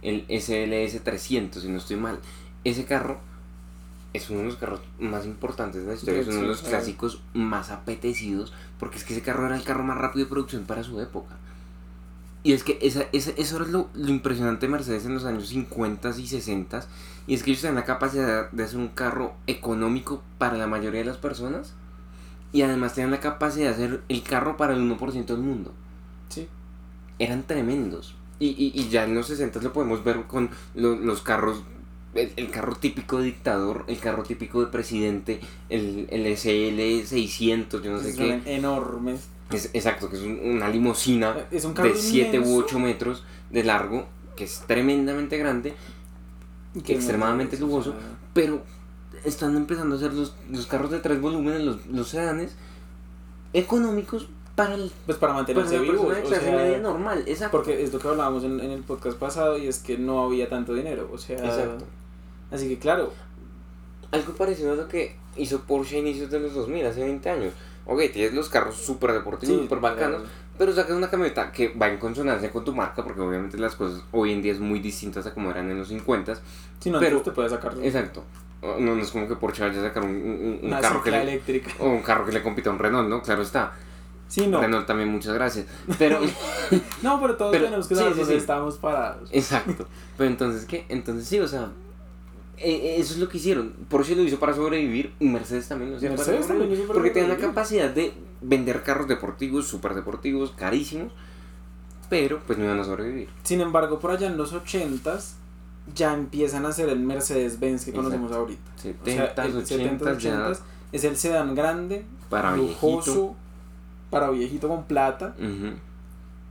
el 0.00 0.24
SLS 0.28 1.04
300, 1.04 1.62
si 1.62 1.68
no 1.68 1.76
estoy 1.76 1.96
mal. 1.96 2.18
Ese 2.64 2.84
carro 2.84 3.18
es 4.12 4.28
uno 4.30 4.40
de 4.40 4.44
los 4.46 4.56
carros 4.56 4.80
más 4.98 5.24
importantes 5.24 5.82
de 5.82 5.88
la 5.88 5.94
historia, 5.94 6.20
es 6.20 6.28
uno 6.28 6.36
de 6.42 6.46
los 6.48 6.62
clásicos 6.70 7.22
más 7.34 7.70
apetecidos, 7.70 8.52
porque 8.78 8.98
es 8.98 9.04
que 9.04 9.14
ese 9.14 9.22
carro 9.22 9.46
era 9.46 9.56
el 9.56 9.64
carro 9.64 9.82
más 9.84 9.96
rápido 9.98 10.26
de 10.26 10.30
producción 10.30 10.64
para 10.64 10.82
su 10.84 11.00
época. 11.00 11.36
Y 12.44 12.52
es 12.52 12.64
que 12.64 12.78
esa, 12.82 13.04
esa- 13.12 13.30
eso 13.36 13.56
era 13.56 13.66
lo, 13.66 13.88
lo 13.94 14.08
impresionante 14.10 14.66
de 14.66 14.72
Mercedes 14.72 15.06
en 15.06 15.14
los 15.14 15.24
años 15.24 15.48
50 15.48 16.10
y 16.18 16.26
60 16.26 16.84
y 17.28 17.34
es 17.34 17.42
que 17.44 17.50
ellos 17.52 17.62
tenían 17.62 17.76
la 17.76 17.84
capacidad 17.84 18.50
de 18.50 18.64
hacer 18.64 18.78
un 18.78 18.88
carro 18.88 19.34
económico 19.46 20.22
para 20.38 20.56
la 20.58 20.66
mayoría 20.66 21.00
de 21.00 21.06
las 21.06 21.18
personas 21.18 21.72
y 22.52 22.62
además 22.62 22.94
tenían 22.94 23.12
la 23.12 23.20
capacidad 23.20 23.68
de 23.68 23.74
hacer 23.74 24.02
el 24.08 24.22
carro 24.24 24.56
para 24.56 24.74
el 24.74 24.80
1% 24.80 25.24
del 25.26 25.38
mundo. 25.38 25.72
Sí. 26.28 26.48
Eran 27.20 27.44
tremendos. 27.44 28.16
Y, 28.40 28.48
y, 28.48 28.72
y 28.74 28.88
ya 28.88 29.04
en 29.04 29.14
los 29.14 29.28
60 29.28 29.60
lo 29.62 29.72
podemos 29.72 30.02
ver 30.02 30.24
con 30.24 30.50
lo- 30.74 30.96
los 30.96 31.22
carros, 31.22 31.62
el, 32.14 32.32
el 32.36 32.50
carro 32.50 32.76
típico 32.76 33.18
de 33.18 33.24
dictador, 33.24 33.84
el 33.86 33.98
carro 33.98 34.22
típico 34.22 34.60
de 34.60 34.66
presidente, 34.66 35.40
el, 35.68 36.06
el 36.10 36.26
SL 36.36 37.06
600, 37.06 37.82
yo 37.82 37.90
no 37.92 38.00
sé 38.00 38.12
son 38.12 38.42
qué. 38.42 38.54
enormes. 38.56 39.28
Es, 39.50 39.70
exacto, 39.74 40.08
que 40.08 40.16
es 40.16 40.22
un- 40.22 40.40
una 40.42 40.68
limusina 40.68 41.36
Es 41.50 41.64
un 41.66 41.74
carro 41.74 41.90
de 41.90 41.94
7 41.96 42.38
u 42.38 42.42
inmenso 42.42 42.56
8 42.64 42.78
metros 42.78 43.24
de 43.50 43.64
largo, 43.64 44.06
que 44.36 44.44
es 44.44 44.62
tremendamente 44.66 45.36
grande, 45.38 45.74
que 46.84 46.94
extremadamente 46.94 47.58
lujoso. 47.58 47.94
pero 48.32 48.62
están 49.24 49.54
empezando 49.56 49.94
a 49.94 49.98
hacer 49.98 50.14
los, 50.14 50.34
los 50.50 50.66
carros 50.66 50.90
de 50.90 50.98
tres 51.00 51.20
volúmenes, 51.20 51.60
los, 51.62 51.86
los 51.86 52.08
sedanes, 52.08 52.56
económicos 53.52 54.28
para, 54.54 54.74
el, 54.74 54.90
Pues 55.06 55.18
para 55.18 55.32
para 55.32 55.34
mantenerse 55.34 55.78
vivos. 55.78 56.14
de 56.14 56.22
o 56.22 56.28
sea, 56.28 56.40
media 56.52 56.78
normal. 56.78 57.22
Exacto. 57.26 57.58
Porque 57.58 57.82
es 57.82 57.92
lo 57.92 57.98
que 57.98 58.08
hablábamos 58.08 58.44
en, 58.44 58.60
en 58.60 58.70
el 58.70 58.82
podcast 58.82 59.18
pasado 59.18 59.58
y 59.58 59.66
es 59.66 59.78
que 59.78 59.98
no 59.98 60.24
había 60.24 60.48
tanto 60.48 60.74
dinero. 60.74 61.08
O 61.12 61.18
sea, 61.18 61.36
Exacto. 61.38 61.84
Así 62.52 62.68
que 62.68 62.78
claro, 62.78 63.12
Algo 64.10 64.34
parecido 64.34 64.72
a 64.72 64.74
lo 64.76 64.88
que 64.88 65.16
hizo 65.36 65.60
Porsche 65.62 65.96
a 65.96 65.98
inicios 66.00 66.30
de 66.30 66.38
los 66.40 66.54
2000, 66.54 66.86
hace 66.86 67.00
20 67.02 67.30
años. 67.30 67.52
Ok, 67.86 68.00
tienes 68.12 68.34
los 68.34 68.48
carros 68.48 68.76
súper 68.76 69.12
deportivos, 69.12 69.56
sí, 69.56 69.62
súper 69.62 69.80
bacanos, 69.80 70.22
pero 70.58 70.72
sacas 70.72 70.94
una 70.94 71.08
camioneta 71.10 71.50
que 71.50 71.68
va 71.74 71.88
en 71.88 71.98
consonancia 71.98 72.50
con 72.52 72.62
tu 72.64 72.74
marca, 72.74 73.02
porque 73.02 73.20
obviamente 73.20 73.56
las 73.58 73.74
cosas 73.74 74.02
hoy 74.12 74.32
en 74.32 74.42
día 74.42 74.52
es 74.52 74.60
muy 74.60 74.78
distintas 74.80 75.26
a 75.26 75.32
como 75.34 75.50
eran 75.50 75.70
en 75.70 75.78
los 75.78 75.88
50. 75.88 76.38
Si 76.78 76.90
no, 76.90 77.00
pero- 77.00 77.22
te 77.22 77.30
puedes 77.32 77.50
sacar 77.52 77.74
Exacto. 77.82 78.22
No, 78.62 78.78
no 78.94 79.02
es 79.02 79.10
como 79.10 79.26
que 79.26 79.34
Porsche 79.34 79.62
vaya 79.66 79.80
a 79.80 79.84
sacar 79.88 80.04
un, 80.04 80.60
un- 80.62 80.70
carro 80.80 81.02
que 81.02 81.10
le, 81.10 81.22
eléctrica. 81.22 81.72
o 81.80 81.88
un 81.88 82.02
carro 82.02 82.24
que 82.24 82.30
le 82.32 82.42
compita 82.42 82.70
a 82.70 82.74
un 82.74 82.78
Renault, 82.78 83.08
¿no? 83.08 83.20
Claro 83.22 83.42
está. 83.42 83.72
Sí, 84.28 84.46
no. 84.46 84.60
Renault 84.60 84.86
también, 84.86 85.08
muchas 85.08 85.34
gracias. 85.34 85.66
Pero, 85.98 86.20
No, 87.02 87.20
pero 87.20 87.36
todos 87.36 87.50
Pero- 87.50 87.64
tenemos 87.64 87.88
que 87.88 87.94
sí, 87.96 87.98
saber 87.98 88.12
sí, 88.14 88.20
dónde 88.20 88.34
sí. 88.34 88.40
estamos 88.40 88.78
parados. 88.78 89.28
exacto. 89.32 89.88
Pero 90.16 90.30
entonces, 90.30 90.64
¿qué? 90.66 90.86
Entonces 90.88 91.26
sí, 91.26 91.40
o 91.40 91.48
sea, 91.48 91.70
eh, 92.58 92.96
eso 92.98 93.14
es 93.14 93.18
lo 93.20 93.28
que 93.28 93.38
hicieron. 93.38 93.72
Porsche 93.88 94.14
lo 94.14 94.22
hizo 94.22 94.38
para 94.38 94.54
sobrevivir 94.54 95.12
y 95.18 95.26
Mercedes 95.26 95.68
también 95.68 95.90
lo 95.92 95.96
hizo 95.96 96.06
para 96.06 96.16
Mercedes 96.16 96.46
también 96.46 96.68
sobrevivir. 96.68 96.78
hizo 96.78 96.88
para 96.88 96.94
Porque 96.98 97.10
tienen 97.10 97.30
la 97.30 97.36
capacidad 97.38 97.90
de 97.90 98.12
vender 98.40 98.82
carros 98.82 99.08
deportivos, 99.08 99.66
súper 99.66 99.94
deportivos, 99.94 100.52
carísimos, 100.52 101.12
pero 102.08 102.40
pues 102.46 102.58
no 102.58 102.64
iban 102.66 102.78
a 102.78 102.84
sobrevivir. 102.84 103.28
Sin 103.42 103.60
embargo, 103.60 103.98
por 103.98 104.10
allá 104.10 104.26
en 104.26 104.36
los 104.36 104.52
80s 104.52 105.32
ya 105.94 106.14
empiezan 106.14 106.64
a 106.66 106.68
hacer 106.68 106.88
el 106.88 107.00
Mercedes-Benz 107.00 107.84
que 107.84 107.90
Exacto. 107.90 108.10
conocemos 108.10 108.32
ahorita. 108.32 108.70
O 108.76 108.80
70, 108.80 109.34
sea, 109.34 109.44
el 109.44 109.56
80, 109.56 110.04
70s, 110.04 110.18
ya 110.18 110.48
80s 110.48 110.58
es 110.92 111.04
el 111.04 111.16
sedán 111.16 111.54
grande, 111.54 112.04
para 112.28 112.52
viejito. 112.54 112.86
lujoso, 112.86 113.36
para 114.10 114.30
viejito 114.30 114.68
con 114.68 114.84
plata. 114.84 115.34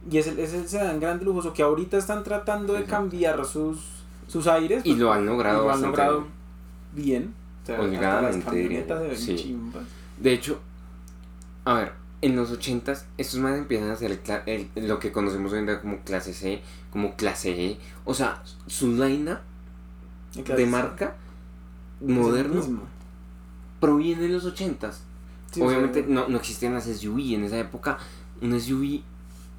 Y 0.09 0.17
es 0.17 0.25
el, 0.27 0.39
es 0.39 0.53
el 0.53 0.67
sedán 0.67 0.99
grande 0.99 1.25
lujoso 1.25 1.53
que 1.53 1.61
ahorita 1.61 1.95
están 1.97 2.23
tratando 2.23 2.73
de 2.73 2.79
Exacto. 2.79 3.03
cambiar 3.03 3.45
sus, 3.45 3.79
sus 4.31 4.47
aires. 4.47 4.81
Y 4.85 4.95
lo 4.95 5.11
han 5.11 5.25
logrado 5.25 5.63
lo 5.63 5.71
han 5.71 5.81
bastante 5.81 5.97
logrado 5.97 6.27
bien. 6.93 7.33
O 7.63 7.65
sea, 7.65 7.79
Holgadamente, 7.81 8.89
las 9.09 9.19
Sí. 9.19 9.35
chimbas. 9.35 9.83
De 10.17 10.33
hecho, 10.33 10.59
a 11.65 11.73
ver, 11.75 11.93
en 12.21 12.35
los 12.35 12.51
80s, 12.51 13.05
estos 13.17 13.39
más 13.39 13.57
empiezan 13.57 13.89
a 13.89 13.93
hacer 13.93 14.11
el 14.11 14.23
cla- 14.23 14.43
el- 14.45 14.69
lo 14.87 14.99
que 14.99 15.11
conocemos 15.11 15.51
hoy 15.53 15.59
en 15.59 15.65
día 15.67 15.81
como 15.81 15.99
clase 16.03 16.33
C, 16.33 16.61
como 16.91 17.15
clase 17.15 17.49
E. 17.67 17.77
O 18.05 18.13
sea, 18.13 18.41
su 18.67 18.91
line 18.93 19.37
de 20.35 20.65
marca 20.65 21.15
moderno 21.99 22.61
proviene 23.79 24.21
de 24.23 24.29
los 24.29 24.45
80s. 24.45 25.01
Sí, 25.51 25.61
o 25.61 25.65
Obviamente 25.65 26.03
sea, 26.05 26.09
no, 26.13 26.27
no 26.29 26.37
existían 26.37 26.73
las 26.73 26.85
SUV. 26.87 27.35
En 27.35 27.43
esa 27.43 27.59
época, 27.59 27.97
un 28.41 28.53
SUV 28.59 29.01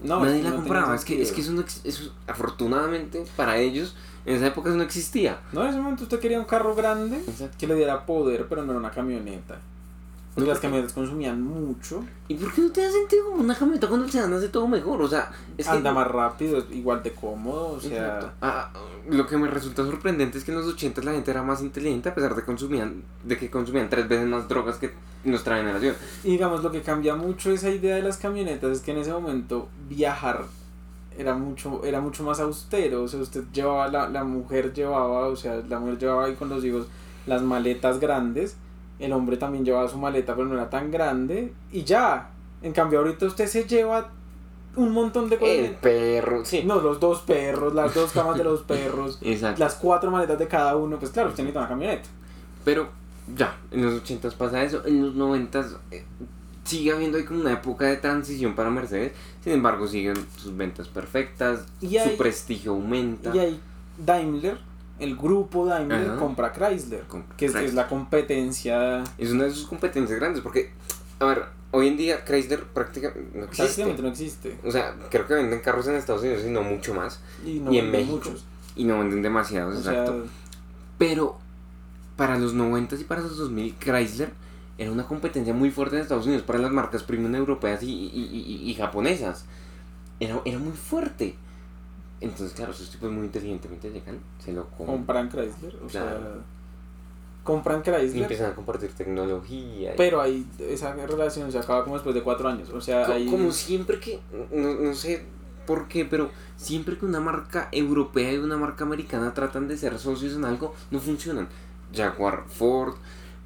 no, 0.03 0.21
nadie 0.21 0.39
no 0.39 0.45
la 0.45 0.51
tenía 0.51 0.57
compraba. 0.57 0.95
Es 0.95 1.05
que, 1.05 1.21
es 1.21 1.33
que 1.33 1.41
eso, 1.41 1.53
no, 1.53 1.65
eso, 1.85 2.13
afortunadamente 2.27 3.25
para 3.37 3.57
ellos, 3.59 3.95
en 4.25 4.37
esa 4.37 4.47
época 4.47 4.69
eso 4.69 4.79
no 4.79 4.85
existía. 4.85 5.41
No, 5.53 5.63
en 5.63 5.69
ese 5.71 5.79
momento 5.79 6.05
usted 6.05 6.21
quería 6.21 6.39
un 6.39 6.45
carro 6.45 6.75
grande 6.75 7.19
Exacto. 7.19 7.57
que 7.59 7.67
le 7.67 7.75
diera 7.75 8.07
poder, 8.07 8.47
pero 8.49 8.65
no 8.65 8.73
era 8.73 8.81
una 8.81 8.91
camioneta. 8.91 9.61
Las 10.37 10.61
camionetas 10.61 10.95
consumían 10.95 11.43
mucho. 11.43 12.05
¿Y 12.27 12.35
por 12.37 12.53
qué 12.53 12.63
no 12.63 12.73
te 12.73 12.81
da 12.81 12.91
sentido 12.91 13.27
como 13.27 13.43
una 13.43 13.55
camioneta 13.55 13.87
cuando 13.87 14.07
el 14.07 14.13
sedán 14.13 14.33
hace 14.33 14.49
todo 14.49 14.67
mejor? 14.67 15.03
O 15.03 15.09
sea, 15.09 15.31
es 15.59 15.67
que... 15.67 15.73
anda 15.73 15.93
más 15.93 16.09
rápido, 16.09 16.65
igual 16.71 17.03
de 17.03 17.13
cómodo, 17.13 17.73
o 17.73 17.81
sea... 17.81 18.33
Ah, 18.41 18.71
lo 19.11 19.27
que 19.27 19.37
me 19.37 19.49
resulta 19.49 19.85
sorprendente 19.85 20.39
es 20.39 20.45
que 20.45 20.53
en 20.53 20.59
los 20.59 20.67
80 20.67 21.03
la 21.03 21.13
gente 21.13 21.31
era 21.31 21.43
más 21.43 21.61
inteligente 21.61 22.09
a 22.09 22.15
pesar 22.15 22.35
de, 22.35 22.45
consumían, 22.45 23.03
de 23.25 23.37
que 23.37 23.51
consumían 23.51 23.91
tres 23.91 24.09
veces 24.09 24.27
más 24.27 24.49
drogas 24.49 24.77
que 24.77 24.93
nuestra 25.25 25.57
generación. 25.59 25.97
Y 26.25 26.31
digamos, 26.31 26.63
lo 26.63 26.71
que 26.71 26.81
cambia 26.81 27.15
mucho 27.15 27.51
esa 27.51 27.69
idea 27.69 27.97
de 27.97 28.03
las 28.03 28.17
camionetas 28.17 28.71
es 28.71 28.81
que 28.81 28.93
en 28.93 28.99
ese 28.99 29.13
momento 29.13 29.69
viajar 29.89 30.47
era 31.19 31.35
mucho, 31.35 31.85
era 31.85 32.01
mucho 32.01 32.23
más 32.25 32.41
austero. 32.41 33.03
O 33.03 33.09
sea, 33.09 33.21
usted 33.21 33.45
llevaba, 33.53 33.89
la, 33.89 34.09
la 34.09 34.25
mujer 34.25 34.73
llevaba, 34.73 35.29
o 35.29 35.37
sea, 35.37 35.63
la 35.69 35.79
mujer 35.79 35.99
llevaba 35.99 36.25
ahí 36.25 36.35
con 36.35 36.49
los 36.49 36.65
hijos 36.65 36.87
las 37.27 37.43
maletas 37.43 38.01
grandes. 38.01 38.57
El 39.03 39.13
hombre 39.13 39.37
también 39.37 39.65
llevaba 39.65 39.89
su 39.89 39.99
maleta, 39.99 40.35
pero 40.35 40.47
no 40.49 40.55
era 40.55 40.71
tan 40.71 40.91
grande. 40.91 41.53
Y 41.73 41.83
ya. 41.85 42.31
En 42.63 42.73
cambio, 42.73 43.01
ahorita 43.01 43.27
usted 43.27 43.47
se 43.49 43.65
lleva 43.65 44.11
un 44.77 44.93
montón 44.93 45.29
de 45.29 45.37
cosas. 45.39 45.55
El 45.57 45.71
perro, 45.75 46.45
sí. 46.45 46.63
No, 46.65 46.81
los 46.81 47.01
dos 47.01 47.21
perros, 47.23 47.75
las 47.75 47.95
dos 47.95 48.13
camas 48.13 48.39
de 48.39 48.45
los 48.45 48.63
perros, 48.65 49.19
Exacto. 49.23 49.59
las 49.61 49.75
cuatro 49.75 50.11
maletas 50.11 50.39
de 50.39 50.47
cada 50.49 50.77
uno. 50.77 50.99
Pues 50.99 51.11
claro, 51.11 51.31
usted 51.31 51.43
necesita 51.43 51.61
una 51.61 51.69
camioneta. 51.69 52.09
Pero 52.65 52.89
ya, 53.37 53.57
en 53.73 53.85
los 53.85 53.95
80 54.03 54.31
pasa 54.39 54.63
eso, 54.63 54.87
en 54.87 55.03
los 55.05 55.15
90 55.17 55.67
eh, 55.91 56.05
sigue 56.65 56.93
habiendo 56.93 57.19
ahí 57.19 57.25
como 57.25 57.41
una 57.41 57.53
época 57.53 57.87
de 57.87 57.97
transición 57.97 58.55
para 58.55 58.71
Mercedes, 58.71 59.13
sin 59.43 59.55
embargo 59.55 59.87
siguen 59.89 60.15
sus 60.37 60.57
ventas 60.57 60.87
perfectas, 60.89 61.67
Y 61.81 61.97
hay- 61.97 62.11
su 62.13 62.17
prestigio 62.17 62.71
aumenta. 62.73 63.35
Y 63.35 63.39
ahí 63.41 63.61
Daimler, 63.99 64.59
el 64.99 65.17
grupo 65.17 65.67
Daimler, 65.67 66.11
Ajá. 66.11 66.17
compra 66.19 66.53
Chrysler. 66.53 67.03
Que 67.37 67.47
es, 67.47 67.55
es 67.55 67.75
la 67.75 67.89
competencia 67.89 69.03
Es 69.19 69.31
una 69.31 69.45
de 69.45 69.51
sus 69.51 69.67
competencias 69.67 70.19
grandes 70.19 70.43
porque, 70.43 70.71
a 71.19 71.25
ver, 71.25 71.45
hoy 71.73 71.89
en 71.89 71.97
día 71.97 72.25
Chrysler 72.25 72.65
prácticamente 72.65 73.31
no 73.39 73.45
existe. 73.45 73.63
prácticamente 73.65 74.03
no 74.03 74.09
existe 74.09 74.59
O 74.65 74.71
sea, 74.71 74.95
creo 75.11 75.27
que 75.27 75.35
venden 75.35 75.61
carros 75.61 75.87
en 75.89 75.95
Estados 75.95 76.23
Unidos 76.23 76.43
y 76.47 76.51
no 76.51 76.63
mucho 76.63 76.95
más. 76.95 77.21
y 77.45 77.59
no 77.61 77.73
Y 77.73 77.79
en 77.79 77.91
México. 77.91 78.13
muchos 78.13 78.45
Y 78.77 78.85
no 78.85 78.99
venden 78.99 79.23
demasiados, 79.23 79.77
o 79.77 79.83
sea 79.83 79.93
exacto. 79.93 80.25
Pero 80.99 81.39
para 82.17 82.39
los 82.39 82.55
90 82.55 82.95
y 82.97 83.05
para 83.05 83.23
los 83.23 83.37
2000, 83.39 83.75
Chrysler 83.79 84.31
era 84.79 84.91
una 84.93 85.05
competencia 85.07 85.53
muy 85.55 85.71
fuerte 85.71 85.97
en 85.97 86.03
Estados 86.03 86.27
Unidos 86.27 86.43
para 86.45 86.59
las 86.59 86.71
marcas 86.71 87.03
premium 87.03 87.35
europeas 87.35 87.83
y, 87.83 87.87
y- 87.91 88.09
y- 88.65 88.71
y 88.71 88.75
japonesas. 88.75 89.45
Era, 90.21 90.41
era 90.45 90.59
muy 90.59 90.73
fuerte. 90.73 91.35
Entonces, 92.23 92.53
claro, 92.55 92.73
esos 92.73 92.91
tipos 92.91 93.11
muy 93.11 93.27
inteligentemente 93.27 93.91
llegan, 93.91 94.19
se 94.39 94.53
lo 94.53 94.69
compran 94.71 95.29
compran 95.29 95.29
Chrysler 95.31 95.77
o 95.85 95.89
sea 95.89 96.21
compran 97.45 97.81
y 97.81 97.83
Chrysler 97.83 98.23
empiezan 98.23 98.53
a 98.53 98.55
compartir 98.55 98.93
tecnología. 98.93 99.93
y- 99.93 99.97
pero 99.97 100.21
ahí 100.21 100.47
esa 100.61 100.93
relación 100.95 101.51
se 101.51 101.59
acaba 101.59 101.83
como 101.83 101.97
después 101.97 102.15
de 102.15 102.23
cuatro 102.23 102.49
años 102.49 102.71
o 102.71 102.81
sea 102.81 103.05
Co- 103.07 103.13
ahí 103.13 103.27
Como 103.27 103.51
siempre 103.51 103.99
que, 103.99 104.21
no, 104.53 104.75
no 104.75 104.95
sé 104.95 105.25
por 105.67 105.89
qué, 105.89 106.05
pero 106.05 106.31
siempre 106.57 106.97
que 106.99 107.05
una 107.05 107.21
marca 107.21 107.69
europea 107.73 108.33
y 108.33 108.39
una 108.39 108.57
marca 108.57 108.85
americana 108.85 109.33
tratan 109.35 109.69
de 109.69 109.77
ser 109.77 109.99
socios 109.99 110.35
en 110.35 110.45
algo, 110.45 110.75
no 110.91 110.99
funcionan. 110.99 111.49
Jaguar, 111.95 112.45
Ford, 112.49 112.95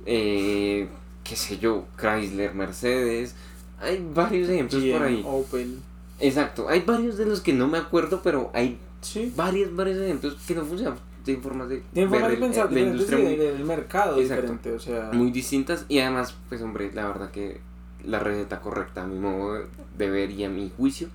eh, 0.06 0.88
qué 1.24 1.36
sé 1.36 1.58
yo, 1.58 1.84
Chrysler, 1.98 2.54
Mercedes, 2.54 3.34
hay 3.80 4.06
varios 4.14 4.48
ejemplos 4.48 4.82
GM, 4.82 4.92
por 4.92 5.02
ahí. 5.06 5.22
Opel 5.26 5.78
Exacto, 6.20 6.68
hay 6.68 6.80
varios 6.80 7.16
de 7.18 7.26
los 7.26 7.40
que 7.40 7.52
no 7.52 7.68
me 7.68 7.78
acuerdo, 7.78 8.20
pero 8.22 8.50
hay 8.54 8.78
sí 9.02 9.32
varios, 9.36 9.74
varios 9.76 9.98
ejemplos 9.98 10.36
que 10.46 10.54
no 10.54 10.64
funcionan. 10.64 10.98
Tienen 11.24 11.42
formas 11.42 11.68
de, 11.68 11.82
formas 11.92 12.10
de 12.12 12.18
ver 12.20 12.30
el- 12.30 12.38
pensar 12.38 12.64
la 12.66 12.70
diferentes 12.70 12.92
industria 12.92 13.18
muy, 13.18 13.36
de- 13.36 13.52
del 13.52 13.64
mercado 13.64 14.16
Exacto. 14.20 14.42
diferente 14.52 14.72
o 14.72 14.78
sea 14.80 15.10
muy 15.12 15.30
distintas 15.32 15.84
y 15.88 15.98
además, 15.98 16.34
pues 16.48 16.62
hombre, 16.62 16.90
la 16.94 17.06
verdad 17.08 17.30
que 17.30 17.60
la 18.04 18.18
receta 18.20 18.60
correcta 18.60 19.02
a 19.02 19.06
mi 19.06 19.18
modo 19.18 19.58
de 19.98 20.10
ver 20.10 20.30
y 20.30 20.44
a 20.44 20.48
mi 20.48 20.70
juicio 20.76 21.08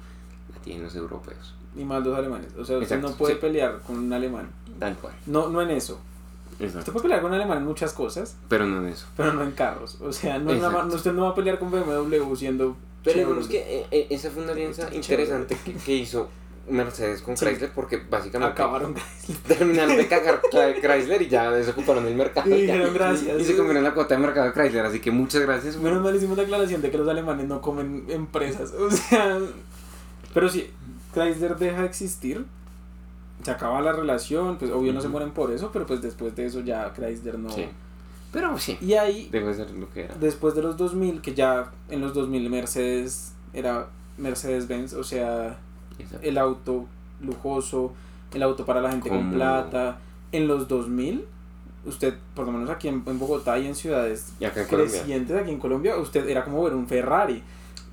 la 0.53 0.59
tienen 0.61 0.83
los 0.83 0.95
europeos. 0.95 1.55
y 1.77 1.85
más 1.85 2.03
los 2.05 2.17
alemanes 2.17 2.49
o 2.59 2.65
sea 2.65 2.77
usted 2.77 2.97
Exacto, 2.97 3.09
no 3.09 3.15
puede 3.15 3.35
sí. 3.35 3.39
pelear 3.39 3.79
con 3.87 3.97
un 3.97 4.11
alemán 4.11 4.49
Tal 4.77 4.95
cual. 4.97 5.13
no 5.27 5.47
no 5.47 5.61
en 5.61 5.71
eso 5.71 5.99
Exacto. 6.59 6.79
usted 6.79 6.91
puede 6.91 7.03
pelear 7.03 7.21
con 7.21 7.31
un 7.31 7.35
alemán 7.37 7.59
en 7.59 7.65
muchas 7.65 7.93
cosas 7.93 8.35
Pero 8.49 8.65
no 8.67 8.79
en 8.85 8.89
eso. 8.89 9.07
pero 9.15 9.31
no 9.31 9.41
en 9.43 9.51
carros 9.51 9.97
o 10.01 10.11
sea 10.11 10.37
nada 10.39 10.83
no- 10.83 10.93
usted 10.93 11.13
no 11.13 11.23
va 11.23 11.29
a 11.29 11.35
pelear 11.35 11.57
con 11.57 11.71
BMW 11.71 12.35
siendo 12.35 12.75
Pero 13.03 13.19
digamos 13.19 13.47
que 13.47 13.57
eh, 13.79 13.87
eh, 13.91 14.07
esa 14.09 14.29
fue 14.29 14.43
una 14.43 14.51
alianza 14.51 14.83
Chévere. 14.83 14.97
interesante 14.97 15.57
que, 15.65 15.73
que 15.73 15.95
hizo 15.95 16.29
Mercedes 16.69 17.21
con 17.23 17.35
Sí. 17.35 17.45
Chrysler 17.45 17.71
porque 17.73 17.97
básicamente 17.97 18.53
acabaron 18.53 18.93
terminaron 19.47 19.97
de 19.97 20.07
cagar 20.07 20.41
Chrysler 20.79 21.21
y 21.23 21.27
ya 21.27 21.49
desocuparon 21.51 22.05
el 22.05 22.15
mercado. 22.15 22.47
Y 22.49 22.67
ya. 22.67 22.73
dijeron 22.75 22.93
gracias. 22.93 23.41
Y 23.41 23.43
se 23.43 23.57
comieron 23.57 23.83
la 23.83 23.93
cuota 23.93 24.15
de 24.15 24.21
mercado 24.21 24.45
de 24.47 24.53
Chrysler, 24.53 24.85
así 24.85 24.99
que 24.99 25.09
muchas 25.11 25.41
gracias. 25.41 25.75
Menos 25.77 26.01
mal 26.03 26.15
hicimos 26.15 26.37
la 26.37 26.43
aclaración 26.43 26.81
de 26.81 26.91
que 26.91 26.97
los 26.97 27.07
alemanes 27.07 27.47
no 27.47 27.59
comen 27.61 28.05
empresas. 28.09 28.71
O 28.79 28.91
sea. 28.91 29.39
Pero 30.33 30.47
sí, 30.49 30.69
Chrysler 31.13 31.57
deja 31.57 31.81
de 31.81 31.87
existir. 31.87 32.45
Se 33.43 33.49
acaba 33.51 33.81
la 33.81 33.91
relación. 33.91 34.57
Pues 34.59 34.69
obvio 34.71 34.93
no 34.93 35.01
se 35.01 35.07
mueren 35.07 35.31
por 35.31 35.51
eso. 35.51 35.71
Pero 35.73 35.87
pues 35.87 36.01
después 36.03 36.35
de 36.35 36.45
eso 36.45 36.59
ya 36.61 36.93
Chrysler 36.93 37.39
no. 37.39 37.49
Sí. 37.49 37.67
Pero 38.31 38.57
sí, 38.57 38.77
Y 38.81 38.93
ahí, 38.93 39.27
debe 39.31 39.47
de 39.47 39.53
ser 39.55 39.71
lo 39.71 39.89
que 39.89 40.05
era. 40.05 40.15
después 40.15 40.55
de 40.55 40.61
los 40.61 40.77
2000, 40.77 41.21
que 41.21 41.33
ya 41.33 41.71
en 41.89 41.99
los 42.01 42.13
2000 42.13 42.49
Mercedes 42.49 43.33
era 43.53 43.87
Mercedes-Benz. 44.17 44.93
O 44.93 45.03
sea, 45.03 45.57
Exacto. 45.99 46.25
el 46.27 46.37
auto 46.37 46.85
lujoso. 47.19 47.93
El 48.33 48.43
auto 48.43 48.65
para 48.65 48.79
la 48.81 48.89
gente 48.91 49.09
con 49.09 49.17
Como- 49.19 49.33
plata. 49.33 49.99
En 50.31 50.47
los 50.47 50.67
2000. 50.67 51.25
Usted, 51.85 52.13
por 52.35 52.45
lo 52.45 52.51
menos 52.51 52.69
aquí 52.69 52.87
en, 52.87 53.01
en 53.05 53.17
Bogotá 53.19 53.57
y 53.57 53.65
en 53.65 53.73
ciudades 53.75 54.31
Y 54.39 54.45
acá 54.45 54.61
en 54.61 54.67
Colombia. 54.67 54.97
crecientes 54.99 55.35
aquí 55.37 55.49
en 55.51 55.57
Colombia, 55.59 55.97
usted 55.97 56.29
era 56.29 56.45
como 56.45 56.63
ver 56.63 56.75
un 56.75 56.87
Ferrari. 56.87 57.41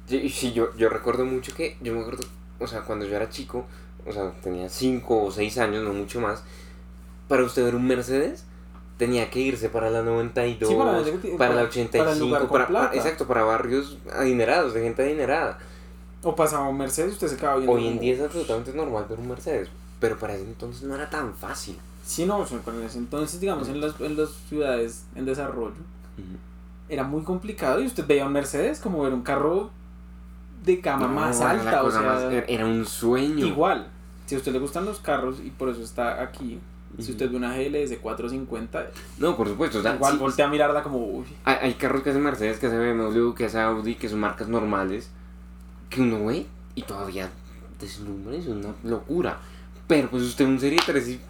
Sí, 0.07 0.29
sí, 0.29 0.53
yo, 0.53 0.77
yo 0.77 0.89
recuerdo 0.91 1.25
mucho 1.25 1.55
que, 1.55 1.77
yo 1.81 1.95
me 1.95 2.01
acuerdo, 2.03 2.23
o 2.61 2.67
sea, 2.67 2.83
cuando 2.83 3.07
yo 3.07 3.17
era 3.17 3.31
chico, 3.31 3.67
o 4.07 4.13
sea, 4.13 4.31
tenía 4.43 4.69
5 4.69 5.25
o 5.25 5.31
6 5.31 5.57
años, 5.59 5.83
no 5.85 5.95
mucho 5.95 6.21
más, 6.21 6.45
para 7.29 7.45
usted 7.45 7.65
ver 7.65 7.75
un 7.75 7.87
Mercedes, 7.87 8.45
tenía 8.99 9.31
que 9.31 9.41
irse 9.41 9.69
para 9.71 9.89
la 9.91 10.03
92, 10.03 10.69
Sí, 10.69 10.75
para 10.77 10.91
para, 10.91 11.01
la- 11.01 11.07
la 11.33 11.39
para- 11.39 11.63
85, 11.63 12.29
para 12.49 12.49
para- 12.49 12.67
para- 12.69 12.95
exacto, 12.97 13.27
para 13.27 13.45
barrios 13.45 13.97
adinerados, 14.13 14.75
de 14.75 14.83
gente 14.83 15.03
adinerada. 15.03 15.59
O 16.23 16.35
pasaba 16.35 16.69
un 16.69 16.77
Mercedes 16.77 17.13
usted 17.13 17.29
se 17.29 17.37
quedaba 17.37 17.57
viendo. 17.57 17.73
Hoy 17.73 17.85
en 17.87 17.89
como- 17.91 18.01
día 18.03 18.15
es 18.15 18.21
absolutamente 18.21 18.73
normal 18.75 19.07
ver 19.09 19.19
un 19.21 19.29
Mercedes, 19.29 19.69
pero 20.01 20.19
para 20.19 20.35
ese 20.35 20.43
entonces 20.45 20.83
no 20.83 20.95
era 20.97 21.09
tan 21.09 21.33
fácil. 21.35 21.79
Sí, 22.05 22.27
no, 22.27 22.39
en 22.45 22.83
ese 22.85 22.99
entonces, 22.99 23.39
digamos, 23.41 23.69
en 23.69 23.81
las, 23.81 24.01
en 24.01 24.17
las 24.17 24.31
ciudades 24.49 25.05
en 25.15 25.25
desarrollo, 25.27 25.75
era 26.89 27.05
muy 27.05 27.23
complicado 27.23 27.81
y 27.81 27.87
usted 27.87 28.05
veía 28.07 28.27
un 28.27 28.33
Mercedes 28.33 28.81
como 28.81 29.03
ver 29.03 29.13
un 29.13 29.23
carro 29.23 29.71
de 30.65 30.77
gama 30.77 31.07
No, 31.07 31.13
más 31.15 31.41
alta, 31.41 31.83
o 31.85 31.91
sea, 31.91 32.01
más- 32.01 32.23
era 32.49 32.65
un 32.67 32.85
sueño. 32.85 33.47
igual. 33.47 33.87
Si 34.27 34.35
a 34.35 34.39
usted 34.39 34.53
le 34.53 34.59
gustan 34.59 34.85
los 34.87 34.99
carros 34.99 35.39
y 35.45 35.51
por 35.51 35.69
eso 35.69 35.83
está 35.83 36.21
aquí, 36.23 36.59
si 36.99 37.13
usted 37.13 37.31
ve 37.31 37.37
una 37.37 37.57
GLS 37.57 37.97
450, 37.99 38.91
No, 39.19 39.37
por 39.37 39.49
supuesto, 39.49 39.79
o 39.79 39.83
sea, 39.83 39.95
igual 39.95 40.15
sí, 40.15 40.19
voltea 40.19 40.47
a 40.47 40.49
mirarla 40.49 40.83
como, 40.83 40.99
uy, 40.99 41.25
Hay, 41.45 41.57
hay 41.61 41.75
carros 41.75 42.03
que 42.03 42.11
hacen 42.11 42.23
Mercedes, 42.23 42.59
que 42.59 42.67
hacen 42.67 42.81
BMW, 42.81 43.35
que 43.35 43.45
hacen 43.45 43.61
Audi, 43.61 43.95
que 43.95 44.09
son 44.09 44.21
marcas 44.21 44.49
normales, 44.49 45.11
que 45.91 46.01
uno 46.01 46.27
ve 46.27 46.47
y 46.75 46.83
todavía 46.83 47.31
deslumbra, 47.81 48.37
es 48.37 48.47
una 48.47 48.75
locura. 48.85 49.39
Pero 49.87 50.11
pues 50.11 50.23
usted 50.23 50.45
un 50.47 50.59
Serie 50.59 50.81
3 50.85 51.09
y... 51.09 51.21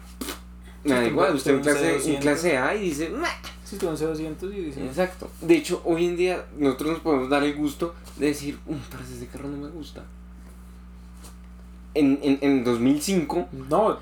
Me 0.83 0.95
da 0.95 1.05
igual, 1.05 1.35
usted 1.35 1.55
un 1.55 1.61
clase, 1.61 1.99
C200. 1.99 2.19
clase 2.19 2.57
A 2.57 2.73
y 2.75 2.81
dice... 2.85 3.09
"Meh". 3.09 3.27
si 3.63 3.75
usted 3.75 3.87
un 3.87 3.97
C200 3.97 4.53
y 4.53 4.61
dice, 4.65 4.85
Exacto. 4.85 5.29
De 5.41 5.55
hecho, 5.55 5.81
hoy 5.85 6.05
en 6.05 6.17
día 6.17 6.45
nosotros 6.57 6.91
nos 6.93 6.99
podemos 7.01 7.29
dar 7.29 7.43
el 7.43 7.55
gusto 7.55 7.93
de 8.17 8.27
decir, 8.27 8.57
um, 8.65 8.79
pero 8.89 9.03
ese 9.03 9.27
carro 9.27 9.49
no 9.49 9.57
me 9.57 9.69
gusta. 9.69 10.03
En, 11.93 12.19
en, 12.23 12.39
en 12.41 12.63
2005, 12.63 13.49
no, 13.69 13.97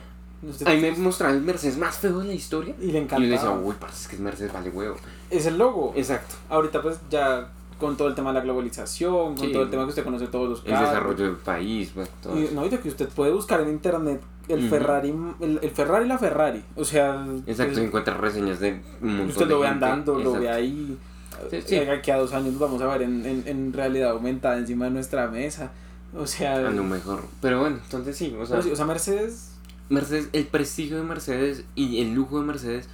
a 0.66 0.70
mí 0.72 0.82
me 0.82 0.92
mostraron 0.92 1.38
el 1.38 1.44
Mercedes 1.44 1.78
más 1.78 1.98
feo 1.98 2.20
de 2.20 2.28
la 2.28 2.34
historia. 2.34 2.76
y 2.80 2.92
le 2.92 3.00
Y 3.00 3.08
yo 3.08 3.20
le 3.20 3.28
decía, 3.28 3.42
encantaba. 3.42 3.60
uy, 3.60 3.76
parce, 3.80 4.02
es 4.04 4.08
que 4.08 4.16
el 4.18 4.22
Mercedes 4.22 4.54
vale 4.54 4.70
huevo. 4.70 4.96
Es 5.30 5.46
el 5.46 5.58
logo. 5.58 5.94
Exacto. 5.96 6.36
Ahorita 6.50 6.82
pues 6.82 7.00
ya 7.10 7.50
con 7.80 7.96
todo 7.96 8.08
el 8.08 8.16
tema 8.16 8.30
de 8.32 8.40
la 8.40 8.42
globalización, 8.42 9.36
con 9.36 9.48
Sí. 9.48 9.52
todo 9.54 9.64
el 9.64 9.70
tema 9.70 9.84
que 9.84 9.90
usted 9.90 10.04
conoce 10.04 10.28
todos 10.28 10.50
los 10.50 10.60
El 10.66 10.72
carros. 10.72 10.90
desarrollo 10.90 11.24
del 11.26 11.36
país, 11.36 11.94
bueno, 11.94 12.10
todo 12.24 12.40
Y, 12.40 12.50
no, 12.54 12.66
y 12.66 12.70
de 12.70 12.80
que 12.80 12.90
usted 12.90 13.08
puede 13.10 13.32
buscar 13.32 13.62
en 13.62 13.70
internet 13.70 14.22
el. 14.48 14.68
Ferrari, 14.70 15.14
el, 15.42 15.60
el 15.62 15.70
Ferrari 15.72 16.06
y 16.06 16.08
la 16.08 16.18
Ferrari. 16.18 16.64
O 16.76 16.84
sea, 16.86 17.28
Exacto, 17.46 17.74
pues, 17.74 17.86
encuentra 17.86 18.14
reseñas 18.16 18.60
de 18.60 18.82
un 19.02 19.10
montón 19.10 19.28
usted 19.30 19.46
de 19.46 19.52
lo 19.52 19.60
ve 19.60 19.68
gente. 19.68 19.86
andando, 19.86 20.20
lo 20.20 20.34
ve 20.40 20.50
ahí. 20.50 20.98
Sí, 21.52 21.62
sí. 21.64 21.76
eh, 21.76 22.00
que 22.04 22.12
a 22.12 22.18
dos 22.18 22.34
años 22.34 22.54
los 22.54 22.60
vamos 22.60 22.82
a 22.82 22.88
ver 22.88 23.04
en, 23.04 23.24
en, 23.26 23.44
en 23.46 23.72
realidad 23.74 24.10
aumentada 24.12 24.58
encima 24.58 24.86
de 24.86 24.92
nuestra 24.92 25.28
mesa. 25.28 25.72
O 26.18 26.26
sea, 26.26 26.56
A 26.56 26.72
lo 26.72 26.84
mejor. 26.84 27.22
Pero 27.42 27.60
bueno, 27.60 27.78
entonces 27.84 28.16
sí, 28.18 28.36
o 28.40 28.44
sea, 28.46 28.58
o 28.58 28.76
sea, 28.76 28.86
Mercedes 28.86 29.52
Mercedes, 29.90 30.30
el 30.34 30.46
prestigio 30.48 30.98
de 30.98 31.04
Mercedes 31.04 31.64
y 31.76 32.02
el 32.02 32.14
lujo 32.14 32.40
de 32.40 32.46
Mercedes 32.46 32.90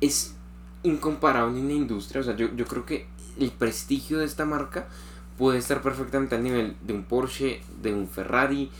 es 0.00 0.34
incomparable 0.82 1.58
en 1.58 1.68
la 1.68 1.74
industria. 1.74 2.20
O 2.20 2.24
sea, 2.24 2.36
yo, 2.36 2.54
yo 2.54 2.66
creo 2.66 2.86
que 2.86 3.06
el 3.38 3.50
prestigio 3.50 4.18
de 4.18 4.24
esta 4.24 4.44
marca 4.44 4.86
puede 5.38 5.58
estar 5.58 5.82
perfectamente 5.82 6.34
al 6.34 6.42
nivel 6.42 6.76
de 6.82 6.92
un 6.92 7.04
Porsche, 7.04 7.60
de 7.82 7.94
un 7.94 8.08
Ferrari, 8.08 8.70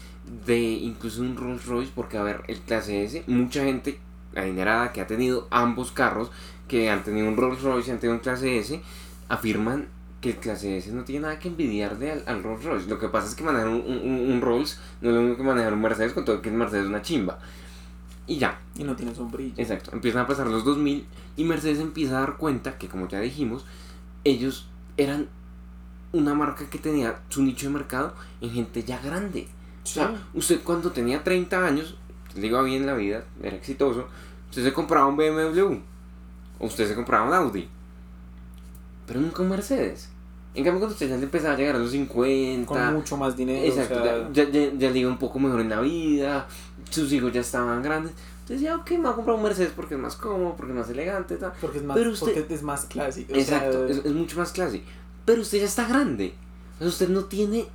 de 0.47 0.61
incluso 0.61 1.23
un 1.23 1.37
Rolls 1.37 1.67
Royce, 1.67 1.93
porque 1.95 2.19
a 2.19 2.23
ver, 2.23 2.43
el 2.49 2.61
clase 2.61 3.03
S, 3.03 3.25
mucha 3.27 3.65
gente 3.65 3.99
adinerada 4.37 4.93
que 4.93 5.01
ha 5.01 5.07
tenido 5.07 5.49
ambos 5.51 5.91
carros, 5.91 6.31
que 6.69 6.91
han 6.91 7.03
tenido 7.03 7.29
un 7.29 7.37
Rolls 7.37 7.63
Royce 7.63 7.89
y 7.89 7.93
han 7.93 7.99
tenido 7.99 8.15
un 8.15 8.23
clase 8.23 8.59
S, 8.59 8.81
afirman 9.29 9.89
que 10.21 10.31
el 10.31 10.37
clase 10.37 10.77
S 10.77 10.93
no 10.93 11.05
tiene 11.05 11.23
nada 11.23 11.39
que 11.39 11.49
envidiarle 11.49 12.13
al, 12.13 12.23
al 12.27 12.43
Rolls 12.43 12.65
Royce. 12.65 12.89
Lo 12.89 12.99
que 12.99 13.09
pasa 13.09 13.29
es 13.29 13.35
que 13.35 13.43
manejar 13.43 13.69
un, 13.69 13.81
un, 13.81 14.33
un 14.33 14.41
Rolls 14.41 14.79
no 15.01 15.11
es 15.11 15.15
lo 15.15 15.23
mismo 15.23 15.37
que 15.37 15.43
manejar 15.43 15.73
un 15.73 15.81
Mercedes, 15.81 16.13
con 16.13 16.25
todo 16.25 16.43
que 16.43 16.51
el 16.51 16.57
Mercedes 16.57 16.85
es 16.85 16.89
una 16.89 17.03
chimba. 17.03 17.39
Y 18.27 18.39
ya, 18.39 18.61
y 18.77 18.85
no 18.85 18.95
tiene 18.95 19.15
sombrilla. 19.15 19.55
Exacto, 19.57 19.91
empiezan 19.93 20.23
a 20.23 20.27
pasar 20.27 20.47
los 20.47 20.65
2000 20.65 21.07
y 21.37 21.45
Mercedes 21.45 21.81
empieza 21.81 22.19
a 22.19 22.21
dar 22.21 22.37
cuenta 22.37 22.79
que, 22.79 22.89
como 22.89 23.09
ya 23.09 23.19
dijimos, 23.21 23.65
ellos 24.25 24.69
eran 24.97 25.29
una 26.13 26.35
marca 26.35 26.69
que 26.69 26.79
tenía 26.79 27.21
su 27.29 27.43
nicho 27.43 27.67
de 27.67 27.73
mercado 27.73 28.15
en 28.41 28.51
gente 28.51 28.85
ya 28.85 29.01
grande. 29.01 29.49
O 29.83 29.87
sea, 29.87 30.15
usted 30.35 30.61
cuando 30.63 30.93
tenía 30.93 31.25
30 31.25 31.67
años, 31.67 31.97
le 32.37 32.47
iba 32.47 32.63
bien 32.63 32.87
la 32.87 32.95
vida, 32.95 33.25
era 33.43 33.57
exitoso, 33.57 34.07
usted 34.51 34.63
se 34.63 34.73
compraba 34.73 35.07
un 35.07 35.17
BMW 35.17 35.79
o 36.59 36.67
usted 36.67 36.87
se 36.87 36.95
compraba 36.95 37.27
un 37.27 37.33
Audi, 37.35 37.69
pero 39.11 39.21
nunca 39.21 39.43
un 39.43 39.49
Mercedes. 39.49 40.09
En 40.55 40.63
cambio, 40.63 40.79
cuando 40.81 40.95
usted 40.95 41.09
ya 41.09 41.17
le 41.17 41.25
empezaba 41.25 41.55
a 41.55 41.57
llegar 41.57 41.75
a 41.75 41.79
los 41.81 41.91
50, 41.91 42.67
con 42.67 42.95
mucho 42.95 43.17
más 43.17 43.37
dinero. 43.37 43.65
Exacto, 43.67 44.01
o 44.01 44.05
sea, 44.05 44.29
ya, 44.33 44.49
ya, 44.51 44.73
ya 44.79 44.91
le 44.91 44.99
iba 45.01 45.11
un 45.11 45.19
poco 45.19 45.41
mejor 45.41 45.61
en 45.61 45.69
la 45.69 45.81
vida, 45.81 46.47
sus 46.91 47.13
hijos 47.13 47.33
ya 47.33 47.41
estaban 47.41 47.83
grandes. 47.83 48.13
Entonces 48.43 48.61
ya, 48.63 48.77
ok, 48.77 48.91
me 48.93 48.99
voy 48.99 49.11
a 49.11 49.15
comprar 49.15 49.37
un 49.37 49.43
Mercedes 49.43 49.73
porque 49.75 49.95
es 49.95 50.01
más 50.01 50.15
cómodo, 50.15 50.55
porque 50.57 50.73
es 50.73 50.79
más 50.79 50.89
elegante, 50.91 51.37
tal. 51.37 51.53
porque 51.61 51.79
es 51.79 51.85
más, 51.85 51.97
pero 51.97 52.11
usted- 52.13 52.35
porque 52.35 52.55
es 52.55 52.63
más 52.63 52.85
clásico. 52.85 53.35
Exacto, 53.35 53.87
sea, 53.89 53.97
es, 53.97 54.05
es 54.05 54.13
mucho 54.13 54.39
más 54.39 54.53
clase. 54.53 54.83
Pero 55.25 55.43
usted 55.43 55.59
ya 55.59 55.65
está 55.67 55.87
grande. 55.89 56.35
Usted 56.81 57.09
no 57.09 57.25
tiene 57.25 57.67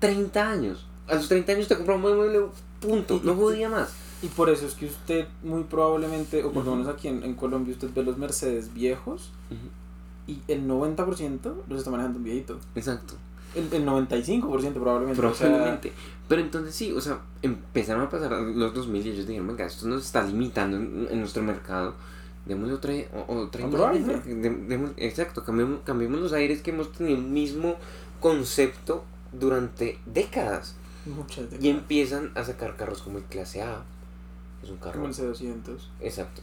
30 0.00 0.50
años. 0.50 0.86
A 1.08 1.18
sus 1.18 1.28
30 1.28 1.52
años 1.52 1.68
te 1.68 1.76
compra 1.76 1.94
un 1.96 2.02
BMW, 2.02 2.46
punto. 2.80 3.20
No 3.24 3.34
podía 3.34 3.68
más. 3.68 3.92
Y 4.22 4.26
por 4.28 4.50
eso 4.50 4.66
es 4.66 4.74
que 4.74 4.86
usted 4.86 5.26
muy 5.42 5.62
probablemente, 5.64 6.42
o 6.44 6.50
por 6.52 6.64
lo 6.64 6.76
menos 6.76 6.92
aquí 6.92 7.08
en, 7.08 7.22
en 7.22 7.34
Colombia, 7.34 7.72
usted 7.72 7.88
ve 7.94 8.02
los 8.02 8.18
Mercedes 8.18 8.74
viejos 8.74 9.30
y 10.28 10.40
el 10.46 10.68
90% 10.68 11.40
los 11.68 11.78
está 11.78 11.90
manejando 11.90 12.18
un 12.18 12.24
viejito. 12.24 12.58
Exacto. 12.76 13.14
El, 13.54 13.72
el 13.72 13.84
95% 13.86 14.72
probablemente. 14.74 15.24
o 15.26 15.34
sea, 15.34 15.46
Probablemente. 15.48 15.92
Pero 16.28 16.42
entonces 16.42 16.74
sí, 16.74 16.92
o 16.92 17.00
sea, 17.00 17.18
empezaron 17.42 18.02
a 18.02 18.10
pasar 18.10 18.30
los 18.32 18.74
2000 18.74 19.06
y 19.06 19.10
ellos 19.10 19.26
dijeron, 19.26 19.48
venga, 19.48 19.64
esto 19.64 19.88
nos 19.88 20.04
está 20.04 20.22
limitando 20.22 20.76
en, 20.76 21.08
en 21.10 21.18
nuestro 21.18 21.42
mercado. 21.42 21.94
Démosle 22.44 22.74
otra, 22.74 22.92
otra 23.26 23.62
imagen, 23.62 24.68
demos- 24.68 24.92
exacto, 24.96 25.44
cambiemos, 25.44 25.80
cambiemos 25.84 26.20
los 26.20 26.32
aires 26.32 26.62
que 26.62 26.70
hemos 26.70 26.92
tenido 26.92 27.16
el 27.18 27.24
mismo 27.24 27.76
concepto 28.20 29.04
durante 29.32 29.98
décadas. 30.06 30.74
muchas 31.06 31.50
de 31.50 31.58
Y 31.60 31.68
empiezan 31.70 32.30
a 32.34 32.44
sacar 32.44 32.76
carros 32.76 33.02
como 33.02 33.18
el 33.18 33.24
clase 33.24 33.62
A. 33.62 33.82
que 34.60 34.66
Es 34.66 34.72
un 34.72 34.78
carro. 34.78 34.94
como 34.94 35.06
el 35.08 35.14
C200. 35.14 35.54
Exacto. 36.00 36.42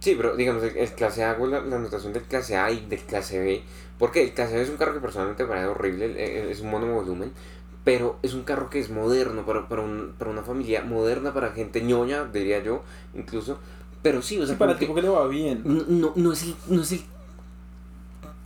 Sí, 0.00 0.14
pero 0.16 0.36
digamos, 0.36 0.62
el, 0.62 0.76
el 0.76 0.92
clase 0.92 1.24
A, 1.24 1.36
la, 1.38 1.60
la 1.60 1.76
anotación 1.76 2.12
del 2.12 2.22
clase 2.22 2.56
A 2.56 2.70
y 2.70 2.86
del 2.86 3.00
clase 3.00 3.38
B. 3.40 3.62
Porque 3.98 4.22
el 4.22 4.32
clase 4.32 4.54
B 4.54 4.62
es 4.62 4.70
un 4.70 4.76
carro 4.76 4.94
que 4.94 5.00
personalmente 5.00 5.42
me 5.42 5.48
parece 5.48 5.66
horrible, 5.66 6.04
el- 6.06 6.16
el- 6.16 6.48
es 6.50 6.60
un 6.60 6.70
monovolumen. 6.70 7.32
Pero 7.84 8.18
es 8.22 8.34
un 8.34 8.42
carro 8.44 8.70
que 8.70 8.78
es 8.80 8.90
moderno 8.90 9.44
para, 9.46 9.68
para, 9.68 9.82
un- 9.82 10.14
para 10.18 10.30
una 10.30 10.42
familia 10.42 10.82
moderna, 10.84 11.32
para 11.34 11.50
gente 11.52 11.82
ñoña, 11.82 12.24
diría 12.26 12.62
yo, 12.62 12.82
incluso. 13.14 13.58
Pero 14.02 14.22
sí, 14.22 14.38
o 14.38 14.46
sea, 14.46 14.54
Sí, 14.54 14.58
para 14.58 14.72
el 14.72 14.78
tipo 14.78 14.94
que 14.94 15.02
le 15.02 15.08
va 15.08 15.26
bien. 15.26 15.62
no, 15.64 15.84
no, 15.88 16.12
no 16.14 16.32
es 16.32 16.42
el, 16.44 16.54
no 16.68 16.82
es 16.82 16.92
el 16.92 17.00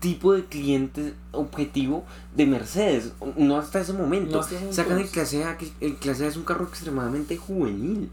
tipo 0.00 0.32
de 0.32 0.44
cliente 0.46 1.14
objetivo 1.32 2.04
de 2.34 2.46
Mercedes. 2.46 3.12
No 3.36 3.56
hasta 3.58 3.80
ese 3.80 3.92
momento. 3.92 4.32
No 4.36 4.40
hasta 4.40 4.56
ese 4.56 4.72
Sacan 4.72 4.98
el 4.98 5.08
clase 5.08 5.44
A, 5.44 5.56
que 5.58 5.68
el 5.80 5.96
clase 5.96 6.24
A 6.24 6.28
es 6.28 6.36
un 6.36 6.44
carro 6.44 6.64
extremadamente 6.64 7.36
juvenil. 7.36 8.10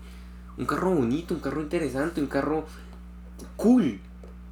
Un 0.58 0.66
carro 0.66 0.92
bonito, 0.92 1.34
un 1.34 1.40
carro 1.40 1.62
interesante, 1.62 2.20
un 2.22 2.28
carro 2.28 2.66
cool. 3.56 4.00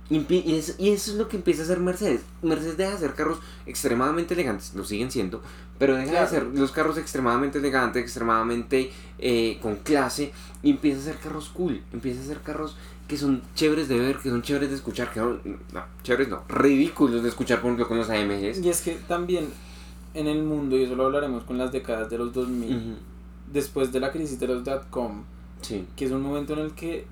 Y, 0.10 0.15
empie- 0.19 0.43
y 0.45 0.56
es- 0.56 0.76
y 0.80 0.89
eso 0.91 1.12
es 1.12 1.17
lo 1.17 1.28
que 1.28 1.36
empieza 1.38 1.62
a 1.63 1.65
hacer 1.65 1.80
Mercedes. 1.80 2.21
Mercedes 2.41 2.78
deja 2.78 2.91
de 2.91 2.95
hacer 2.97 3.13
carros 3.13 3.39
extremadamente 3.65 4.34
elegantes, 4.36 4.73
lo 4.73 4.86
siguen 4.86 5.12
siendo, 5.12 5.41
pero 5.80 5.95
deja 5.95 6.10
Claro. 6.12 6.19
de 6.30 6.38
hacer 6.38 6.43
los 6.60 6.71
carros 6.71 6.97
extremadamente 6.97 7.58
elegantes, 7.60 8.02
extremadamente 8.04 8.91
eh, 9.19 9.60
con 9.62 9.76
clase, 9.78 10.32
y 10.63 10.69
empieza 10.71 11.00
a 11.00 11.02
hacer 11.02 11.17
carros 11.17 11.50
cool, 11.50 11.82
empieza 11.91 12.21
a 12.21 12.23
hacer 12.23 12.39
carros 12.41 12.78
que 13.10 13.17
son 13.17 13.41
chéveres 13.56 13.88
de 13.89 14.00
ver, 14.00 14.17
que 14.17 14.30
son 14.30 14.41
chéveres 14.41 14.69
de 14.69 14.76
escuchar, 14.76 15.12
que 15.12 15.19
no, 15.19 15.39
no, 15.73 15.84
chéveres 16.04 16.30
no, 16.30 16.43
ridículos 16.47 17.23
de 17.23 17.30
escuchar, 17.30 17.60
por 17.60 17.67
ejemplo, 17.67 17.88
con 17.88 17.97
los 17.97 18.10
AMGs. 18.10 18.60
Y 18.63 18.69
es 18.69 18.82
que 18.82 18.95
también 19.10 19.47
en 20.13 20.28
el 20.28 20.41
mundo, 20.43 20.78
y 20.78 20.84
eso 20.84 20.95
lo 20.95 21.06
hablaremos 21.08 21.43
con 21.43 21.58
las 21.58 21.71
décadas 21.73 22.10
de 22.10 22.17
los 22.17 22.32
2000, 22.34 22.76
Ujú, 22.78 22.95
después 23.52 23.91
de 23.91 24.00
la 24.00 24.12
crisis 24.12 24.39
de 24.39 24.47
los 24.47 24.63
dot-com, 24.63 25.23
Sí, 25.62 25.86
que 25.95 26.06
es 26.06 26.12
un 26.12 26.21
momento 26.21 26.54
en 26.54 26.60
el 26.60 26.71
que 26.73 27.08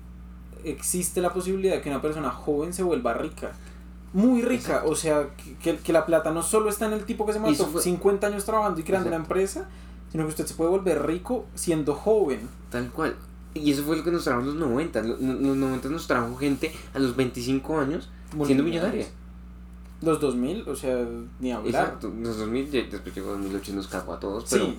existe 0.64 1.20
la 1.20 1.32
posibilidad 1.32 1.74
de 1.76 1.80
que 1.82 1.88
una 1.90 2.02
persona 2.02 2.30
joven 2.30 2.72
se 2.72 2.82
vuelva 2.82 3.14
rica. 3.14 3.52
Muy 4.12 4.40
rica, 4.42 4.54
Exacto. 4.76 4.90
o 4.90 4.94
sea, 4.96 5.28
que, 5.62 5.76
que- 5.78 5.92
la 5.92 6.06
plata 6.06 6.30
no 6.30 6.42
solo 6.42 6.70
está 6.70 6.86
en 6.86 6.94
el 6.94 7.04
tipo 7.04 7.26
que 7.26 7.32
se 7.32 7.40
mató 7.40 7.66
fue- 7.66 7.82
50 7.82 8.26
años 8.28 8.44
trabajando 8.44 8.80
y 8.80 8.82
creando 8.82 9.08
una 9.08 9.16
Exacto. 9.16 9.34
empresa, 9.34 9.68
sino 10.10 10.24
que 10.24 10.30
usted 10.30 10.46
se 10.46 10.54
puede 10.54 10.70
volver 10.70 11.04
rico 11.06 11.46
siendo 11.54 11.94
joven. 11.94 12.48
tal 12.70 12.90
cual. 12.90 13.16
Y 13.54 13.72
eso 13.72 13.82
fue 13.84 13.96
lo 13.96 14.04
que 14.04 14.10
nos 14.12 14.24
trajo 14.24 14.40
en 14.40 14.46
los 14.46 14.54
90. 14.56 15.02
Los, 15.02 15.20
los 15.20 15.56
90 15.56 15.88
nos 15.88 16.06
trajo 16.06 16.36
gente 16.36 16.72
a 16.94 16.98
los 16.98 17.16
25 17.16 17.78
años 17.78 18.08
siendo 18.44 18.62
millonaria. 18.64 19.06
Los 20.02 20.20
2000, 20.20 20.68
o 20.68 20.76
sea, 20.76 21.06
ni 21.40 21.52
hablar. 21.52 21.84
Exacto, 21.84 22.12
los 22.20 22.36
2000, 22.38 22.70
ya 22.70 22.82
después 22.82 23.14
llegó 23.14 23.30
2008 23.32 23.72
y 23.72 23.74
nos 23.74 23.88
cagó 23.88 24.12
a 24.12 24.20
todos, 24.20 24.44
pero, 24.50 24.66
Sí, 24.66 24.78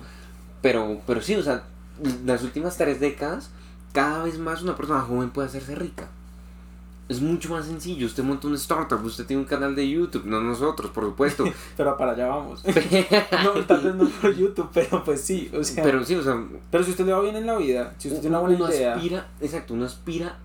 pero, 0.62 1.00
pero 1.08 1.20
sí, 1.20 1.34
o 1.34 1.42
sea, 1.42 1.64
las 2.24 2.44
últimas 2.44 2.76
tres 2.76 3.00
décadas, 3.00 3.50
cada 3.92 4.24
vez 4.24 4.38
más 4.38 4.62
una 4.62 4.76
persona 4.76 5.00
joven 5.00 5.30
puede 5.30 5.48
hacerse 5.48 5.74
rica. 5.74 6.08
Es 7.08 7.22
mucho 7.22 7.48
más 7.48 7.64
sencillo, 7.64 8.06
usted 8.06 8.22
monta 8.22 8.48
una 8.48 8.56
startup, 8.56 9.02
usted 9.02 9.24
tiene 9.24 9.40
un 9.40 9.48
canal 9.48 9.74
de 9.74 9.88
YouTube, 9.88 10.26
no 10.26 10.42
nosotros, 10.42 10.90
por 10.90 11.04
supuesto. 11.04 11.44
pero 11.76 11.96
para 11.96 12.12
allá 12.12 12.26
vamos. 12.26 12.62
No, 13.44 13.64
tal 13.64 13.80
vez 13.80 13.94
no 13.94 14.06
por 14.08 14.34
YouTube, 14.36 14.68
pero 14.74 15.02
pues 15.02 15.22
sí, 15.22 15.50
o 15.56 15.64
sea. 15.64 15.82
Pero, 15.82 15.98
pero 15.98 16.04
sí, 16.04 16.14
o 16.16 16.22
sea, 16.22 16.84
si 16.84 16.90
usted 16.90 17.06
le 17.06 17.12
va 17.12 17.22
bien 17.22 17.36
en 17.36 17.46
la 17.46 17.56
vida, 17.56 17.94
si 17.96 18.08
usted 18.08 18.20
tiene 18.20 18.36
una 18.36 18.46
buena 18.46 18.56
uno 18.56 18.74
idea, 18.74 18.94
aspira, 18.94 19.26
exacto, 19.40 19.72
uno 19.72 19.86
aspira 19.86 20.38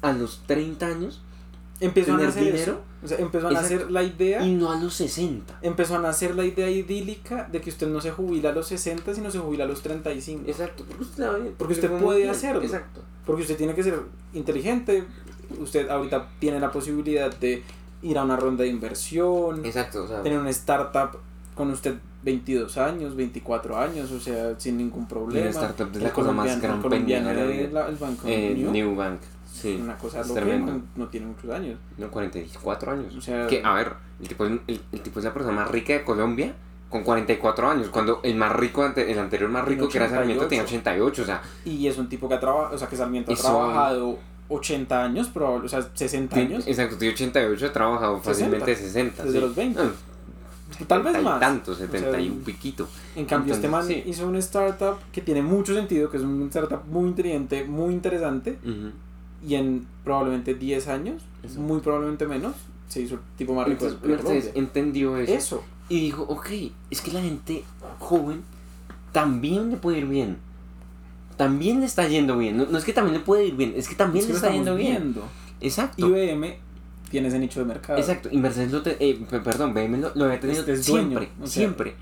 a 0.00 0.12
los 0.12 0.42
30 0.46 0.86
años 0.86 1.22
empezó 1.80 2.14
a 2.14 2.16
tener 2.16 2.26
nacer 2.28 2.44
dinero, 2.44 2.72
eso. 2.72 2.80
O 3.02 3.06
sea, 3.06 3.18
empezó 3.18 3.48
a 3.48 3.52
nacer 3.52 3.90
la 3.90 4.02
idea. 4.02 4.42
y 4.44 4.54
no 4.54 4.72
a 4.72 4.76
los 4.80 4.94
60. 4.94 5.58
empezó 5.62 5.96
a 5.96 6.00
nacer 6.00 6.34
la 6.34 6.44
idea 6.44 6.68
idílica 6.68 7.48
de 7.50 7.60
que 7.60 7.70
usted 7.70 7.86
no 7.88 8.00
se 8.00 8.10
jubila 8.10 8.50
a 8.50 8.52
los 8.52 8.66
60, 8.68 9.14
sino 9.14 9.30
se 9.30 9.38
jubila 9.38 9.64
a 9.64 9.66
los 9.68 9.82
35. 9.82 10.44
Exacto, 10.48 10.84
porque 10.88 11.02
usted, 11.04 11.40
bien, 11.40 11.54
Porque 11.56 11.74
usted 11.74 11.90
puede 11.92 12.18
bien, 12.20 12.30
hacerlo. 12.30 12.62
Exacto. 12.62 13.02
Porque 13.24 13.42
usted 13.42 13.56
tiene 13.56 13.74
que 13.74 13.82
ser 13.84 14.00
inteligente. 14.34 15.04
Usted 15.60 15.88
ahorita 15.88 16.28
tiene 16.40 16.58
la 16.60 16.70
posibilidad 16.72 17.32
de 17.34 17.62
ir 18.02 18.18
a 18.18 18.24
una 18.24 18.36
ronda 18.36 18.64
de 18.64 18.70
inversión, 18.70 19.64
Exacto, 19.64 20.04
o 20.04 20.08
sea, 20.08 20.22
tener 20.22 20.38
una 20.38 20.50
startup 20.50 21.18
con 21.54 21.70
usted 21.70 21.94
22 22.22 22.76
años, 22.78 23.14
24 23.16 23.76
años, 23.78 24.10
o 24.12 24.20
sea, 24.20 24.54
sin 24.58 24.76
ningún 24.76 25.06
problema. 25.08 25.40
una 25.48 25.50
startup 25.50 25.88
es 25.96 26.02
la 26.02 26.12
cosa 26.12 26.32
más 26.32 26.60
gran 26.60 26.82
pendeja 26.82 27.32
de 27.32 27.68
la 27.72 27.80
la- 27.82 27.88
el 27.88 27.96
banco 27.96 28.22
eh, 28.26 28.54
New 28.70 28.94
Bank, 28.94 29.20
sí, 29.50 29.78
una 29.82 29.96
cosa 29.96 30.22
loca, 30.22 30.34
tremendo. 30.34 30.72
no, 30.72 30.82
no 30.96 31.08
tiene 31.08 31.26
muchos 31.26 31.50
años. 31.50 31.78
no, 31.96 32.10
44 32.10 32.92
años. 32.92 33.14
O 33.16 33.20
sea, 33.20 33.46
Que, 33.46 33.62
a 33.64 33.72
ver, 33.74 33.94
el 34.20 34.28
tipo, 34.28 34.44
el, 34.44 34.60
el 34.66 35.00
tipo 35.00 35.18
es 35.20 35.24
la 35.24 35.32
persona 35.34 35.54
más 35.54 35.70
rica 35.70 35.92
de 35.94 36.04
Colombia 36.04 36.54
con 36.88 37.02
44 37.02 37.68
años, 37.68 37.88
cuando 37.90 38.20
el 38.22 38.34
más 38.36 38.52
rico, 38.54 38.82
ante- 38.82 39.10
el 39.12 39.18
anterior 39.18 39.50
más 39.50 39.64
rico, 39.66 39.88
que 39.88 39.98
era 39.98 40.08
Sarmiento, 40.08 40.46
tenía 40.46 40.64
88. 40.64 41.22
88, 41.22 41.22
o 41.22 41.24
sea, 41.26 41.42
y 41.64 41.86
es 41.86 41.98
un 41.98 42.08
tipo 42.08 42.28
que 42.28 42.34
ha 42.36 42.40
trabajado, 42.40 42.74
o 42.74 42.78
sea, 42.78 42.88
que 42.88 42.96
Sarmiento 42.96 43.32
ha 43.32 43.36
trabajado 43.36 44.18
80 44.48 45.04
años, 45.04 45.28
probable, 45.28 45.66
o 45.66 45.68
sea, 45.68 45.86
60 45.92 46.34
tiene- 46.34 46.54
años, 46.54 46.66
exacto, 46.66 46.96
tiene 46.96 47.12
88, 47.14 47.66
ha 47.66 47.72
trabajado 47.74 48.16
60, 48.22 48.30
fácilmente 48.30 48.74
60. 48.76 49.22
desde 49.24 49.38
sí. 49.38 49.44
los 49.44 49.54
20. 49.54 49.82
No, 49.82 49.90
tal 50.86 51.02
vez 51.02 51.12
70 51.12 51.20
y 51.20 51.24
más. 51.24 51.40
tanto, 51.40 51.72
O 51.72 51.74
sea, 51.74 51.86
70 51.86 52.20
y 52.20 52.30
un 52.30 52.40
piquito. 52.40 52.88
En 53.16 53.26
cambio, 53.26 53.52
este 53.52 53.68
man 53.68 53.82
Entonces, 53.82 54.04
sí. 54.04 54.10
hizo 54.10 54.26
una 54.26 54.38
startup 54.38 54.96
que 55.12 55.20
tiene 55.20 55.42
mucho 55.42 55.74
sentido, 55.74 56.08
que 56.10 56.16
es 56.16 56.22
una 56.22 56.46
startup 56.46 56.84
muy 56.86 57.08
inteligente, 57.10 57.64
muy 57.64 57.92
interesante, 57.92 58.58
Ujú. 58.64 58.92
Y 59.46 59.54
en 59.54 59.86
probablemente 60.04 60.54
10 60.54 60.88
años, 60.88 61.22
Eso. 61.42 61.60
muy 61.60 61.80
probablemente 61.80 62.26
menos, 62.26 62.54
se 62.88 63.02
hizo 63.02 63.14
el 63.16 63.20
tipo 63.36 63.54
más 63.54 63.68
rico 63.68 63.84
Entonces, 63.86 64.08
Mercedes 64.08 64.50
entendió 64.54 65.16
eso, 65.18 65.32
Eso. 65.34 65.64
y 65.88 66.00
dijo, 66.00 66.22
ok, 66.22 66.48
es 66.90 67.00
que 67.00 67.12
la 67.12 67.20
gente 67.20 67.64
joven 67.98 68.42
también 69.12 69.70
le 69.70 69.76
puede 69.76 69.98
ir 69.98 70.06
bien. 70.06 70.36
También 71.36 71.80
le 71.80 71.86
está 71.86 72.08
yendo 72.08 72.36
bien. 72.36 72.56
No, 72.56 72.66
no 72.66 72.78
es 72.78 72.84
que 72.84 72.92
también 72.92 73.14
le 73.14 73.20
puede 73.20 73.46
ir 73.46 73.54
bien, 73.56 73.74
es 73.76 73.88
que 73.88 73.94
también 73.94 74.24
Es 74.24 74.28
le 74.30 74.36
está 74.36 74.50
yendo 74.50 74.74
bien. 74.74 74.90
viendo. 75.02 75.22
Exacto. 75.60 76.08
IBM 76.08 76.56
tiene 77.10 77.28
ese 77.28 77.38
nicho 77.38 77.60
de 77.60 77.66
mercado. 77.66 77.98
Exacto, 77.98 78.28
y 78.32 78.36
Mercedes 78.38 78.72
lo 78.72 78.82
te- 78.82 78.96
eh, 79.00 79.18
pe- 79.30 79.40
perdón, 79.40 79.72
BMW 79.72 79.96
lo, 80.00 80.12
lo 80.14 80.24
había 80.24 80.40
tenido 80.40 80.60
Este 80.60 80.72
es 80.72 80.86
dueño, 80.86 81.08
siempre, 81.08 81.28
o 81.40 81.46
sea. 81.46 81.48
siempre. 81.48 81.94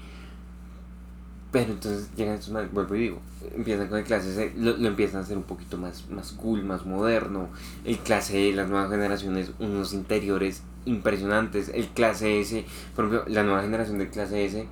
Pero 1.59 1.73
entonces 1.73 2.11
llegan 2.17 2.35
estos 2.35 2.53
manes, 2.53 2.71
vuelvo 2.71 2.95
y 2.97 3.01
digo, 3.01 3.19
empiezan 3.57 3.89
con 3.89 3.99
el 3.99 4.05
clase 4.05 4.53
lo, 4.59 4.77
lo 4.77 4.89
empiezan 4.89 5.21
a 5.21 5.25
hacer 5.25 5.39
un 5.39 5.45
poquito 5.45 5.79
más, 5.79 6.07
más 6.11 6.33
cool, 6.33 6.63
más 6.65 6.85
moderno. 6.85 7.49
El 7.85 7.99
clase 7.99 8.51
E, 8.51 8.53
las 8.53 8.69
nuevas 8.69 8.91
generaciones, 8.91 9.53
unos 9.59 9.95
interiores 9.95 10.63
impresionantes. 10.85 11.71
El 11.73 11.89
clase 11.89 12.41
S, 12.41 12.65
por 12.95 13.07
ejemplo, 13.07 13.33
la 13.33 13.43
nueva 13.43 13.63
generación 13.63 13.97
del 13.97 14.09
clase 14.11 14.45
S, 14.45 14.67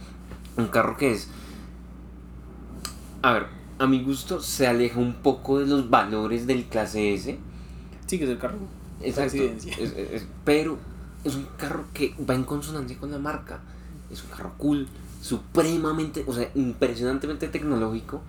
un 0.59 0.67
carro 0.67 0.97
que 0.99 1.13
es, 1.13 1.29
a 3.23 3.33
ver, 3.33 3.47
a 3.79 3.87
mi 3.87 4.03
gusto 4.03 4.41
se 4.41 4.67
aleja 4.67 5.01
un 5.01 5.15
poco 5.15 5.61
de 5.61 5.67
los 5.67 5.89
valores 5.89 6.47
del 6.47 6.65
clase 6.67 7.15
S. 7.15 7.39
Sí, 8.07 8.19
que 8.19 8.25
es 8.25 8.31
el 8.31 8.39
carro. 8.39 8.59
Exacto. 9.01 9.33
Residencia. 9.33 9.73
Es- 9.79 9.93
es- 9.97 10.11
es- 10.13 10.27
pero 10.45 10.77
es 11.25 11.35
un 11.35 11.47
carro 11.57 11.85
que 11.95 12.15
va 12.29 12.35
en 12.35 12.45
consonancia 12.45 12.99
con 12.99 13.11
la 13.11 13.19
marca. 13.19 13.61
Es 14.11 14.23
un 14.23 14.29
carro 14.31 14.53
cool, 14.59 14.87
supremamente, 15.25 16.23
o 16.27 16.35
sea, 16.35 16.51
impresionantemente 16.55 17.49
tecnológico. 17.49 18.21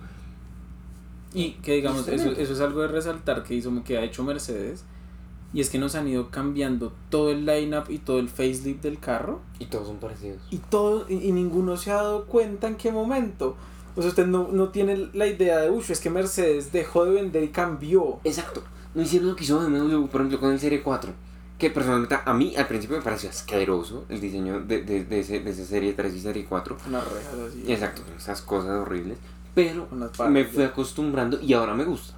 Y 1.34 1.50
que 1.62 1.74
digamos, 1.74 2.08
Es 2.08 2.22
eso, 2.22 2.30
eso 2.30 2.52
es 2.54 2.60
algo 2.60 2.80
de 2.80 2.88
resaltar 2.88 3.42
que 3.42 3.54
hizo 3.54 3.70
que 3.84 3.98
ha 3.98 4.02
hecho 4.02 4.24
Mercedes. 4.24 4.82
Y 5.52 5.60
es 5.60 5.68
que 5.68 5.78
nos 5.78 5.94
han 5.94 6.08
ido 6.08 6.30
cambiando 6.30 6.94
todo 7.10 7.30
el 7.30 7.44
lineup 7.44 7.90
y 7.90 7.98
todo 7.98 8.18
el 8.18 8.30
facelift 8.30 8.82
del 8.82 8.98
carro. 8.98 9.42
Y 9.58 9.66
todos 9.66 9.88
son 9.88 9.98
parecidos. 9.98 10.40
Y 10.50 10.56
todo, 10.56 11.04
y, 11.06 11.16
y 11.16 11.32
ninguno 11.32 11.76
se 11.76 11.90
ha 11.90 11.96
dado 11.96 12.24
cuenta 12.24 12.66
en 12.66 12.76
qué 12.76 12.90
momento. 12.90 13.56
O 13.94 14.00
sea, 14.00 14.08
usted 14.08 14.26
no, 14.26 14.48
no 14.50 14.70
tiene 14.70 15.10
la 15.12 15.26
idea 15.26 15.58
de, 15.58 15.70
uff, 15.70 15.90
es 15.90 16.00
que 16.00 16.08
Mercedes 16.08 16.72
dejó 16.72 17.04
de 17.04 17.10
vender 17.10 17.44
y 17.44 17.48
cambió. 17.48 18.20
Exacto. 18.24 18.62
No 18.94 19.02
hicieron 19.02 19.28
lo 19.28 19.36
que 19.36 19.44
hizo 19.44 19.58
BMW, 19.58 20.06
por 20.06 20.22
ejemplo, 20.22 20.40
con 20.40 20.52
el 20.52 20.58
Serie 20.58 20.82
4. 20.82 21.12
Que 21.58 21.70
personalmente 21.70 22.18
a 22.22 22.34
mí 22.34 22.54
al 22.56 22.66
principio 22.66 22.98
me 22.98 23.02
pareció 23.02 23.30
asqueroso 23.30 24.04
el 24.10 24.20
diseño 24.20 24.60
de, 24.60 24.82
de, 24.82 25.04
de, 25.04 25.20
ese, 25.20 25.40
de 25.40 25.50
ese 25.50 25.64
Serie 25.64 25.94
3 25.94 26.14
y 26.14 26.20
Serie 26.20 26.44
4. 26.46 26.76
Unas 26.86 27.04
rejas 27.04 27.34
así. 27.48 27.64
Exacto, 27.66 28.02
esas 28.16 28.42
cosas 28.42 28.72
horribles. 28.82 29.16
Pero 29.54 29.88
me 30.28 30.44
fui 30.44 30.64
acostumbrando 30.64 31.40
y 31.40 31.54
ahora 31.54 31.74
me 31.74 31.84
gusta. 31.84 32.14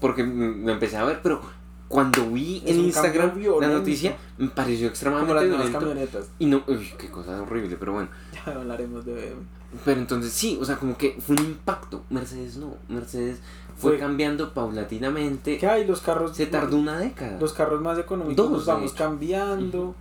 Porque 0.00 0.22
me 0.22 0.72
empecé 0.72 0.96
a 0.96 1.04
ver, 1.04 1.20
pero 1.22 1.40
cuando 1.88 2.30
vi 2.30 2.62
Es 2.64 2.76
en 2.76 2.84
Instagram 2.84 3.32
la 3.60 3.68
noticia, 3.68 4.16
me 4.38 4.48
pareció 4.48 4.86
Como 4.86 4.90
extremadamente 4.90 5.34
las 5.34 5.48
violento. 5.48 5.78
camionetas. 5.78 6.28
Y 6.38 6.46
no, 6.46 6.62
uy, 6.68 6.92
qué 6.98 7.08
cosa 7.10 7.42
horrible, 7.42 7.76
pero 7.78 7.92
bueno. 7.94 8.08
Ya 8.46 8.52
hablaremos 8.52 9.04
de. 9.04 9.34
Pero 9.84 10.00
entonces 10.00 10.32
sí, 10.32 10.58
o 10.60 10.64
sea, 10.64 10.76
como 10.76 10.96
que 10.96 11.16
fue 11.20 11.36
un 11.36 11.44
impacto. 11.44 12.02
Mercedes 12.10 12.56
no, 12.56 12.74
Mercedes 12.88 13.38
fue, 13.76 13.92
Fue- 13.92 13.98
cambiando 13.98 14.52
paulatinamente. 14.54 15.58
¿Qué 15.58 15.66
hay? 15.66 15.86
Los 15.86 16.00
carros. 16.00 16.36
Se 16.36 16.46
tardó 16.46 16.76
una 16.76 16.98
década. 16.98 17.38
Los 17.40 17.52
carros 17.52 17.80
más 17.80 17.98
económicos 17.98 18.36
Dos, 18.36 18.50
los 18.52 18.66
vamos 18.66 18.92
cambiando. 18.92 19.94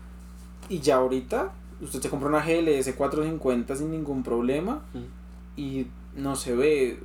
Y 0.70 0.80
ya 0.80 0.96
ahorita, 0.96 1.52
usted 1.82 2.02
se 2.02 2.10
compra 2.10 2.30
una 2.30 2.42
GLS 2.44 2.94
450 2.96 3.76
sin 3.76 3.92
ningún 3.92 4.24
problema. 4.24 4.82
Y 5.58 5.88
no 6.16 6.36
se 6.36 6.56
ve 6.56 7.00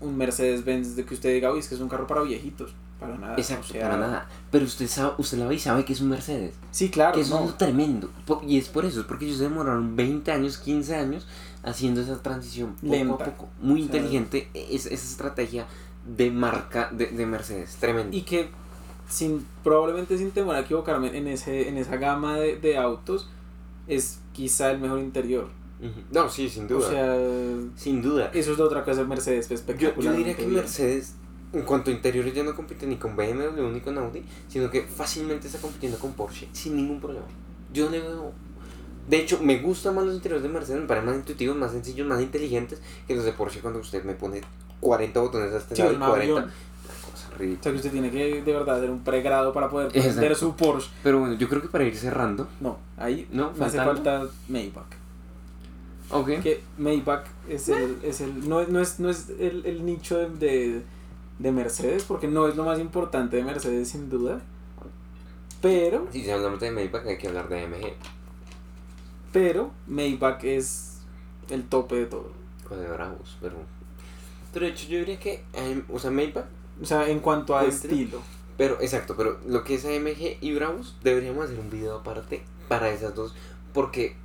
un 0.00 0.16
Mercedes-Benz 0.16 0.96
de 0.96 1.04
que 1.04 1.14
usted 1.14 1.32
diga, 1.34 1.52
uy, 1.52 1.58
es 1.60 1.68
que 1.68 1.74
es 1.74 1.80
un 1.80 1.88
carro 1.88 2.06
para 2.06 2.22
viejitos. 2.22 2.74
Para 2.98 3.16
nada. 3.16 3.34
Exacto, 3.38 3.66
o 3.68 3.72
sea, 3.72 3.82
para 3.88 3.96
nada. 3.96 4.28
Pero 4.50 4.66
usted 4.66 4.86
sabe, 4.86 5.14
usted 5.16 5.38
la 5.38 5.46
ve 5.46 5.54
y 5.54 5.58
sabe 5.58 5.86
que 5.86 5.94
es 5.94 6.00
un 6.02 6.10
Mercedes. 6.10 6.54
Sí, 6.70 6.90
claro. 6.90 7.14
que 7.14 7.22
eso 7.22 7.34
no. 7.38 7.44
es 7.46 7.50
lo 7.52 7.56
tremendo. 7.56 8.10
Y 8.46 8.58
es 8.58 8.68
por 8.68 8.84
eso, 8.84 9.00
es 9.00 9.06
porque 9.06 9.24
ellos 9.24 9.38
se 9.38 9.44
demoraron 9.44 9.96
20 9.96 10.30
años, 10.32 10.58
15 10.58 10.96
años 10.96 11.26
haciendo 11.62 12.00
esa 12.00 12.20
transición 12.22 12.74
poco 12.74 12.92
Lenta. 12.92 13.24
a 13.24 13.26
poco. 13.30 13.48
Muy 13.60 13.82
O 13.82 13.86
sea, 13.86 13.96
inteligente 13.96 14.48
es, 14.54 14.86
esa 14.86 14.94
estrategia 14.94 15.66
de 16.06 16.30
marca 16.30 16.90
de, 16.92 17.06
de 17.06 17.26
Mercedes. 17.26 17.76
Tremendo. 17.80 18.16
Y 18.16 18.22
que 18.22 18.48
sin 19.08 19.44
probablemente 19.64 20.16
sin 20.16 20.30
temor 20.30 20.54
a 20.54 20.60
equivocarme 20.60 21.16
en 21.16 21.26
ese 21.26 21.68
en 21.68 21.76
esa 21.76 21.96
gama 21.96 22.38
de, 22.38 22.56
de 22.56 22.76
autos 22.78 23.28
es 23.88 24.20
quizá 24.32 24.70
el 24.70 24.78
mejor 24.78 25.00
interior. 25.00 25.48
No, 26.12 26.28
sí, 26.28 26.48
sin 26.50 26.70
O 26.72 26.80
sea, 26.80 27.16
sin 27.74 28.02
duda. 28.02 28.30
eso 28.34 28.52
es 28.52 28.58
la 28.58 28.64
otra 28.66 28.84
cosa 28.84 29.00
de 29.00 29.06
Mercedes 29.06 29.48
Yo, 29.48 29.54
espectacular. 29.54 30.12
yo 30.12 30.18
diría 30.18 30.36
que 30.36 30.46
Mercedes, 30.46 31.14
en 31.54 31.62
cuanto 31.62 31.90
a 31.90 31.94
interiores, 31.94 32.34
ya 32.34 32.42
no 32.42 32.54
compite 32.54 32.86
ni 32.86 32.96
con 32.96 33.16
BMW 33.16 33.62
ni 33.72 33.80
con 33.80 33.96
Audi, 33.96 34.22
sino 34.46 34.70
que 34.70 34.82
fácilmente 34.82 35.46
está 35.46 35.58
compitiendo 35.58 35.98
con 35.98 36.12
Porsche 36.12 36.48
sin 36.52 36.76
ningún 36.76 37.00
problema. 37.00 37.24
Yo 37.72 37.86
no 37.86 37.92
le 37.92 38.00
veo. 38.00 38.32
De 39.10 39.16
hecho, 39.18 39.40
me 39.42 39.58
gustan 39.58 39.94
más 39.96 40.04
los 40.06 40.14
interiores 40.14 40.42
de 40.44 40.48
Mercedes, 40.48 40.80
me 40.82 40.86
parecen 40.86 41.06
más 41.08 41.16
intuitivos, 41.16 41.56
más 41.56 41.72
sencillos, 41.72 42.06
más 42.06 42.22
inteligentes 42.22 42.80
que 43.08 43.14
los 43.16 43.24
de 43.24 43.32
Porsche 43.32 43.60
cuando 43.60 43.80
usted 43.80 44.04
me 44.04 44.14
pone 44.14 44.40
40 44.80 45.20
botones 45.20 45.52
a 45.52 45.56
este 45.58 45.74
Sí, 45.76 45.82
un 45.82 45.96
40. 45.98 46.06
avión. 46.16 46.36
Una 46.44 46.52
cosa 47.12 47.28
O 47.34 47.38
ridícula. 47.38 47.62
sea 47.62 47.72
que 47.72 47.76
usted 47.78 47.90
tiene 47.92 48.10
que 48.10 48.42
de 48.42 48.52
verdad 48.52 48.76
hacer 48.76 48.90
un 48.90 49.00
pregrado 49.02 49.52
para 49.52 49.68
poder 49.68 49.88
prender 49.90 50.36
su 50.36 50.54
Porsche. 50.54 50.90
Pero 51.02 51.18
bueno, 51.20 51.34
yo 51.34 51.48
creo 51.48 51.60
que 51.60 51.68
para 51.68 51.84
ir 51.84 51.96
cerrando, 51.96 52.46
No, 52.60 52.78
ahí 52.96 53.26
¿no? 53.32 53.52
me 53.58 53.64
hace 53.66 53.78
¿Falta 53.78 54.26
Maybach. 54.48 54.86
Ok. 56.12 56.28
Que 56.42 56.62
Maybach 56.78 57.26
es 57.48 57.68
el, 57.68 57.98
es 58.02 58.20
el 58.20 58.48
no, 58.48 58.60
es- 58.60 58.68
no 58.68 58.80
es, 58.80 59.00
no 59.00 59.10
es 59.10 59.28
el, 59.38 59.64
el 59.66 59.84
nicho 59.84 60.18
de, 60.18 60.28
de, 60.28 60.82
de 61.38 61.52
Mercedes, 61.52 62.04
porque 62.04 62.26
no 62.28 62.46
es 62.48 62.56
lo 62.56 62.64
más 62.64 62.78
importante 62.78 63.36
de 63.36 63.44
Mercedes 63.44 63.88
sin 63.88 64.08
duda. 64.08 64.40
Pero, 65.62 66.06
Si 66.12 66.28
hablamos 66.30 66.58
de 66.60 66.70
Maybach, 66.70 67.06
hay 67.06 67.18
que 67.18 67.28
hablar 67.28 67.48
de 67.48 67.64
AMG. 67.64 67.92
Pero 69.32 69.70
Maybach 69.86 70.42
es 70.44 71.00
el 71.48 71.64
tope 71.64 71.96
de 71.96 72.06
todo. 72.06 72.32
O 72.70 72.76
de 72.76 72.88
Bravos, 72.88 73.36
pero. 73.40 73.56
Pero 74.52 74.66
de 74.66 74.72
hecho, 74.72 74.88
yo 74.88 74.98
diría 74.98 75.18
que. 75.18 75.44
AM 75.56 75.84
o 75.88 75.98
sea, 75.98 76.10
Maybach 76.10 76.46
O 76.80 76.86
sea, 76.86 77.08
en 77.08 77.20
cuanto 77.20 77.56
a 77.56 77.64
estilo. 77.64 78.20
Pero, 78.56 78.78
exacto, 78.80 79.16
pero 79.16 79.40
lo 79.46 79.64
que 79.64 79.74
es 79.76 79.84
AMG 79.86 80.36
y 80.42 80.54
Bravos, 80.54 80.94
deberíamos 81.02 81.46
hacer 81.46 81.58
un 81.58 81.70
video 81.70 81.96
aparte 81.96 82.42
para 82.68 82.90
esas 82.90 83.14
dos, 83.14 83.34
porque 83.72 84.16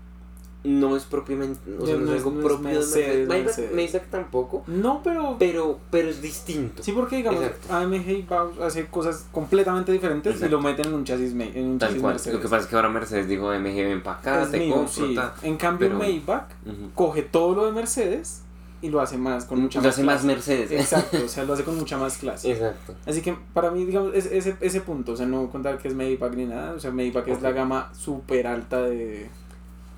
no 0.66 0.96
es 0.98 1.04
propiamente, 1.04 1.60
o 1.80 1.86
sea, 1.86 1.96
no, 1.96 2.02
no 2.02 2.12
es 2.14 2.20
es- 2.22 2.26
algo 2.26 2.32
no 2.32 2.40
es 2.40 2.46
propio 2.46 2.68
de 2.70 2.74
Mercedes, 2.76 2.96
Mercedes. 3.06 3.28
Maybach, 3.28 3.46
Mercedes. 3.46 3.74
Maybach 3.76 4.10
tampoco, 4.10 4.64
No, 4.68 5.02
pero... 5.04 5.36
pero, 5.40 5.80
pero 5.92 6.10
es 6.10 6.22
distinto. 6.22 6.82
Sí, 6.84 6.92
porque 6.92 7.18
digamos, 7.18 7.44
Exacto. 7.44 7.74
AMG 7.74 8.10
y 8.10 8.22
Bauhaus 8.24 8.60
hace 8.62 8.86
cosas 8.88 9.26
completamente 9.32 9.92
diferentes 9.92 10.42
y 10.42 10.50
lo 10.50 10.60
meten 10.60 10.88
en 10.88 10.94
un 10.96 11.04
chasis, 11.06 11.32
en 11.34 11.66
un 11.66 11.78
Tal 11.80 11.90
chasis 11.90 12.02
cual. 12.02 12.14
Mercedes. 12.14 12.36
Lo 12.36 12.42
que 12.42 12.48
pasa 12.50 12.64
es 12.64 12.68
que 12.68 12.76
ahora 12.76 12.90
Mercedes 12.90 13.28
dijo 13.28 13.50
AMG 13.50 13.76
ven 13.76 14.04
para 14.04 14.18
acá, 14.20 14.44
Es 14.44 14.52
te 14.52 14.60
mío, 14.60 14.76
compro, 14.76 15.08
sí. 15.08 15.16
En 15.44 15.58
cambio, 15.58 15.88
pero- 15.88 16.00
Maybach 16.00 16.50
coge 16.94 17.22
todo 17.22 17.56
lo 17.56 17.66
de 17.68 17.72
Mercedes 17.72 18.42
y 18.82 18.90
lo 18.90 19.02
hace 19.02 19.18
más, 19.18 19.46
con 19.46 19.60
mucha 19.62 19.82
Lo 19.82 19.90
hace 19.90 20.04
más. 20.04 20.24
Mercedes. 20.26 20.70
Exacto, 20.72 21.18
o 21.26 21.28
sea, 21.28 21.44
lo 21.46 21.54
hace 21.54 21.64
con 21.64 21.76
mucha 21.78 21.98
más 21.98 22.18
clase. 22.18 22.52
Exacto. 22.52 22.94
Así 23.08 23.22
que 23.22 23.36
para 23.54 23.72
mí, 23.72 23.84
digamos, 23.86 24.14
es- 24.14 24.28
ese, 24.32 24.56
ese 24.62 24.82
punto, 24.82 25.14
o 25.14 25.16
sea, 25.16 25.26
no 25.26 25.50
contar 25.50 25.78
que 25.80 25.88
es 25.88 25.96
Maybach 25.96 26.34
ni 26.34 26.46
nada, 26.46 26.74
o 26.74 26.80
sea, 26.80 26.92
Maybach 26.92 27.28
es 27.28 27.42
la 27.42 27.52
gama 27.52 27.92
súper 27.98 28.46
alta 28.48 28.82
de, 28.84 29.30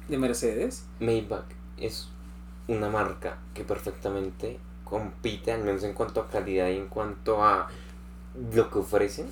de 0.08 0.18
Mercedes. 0.18 0.84
Maybach 1.00 1.46
es 1.78 2.10
una 2.68 2.90
marca 2.90 3.38
que 3.54 3.64
perfectamente 3.64 4.60
compite, 4.84 5.52
al 5.52 5.64
menos 5.64 5.84
en 5.84 5.94
cuanto 5.94 6.22
a 6.22 6.28
calidad 6.30 6.70
y 6.70 6.78
en 6.78 6.88
cuanto 6.88 7.44
a 7.44 7.68
lo 8.54 8.70
que 8.70 8.80
ofrecen, 8.80 9.28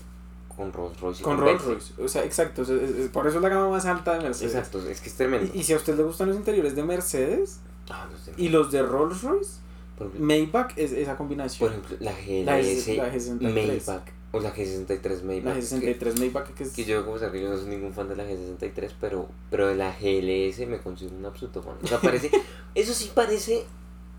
con 0.55 0.71
Rolls 0.71 0.99
Royce. 0.99 1.21
y 1.21 1.23
Con 1.23 1.37
Rolls. 1.37 1.63
Royce, 1.65 1.93
o 2.01 2.07
sea, 2.07 2.23
exacto, 2.23 2.61
o 2.61 2.65
sea, 2.65 2.75
es- 2.75 2.91
es- 2.91 3.09
por 3.09 3.27
eso 3.27 3.37
es 3.37 3.43
la 3.43 3.49
gama 3.49 3.69
más 3.69 3.85
alta 3.85 4.13
de 4.17 4.21
Mercedes. 4.21 4.55
Exacto, 4.55 4.79
es 4.89 5.01
que 5.01 5.09
es 5.09 5.15
tremendo. 5.15 5.51
Y, 5.53 5.59
y 5.59 5.63
si 5.63 5.73
a 5.73 5.77
usted 5.77 5.95
le 5.97 6.03
gustan 6.03 6.27
los 6.29 6.37
interiores 6.37 6.75
de 6.75 6.83
Mercedes 6.83 7.59
Ah, 7.89 8.07
y 8.37 8.49
los 8.49 8.71
de 8.71 8.81
Rolls 8.81 9.21
Royce, 9.21 9.59
ejemplo, 9.97 10.19
Maybach 10.25 10.73
es 10.77 10.91
esa 10.93 11.17
combinación. 11.17 11.59
por 11.69 11.77
ejemplo, 11.77 11.97
la 11.99 12.11
La 12.11 12.57
GLS 12.61 12.95
la 12.97 13.13
G63. 13.13 13.39
Maybach 13.53 14.03
o 14.35 14.41
la 14.41 14.53
G63 14.53 15.23
Maybach. 15.23 15.53
la 15.55 15.59
es 15.59 15.69
que- 15.73 15.99
G63 15.99 16.19
Maybach 16.19 16.47
que 16.53 16.63
es... 16.63 16.71
Que 16.73 16.85
yo, 16.85 17.05
como 17.05 17.17
que 17.17 17.41
yo 17.41 17.49
no 17.49 17.57
soy 17.57 17.67
ningún 17.67 17.93
fan 17.93 18.07
de 18.09 18.15
la 18.15 18.23
G63, 18.25 18.91
pero, 18.99 19.29
pero 19.49 19.67
de 19.67 19.75
la 19.75 19.91
GLS 19.91 20.67
me 20.67 20.79
considero 20.79 21.15
un 21.17 21.25
absoluto 21.25 21.61
fan. 21.63 21.75
O 21.83 21.87
sea, 21.87 21.99
parece. 21.99 22.29
eso 22.75 22.93
sí 22.93 23.11
parece. 23.13 23.63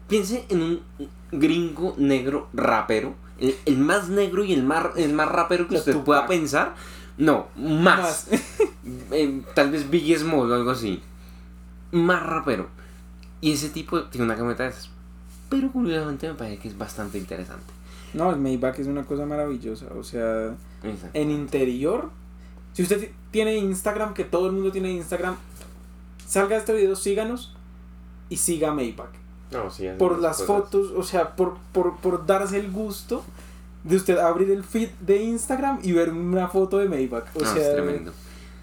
Piense 0.08 0.44
en 0.48 0.62
un 0.62 0.80
gringo 1.32 1.94
negro 1.98 2.48
rapero. 2.52 3.14
El, 3.38 3.54
el 3.66 3.76
más 3.78 4.08
negro 4.08 4.44
y 4.44 4.52
el 4.52 4.62
más, 4.62 4.86
el 4.96 5.12
más 5.12 5.28
rapero 5.28 5.66
que 5.68 5.74
La 5.74 5.80
usted 5.80 5.92
Tupac. 5.92 6.04
pueda 6.06 6.26
pensar. 6.26 6.74
No, 7.18 7.48
más. 7.56 8.28
Eh, 9.10 9.42
tal 9.54 9.72
vez 9.72 9.90
Biggie 9.90 10.16
Small 10.16 10.48
o 10.48 10.54
algo 10.54 10.70
así. 10.70 11.02
Más 11.90 12.22
rapero. 12.22 12.68
Y 13.40 13.52
ese 13.52 13.68
tipo 13.70 14.04
tiene 14.04 14.24
una 14.26 14.36
camioneta 14.36 14.62
de 14.62 14.68
esas. 14.70 14.90
Pero 15.48 15.72
curiosamente 15.72 16.28
me 16.28 16.34
parece 16.34 16.58
que 16.58 16.68
es 16.68 16.78
bastante 16.78 17.18
interesante. 17.18 17.64
No, 18.16 18.30
el 18.30 18.38
Maybach 18.40 18.78
es 18.78 18.86
una 18.86 19.04
cosa 19.04 19.26
maravillosa, 19.26 19.86
o 19.96 20.02
sea... 20.02 20.54
En 21.14 21.30
interior. 21.30 22.10
Si 22.72 22.82
usted 22.82 23.00
ti- 23.00 23.14
tiene 23.30 23.56
Instagram, 23.56 24.14
que 24.14 24.24
todo 24.24 24.46
el 24.46 24.52
mundo 24.52 24.72
tiene 24.72 24.90
Instagram, 24.92 25.36
salga 26.26 26.54
de 26.54 26.60
este 26.60 26.72
video, 26.74 26.96
síganos 26.96 27.54
y 28.28 28.36
siga 28.36 28.72
Maybach. 28.72 29.10
No, 29.52 29.70
sí, 29.70 29.86
hacen 29.86 29.98
Por 29.98 30.18
las 30.20 30.38
cosas. 30.38 30.46
fotos, 30.46 30.92
o 30.96 31.02
sea, 31.02 31.36
por, 31.36 31.56
por, 31.72 31.96
por 31.98 32.26
darse 32.26 32.58
el 32.58 32.70
gusto 32.70 33.24
de 33.84 33.96
usted 33.96 34.18
abrir 34.18 34.50
el 34.50 34.64
feed 34.64 34.90
de 35.00 35.22
Instagram 35.22 35.78
y 35.82 35.92
ver 35.92 36.10
una 36.12 36.48
foto 36.48 36.78
de 36.78 36.88
Maybach. 36.88 37.24
O 37.36 37.40
No, 37.40 37.52
sea, 37.52 37.62
es 37.68 37.72
tremendo. 37.74 38.12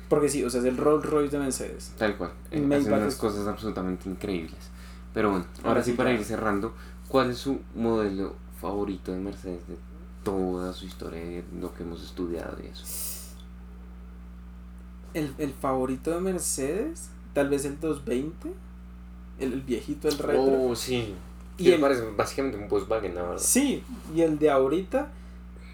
porque 0.10 0.30
sí, 0.30 0.44
o 0.44 0.50
sea, 0.50 0.60
es 0.60 0.66
el 0.66 0.78
Rolls 0.78 1.06
Royce 1.06 1.38
de 1.38 1.44
Mercedes. 1.44 1.94
Tal 1.98 2.18
cual. 2.18 2.32
Eh, 2.52 2.60
Maybach 2.60 2.82
hacen 2.82 2.94
unas 2.94 3.14
es- 3.14 3.20
cosas 3.20 3.48
absolutamente 3.48 4.10
increíbles. 4.10 4.58
Pero 5.14 5.30
bueno, 5.30 5.46
ahora, 5.60 5.70
Ahora 5.70 5.84
sí, 5.84 5.94
para 5.94 6.12
ir 6.12 6.24
cerrando, 6.26 6.74
¿cuál 7.08 7.30
es 7.32 7.38
su 7.38 7.60
modelo 7.76 8.36
favorito 8.64 9.12
de 9.12 9.20
Mercedes 9.20 9.68
de 9.68 9.76
toda 10.24 10.74
su 10.74 10.86
historia, 10.86 11.20
de 11.22 11.44
lo 11.60 11.74
que 11.74 11.84
hemos 11.84 12.02
estudiado 12.04 12.58
y 12.64 12.68
eso? 12.68 12.84
el, 15.14 15.34
el 15.38 15.52
favorito 15.54 16.12
de 16.12 16.20
Mercedes, 16.22 17.10
tal 17.34 17.50
vez 17.50 17.66
el 17.66 17.80
220, 17.80 18.52
el, 19.40 19.54
el 19.54 19.62
viejito, 19.62 20.08
el 20.08 20.18
retro. 20.18 20.44
Oh, 20.70 20.76
sí. 20.76 21.14
Y 21.58 21.70
el- 21.72 21.80
parece 21.80 22.04
básicamente 22.18 22.58
un 22.58 22.68
Volkswagen, 22.68 23.14
la 23.14 23.22
verdad. 23.22 23.38
Sí, 23.38 23.84
y 24.16 24.22
el 24.22 24.40
de 24.40 24.50
ahorita, 24.50 25.10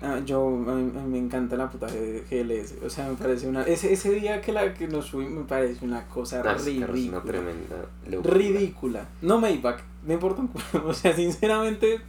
ah, 0.01 0.19
yo, 0.25 0.45
a 0.45 0.49
mí, 0.73 0.91
a 0.97 1.03
mí 1.03 1.09
me 1.09 1.17
encanta 1.19 1.55
la 1.55 1.69
puta 1.69 1.87
GLS, 1.87 2.83
o 2.85 2.89
sea, 2.89 3.07
me 3.09 3.15
parece 3.15 3.47
una, 3.47 3.63
ese, 3.63 3.93
ese 3.93 4.11
día 4.11 4.41
que 4.41 4.51
la 4.51 4.73
que 4.73 4.87
nos 4.89 5.05
subimos 5.05 5.33
me 5.33 5.43
parece 5.45 5.85
una 5.85 6.05
cosa 6.07 6.41
Ah, 6.45 6.55
es 6.57 6.65
ridícula. 6.65 7.19
una 7.19 7.21
tremenda 7.23 7.75
locura. 8.09 8.33
ridícula. 8.33 9.07
No 9.21 9.39
Maybach, 9.39 9.79
me 10.05 10.15
importa 10.15 10.41
un 10.41 10.47
culo. 10.49 10.63
O 10.89 10.93
sea, 10.93 11.15
sinceramente, 11.15 12.01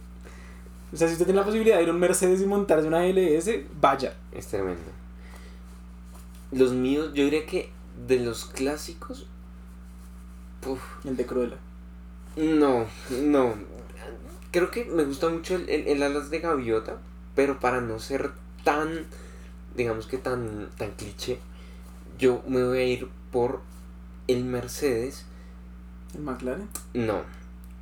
o 0.93 0.97
sea, 0.97 1.07
si 1.07 1.13
usted 1.13 1.25
tiene 1.25 1.39
la 1.39 1.45
posibilidad 1.45 1.77
de 1.77 1.83
ir 1.83 1.89
a 1.89 1.93
un 1.93 1.99
Mercedes 1.99 2.41
y 2.41 2.45
montarse 2.45 2.87
una 2.87 3.05
GLS, 3.05 3.49
vaya. 3.79 4.15
Es 4.31 4.47
tremendo. 4.47 4.81
Los 6.51 6.73
míos, 6.73 7.11
yo 7.13 7.23
diría 7.23 7.45
que 7.45 7.71
de 8.07 8.19
los 8.19 8.45
clásicos. 8.45 9.27
Uf, 10.65 10.81
El 11.05 11.15
de 11.17 11.25
Cruella. 11.25 11.57
no, 12.35 12.85
no. 13.09 13.53
Creo 14.51 14.69
que 14.69 14.83
me 14.83 15.05
gusta 15.05 15.29
mucho 15.29 15.55
el, 15.55 15.69
el, 15.69 15.87
el 15.87 16.03
alas 16.03 16.29
de 16.29 16.39
gaviota, 16.39 16.97
pero 17.35 17.59
para 17.61 17.79
no 17.79 17.99
ser 17.99 18.31
tan, 18.65 19.05
digamos 19.75 20.07
que 20.07 20.17
tan, 20.17 20.69
tan 20.77 20.91
cliché, 20.91 21.39
yo 22.19 22.43
me 22.47 22.61
voy 22.61 22.77
a 22.79 22.83
ir 22.83 23.07
por 23.31 23.61
el 24.27 24.43
Mercedes. 24.43 25.25
El 26.13 26.21
McLaren. 26.21 26.67
No. 26.93 27.21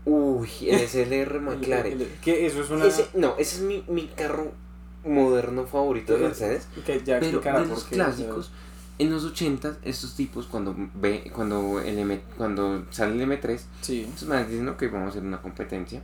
Uy, 0.05 0.49
el 0.67 0.79
SLR 0.87 1.39
McLaren. 1.41 1.93
El- 1.93 2.01
el- 2.03 2.07
que 2.21 2.45
eso 2.45 2.61
es 2.61 2.69
una. 2.69 2.85
Ese, 2.85 3.07
no, 3.15 3.35
ese 3.37 3.57
es 3.57 3.61
mi, 3.61 3.83
mi 3.87 4.07
carro 4.07 4.51
moderno 5.05 5.65
favorito 5.65 6.13
de 6.13 6.19
Mercedes. 6.25 6.67
que 6.85 6.97
ya 6.99 7.19
Pero 7.19 7.25
explicará 7.39 7.61
de 7.61 7.67
los 7.67 7.83
qué, 7.83 7.95
o 7.95 7.97
sea, 7.97 8.05
clásicos, 8.05 8.51
en 8.97 9.11
los 9.11 9.23
80 9.23 9.77
estos 9.83 10.15
tipos 10.15 10.45
cuando 10.47 10.75
ve 10.95 11.31
cuando 11.33 11.79
el 11.79 11.97
M, 11.99 12.21
cuando 12.37 12.85
sale 12.89 13.21
el 13.21 13.29
M3, 13.29 13.59
sí, 13.81 14.01
estos 14.09 14.27
manes 14.27 14.49
dicen 14.49 14.73
que 14.75 14.87
vamos 14.87 15.07
a 15.07 15.09
hacer 15.11 15.23
una 15.23 15.41
competencia 15.41 16.01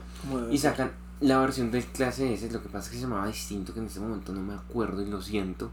y 0.49 0.57
ser. 0.57 0.71
sacan 0.71 0.91
la 1.19 1.39
versión 1.39 1.71
del 1.71 1.83
clase 1.85 2.33
S, 2.33 2.49
lo 2.51 2.61
que 2.61 2.69
pasa 2.69 2.85
es 2.85 2.89
que 2.91 2.95
se 2.97 3.01
llamaba 3.03 3.27
distinto, 3.27 3.73
que 3.73 3.79
en 3.79 3.85
este 3.87 3.99
momento 3.99 4.31
no 4.33 4.41
me 4.41 4.53
acuerdo 4.53 5.01
y 5.01 5.05
lo 5.09 5.21
siento. 5.21 5.71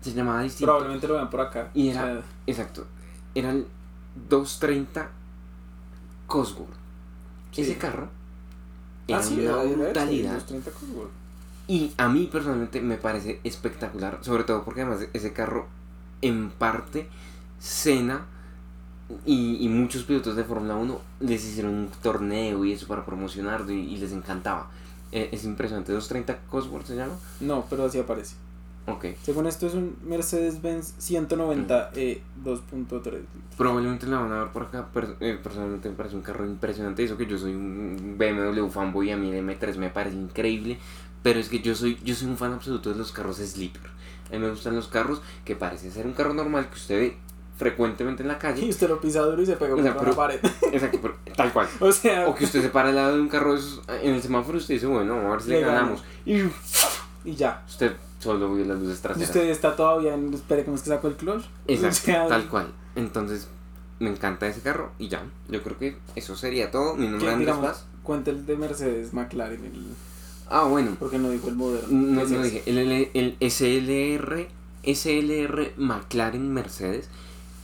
Se 0.00 0.12
llamaba 0.14 0.42
distinto. 0.42 0.66
Probablemente 0.72 1.06
lo 1.08 1.14
vean 1.14 1.30
por 1.30 1.40
acá. 1.40 1.70
Y 1.74 1.88
o 1.88 1.90
era- 1.92 2.02
sea, 2.02 2.22
Exacto. 2.46 2.86
Era 3.34 3.50
el 3.50 3.66
230 4.28 5.10
Cosworth. 6.26 6.81
Sí. 7.52 7.62
Ese 7.62 7.76
carro 7.76 8.08
era 9.06 9.18
ah, 9.18 9.22
sí, 9.22 9.40
una 9.40 9.62
brutalidad. 9.62 10.34
los 10.34 10.46
30 10.46 10.70
Cosworth. 10.70 11.10
Y 11.68 11.92
a 11.96 12.08
mí 12.08 12.28
personalmente 12.30 12.80
me 12.80 12.96
parece 12.96 13.40
espectacular, 13.44 14.18
sobre 14.22 14.44
todo 14.44 14.64
porque 14.64 14.82
además 14.82 15.06
ese 15.12 15.32
carro 15.32 15.68
en 16.20 16.50
parte 16.50 17.08
Senna 17.60 18.26
y, 19.24 19.64
y 19.64 19.68
muchos 19.68 20.02
pilotos 20.04 20.34
de 20.34 20.44
Fórmula 20.44 20.74
1 20.76 21.00
les 21.20 21.44
hicieron 21.44 21.74
un 21.74 21.88
torneo 22.02 22.64
y 22.64 22.72
eso 22.72 22.86
para 22.86 23.04
promocionarlo 23.04 23.72
y, 23.72 23.80
y 23.80 23.96
les 23.96 24.12
encantaba. 24.12 24.70
Eh, 25.12 25.28
es 25.30 25.44
impresionante, 25.44 25.92
230 25.92 26.48
Cosworth 26.50 26.86
se 26.86 26.96
llama. 26.96 27.14
No, 27.40 27.66
pero 27.68 27.84
así 27.84 27.98
aparece. 27.98 28.34
Ok. 28.86 29.06
Según 29.22 29.46
esto 29.46 29.66
es 29.68 29.74
un 29.74 29.96
Mercedes-Benz 30.04 30.94
190 30.98 31.90
E 31.94 32.20
2.3. 32.44 33.20
Probablemente 33.56 34.06
la 34.06 34.18
van 34.18 34.32
a 34.32 34.38
ver 34.44 34.52
por 34.52 34.62
acá. 34.64 34.88
per- 34.92 35.16
eh, 35.20 35.38
personalmente 35.42 35.88
me 35.88 35.94
parece 35.94 36.16
un 36.16 36.22
carro 36.22 36.44
impresionante. 36.46 37.04
Eso 37.04 37.16
que 37.16 37.26
yo 37.26 37.38
soy 37.38 37.52
un 37.54 38.16
BMW 38.18 38.68
fanboy 38.68 39.08
y 39.08 39.12
a 39.12 39.16
mí 39.16 39.30
el 39.30 39.46
M3 39.46 39.76
me 39.76 39.90
parece 39.90 40.16
increíble. 40.16 40.78
Pero 41.22 41.38
es 41.38 41.48
que 41.48 41.60
yo 41.60 41.74
soy, 41.76 41.96
yo 42.02 42.14
soy 42.16 42.26
un 42.28 42.36
fan 42.36 42.52
absoluto 42.52 42.90
de 42.90 42.96
los 42.96 43.12
carros 43.12 43.36
sleeper. 43.36 43.82
A 44.30 44.32
mí 44.32 44.38
me 44.40 44.50
gustan 44.50 44.74
los 44.74 44.88
carros 44.88 45.22
que 45.44 45.54
parece 45.54 45.90
ser 45.92 46.06
un 46.06 46.14
carro 46.14 46.34
normal 46.34 46.68
que 46.68 46.74
usted 46.74 46.98
ve 46.98 47.16
frecuentemente 47.56 48.22
en 48.22 48.28
la 48.28 48.34
Y 48.38 48.38
calle. 48.38 48.68
usted 48.68 48.88
lo 48.88 49.00
pisa 49.00 49.20
duro 49.20 49.40
y 49.40 49.46
se 49.46 49.54
pega 49.56 49.74
O 49.74 49.82
sea, 49.82 49.94
contra 49.94 50.00
pero- 50.00 50.10
la 50.10 50.16
pared. 50.16 50.40
Exacto, 50.72 50.98
pero 51.00 51.14
tal 51.36 51.52
cual. 51.52 51.68
o 51.80 51.92
sea, 51.92 52.26
O 52.26 52.34
que 52.34 52.44
usted 52.46 52.62
se 52.62 52.68
para 52.70 52.88
al 52.88 52.96
lado 52.96 53.14
de 53.14 53.20
un 53.22 53.28
carro 53.28 53.56
en 54.02 54.14
el 54.14 54.20
semáforo 54.22 54.58
y 54.58 54.60
usted 54.60 54.74
dice, 54.74 54.86
bueno, 54.86 55.14
a 55.14 55.30
ver 55.30 55.40
si 55.42 55.50
le, 55.50 55.60
gano. 55.60 55.72
ganamos. 55.72 56.04
Y 56.26 56.38
y 57.24 57.36
ya. 57.36 57.62
usted 57.68 57.92
solo 58.22 58.54
vio 58.54 58.64
las 58.64 58.78
luces 58.78 58.98
Y 58.98 59.02
traseras. 59.02 59.28
usted 59.28 59.50
está 59.50 59.74
todavía 59.76 60.14
en. 60.14 60.32
Espere, 60.32 60.64
¿cómo 60.64 60.76
es 60.76 60.82
que 60.82 60.90
sacó 60.90 61.08
el 61.08 61.16
clutch? 61.16 61.44
Exacto, 61.66 61.98
O 61.98 62.04
sea, 62.04 62.26
tal 62.28 62.48
cual. 62.48 62.72
Entonces, 62.94 63.48
me 63.98 64.10
encanta 64.10 64.46
ese 64.46 64.60
carro 64.60 64.92
y 64.98 65.08
ya. 65.08 65.22
Yo 65.48 65.62
creo 65.62 65.78
que 65.78 65.96
eso 66.14 66.36
sería 66.36 66.70
todo. 66.70 66.94
Mi 66.94 67.06
nombre 67.08 67.28
es 67.28 67.34
Andrés 67.34 67.56
Paz. 67.56 67.86
cuenta 68.02 68.30
el 68.30 68.46
de 68.46 68.56
Mercedes 68.56 69.12
McLaren, 69.12 69.64
el, 69.64 69.84
Ah, 70.48 70.64
bueno. 70.64 70.96
porque 70.98 71.18
no 71.18 71.30
dijo 71.30 71.48
el 71.48 71.54
moderno. 71.56 71.88
No, 71.90 72.24
no 72.24 72.42
dije. 72.42 72.62
El, 72.66 72.78
el, 72.78 73.10
el 73.14 73.36
SLR, 73.50 74.48
SLR 74.84 75.72
McLaren 75.78 76.52
Mercedes. 76.52 77.08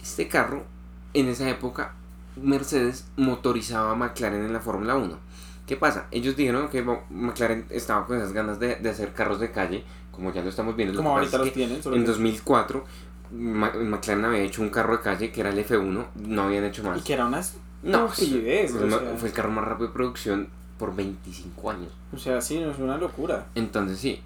Este 0.03 0.29
carro, 0.29 0.65
en 1.13 1.29
esa 1.29 1.49
época, 1.51 1.95
Mercedes 2.37 3.05
motorizaba 3.17 3.93
a 3.93 3.95
McLaren 3.95 4.45
en 4.45 4.53
la 4.53 4.61
Fórmula 4.61 4.97
1. 4.97 5.19
¿Qué 5.67 5.77
pasa? 5.77 6.07
Ellos 6.13 6.35
dijeron 6.37 6.71
que 6.71 6.83
McLaren 7.11 7.67
estaba 7.69 8.07
con 8.07 8.17
esas 8.17 8.33
ganas 8.33 8.59
de, 8.59 8.77
de 8.77 8.89
hacer 8.89 9.13
carros 9.13 9.39
de 9.39 9.51
calle, 9.51 9.85
como 10.19 10.33
ya 10.33 10.43
lo 10.43 10.51
estamos 10.51 10.75
viendo. 10.77 10.97
Como 10.97 11.11
ahorita 11.17 11.39
los 11.39 11.47
es 11.47 11.53
tienen. 11.55 11.77
en 11.77 11.83
que- 11.83 12.01
2004, 12.01 12.85
Ma- 13.31 13.73
McLaren 13.73 14.25
había 14.25 14.41
hecho 14.41 14.63
un 14.63 14.71
carro 14.71 14.97
de 14.97 15.03
calle 15.03 15.31
que 15.33 15.41
era 15.41 15.51
el 15.51 15.59
F1, 15.59 16.07
no 16.17 16.43
habían 16.43 16.65
hecho 16.65 16.83
más. 16.83 16.99
Y 16.99 17.03
que 17.03 17.13
era 17.15 17.27
una 17.27 17.41
No, 17.83 18.09
fue, 18.09 18.27
o, 18.27 18.87
ma- 18.87 18.99
sea, 18.99 19.15
fue 19.17 19.29
el 19.29 19.35
carro 19.35 19.51
más 19.51 19.65
rápido 19.65 19.89
de 19.89 19.95
producción 19.95 20.49
por 20.79 20.95
25 20.97 21.71
años. 21.71 21.93
o 22.13 22.19
sea, 22.19 22.41
sí, 22.41 22.59
no 22.59 22.71
es 22.73 22.79
una 22.79 22.97
locura. 22.99 23.47
Entonces 23.55 23.99
sí. 23.99 24.21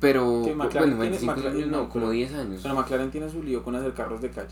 Pero, 0.00 0.42
Que 0.44 0.54
McLaren 0.54 0.96
bueno, 0.98 1.12
tiene- 1.12 1.18
25 1.18 1.34
McLaren 1.34 1.56
años 1.58 1.70
no, 1.70 1.88
como 1.88 2.06
pero- 2.06 2.10
10 2.10 2.34
años. 2.34 2.60
Pero 2.62 2.74
McLaren 2.74 3.10
tiene 3.10 3.30
su 3.30 3.42
lío 3.42 3.62
con 3.62 3.76
hacer 3.76 3.94
carros 3.94 4.20
de 4.20 4.30
calle. 4.30 4.48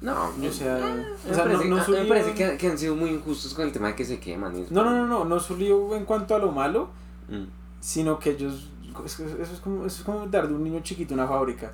No, 0.00 0.12
O 0.12 0.52
sea, 0.52 0.74
me 0.78 1.30
o 1.32 1.34
sea, 1.34 1.44
parece, 1.44 1.68
no 1.68 1.76
me 1.88 2.04
parece 2.04 2.32
que, 2.32 2.56
que 2.56 2.68
han 2.68 2.78
sido 2.78 2.94
muy 2.94 3.10
injustos 3.10 3.52
con 3.54 3.64
el 3.64 3.72
tema 3.72 3.88
de 3.88 3.94
que 3.96 4.04
se 4.04 4.20
queman. 4.20 4.52
No, 4.70 4.84
no, 4.84 4.90
no, 4.92 5.06
no, 5.06 5.24
no 5.24 5.40
su 5.40 5.56
lío 5.56 5.94
en 5.96 6.04
cuanto 6.04 6.34
a 6.36 6.38
lo 6.38 6.52
malo, 6.52 6.90
Mm. 7.28 7.44
sino 7.80 8.18
que 8.18 8.30
ellos. 8.30 8.68
Es 9.04 9.18
Eso 9.20 9.52
es 9.54 9.60
como, 9.60 9.86
eso 9.86 9.98
es 9.98 10.02
como 10.04 10.26
dar 10.26 10.48
de 10.48 10.54
un 10.54 10.62
niño 10.64 10.80
chiquito 10.82 11.14
una 11.14 11.26
fábrica. 11.26 11.72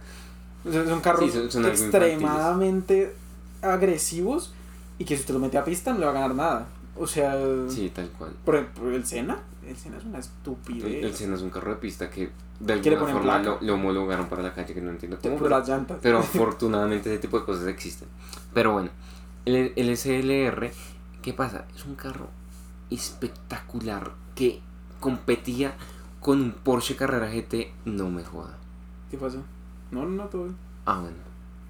O 0.66 0.70
sea, 0.72 0.84
son 0.86 1.00
carros 1.00 1.24
Sí, 1.24 1.30
son- 1.30 1.50
son 1.50 1.64
algo 1.64 1.76
extremadamente 1.76 3.14
agresivos 3.62 4.52
y 4.98 5.04
que 5.04 5.14
si 5.16 5.20
usted 5.22 5.34
lo 5.34 5.40
mete 5.40 5.58
a 5.58 5.64
pista 5.64 5.92
no 5.92 5.98
le 6.00 6.04
va 6.06 6.10
a 6.12 6.14
ganar 6.14 6.34
nada. 6.34 6.66
O 6.96 7.06
sea, 7.06 7.36
Sí, 7.68 7.90
tal 7.94 8.08
cual. 8.10 8.32
por 8.44 8.54
ejemplo, 8.56 8.90
el 8.94 9.04
Senna, 9.04 9.38
el 9.66 9.76
Senna 9.76 9.96
es 9.98 10.04
una 10.04 10.18
El, 10.18 10.24
estupidez. 10.24 11.04
el 11.04 11.14
Senna 11.14 11.34
es 11.36 11.42
un 11.42 11.50
carro 11.50 11.70
de 11.72 11.76
pista 11.78 12.08
que 12.08 12.30
de 12.60 12.72
alguna 12.72 13.06
forma 13.12 13.38
lo, 13.40 13.58
lo 13.60 13.74
homologaron 13.74 14.28
para 14.28 14.42
la 14.42 14.54
calle, 14.54 14.72
que 14.74 14.80
no 14.80 14.90
entiendo 14.90 15.18
cómo. 15.20 15.36
Pero, 15.36 15.48
las 15.48 15.68
llantas. 15.68 15.98
pero 16.00 16.18
afortunadamente 16.20 17.10
ese 17.12 17.18
tipo 17.20 17.38
de 17.40 17.44
cosas 17.44 17.66
existen. 17.66 18.06
Pero 18.54 18.72
bueno, 18.72 18.90
el, 19.44 19.72
el 19.74 19.96
SLR, 19.96 20.70
¿qué 21.20 21.32
pasa? 21.32 21.64
Es 21.74 21.84
un 21.84 21.96
carro 21.96 22.28
espectacular 22.90 24.12
que 24.34 24.60
competía 25.00 25.74
con 26.24 26.40
un 26.40 26.52
Porsche 26.52 26.96
Carrera 26.96 27.28
GT, 27.30 27.70
no 27.84 28.08
me 28.10 28.24
joda. 28.24 28.56
¿Qué 29.10 29.18
pasó? 29.18 29.42
No, 29.90 30.04
no, 30.04 30.08
no, 30.08 30.24
todo 30.24 30.44
bien. 30.44 30.56
Ah, 30.86 31.00
bueno, 31.02 31.16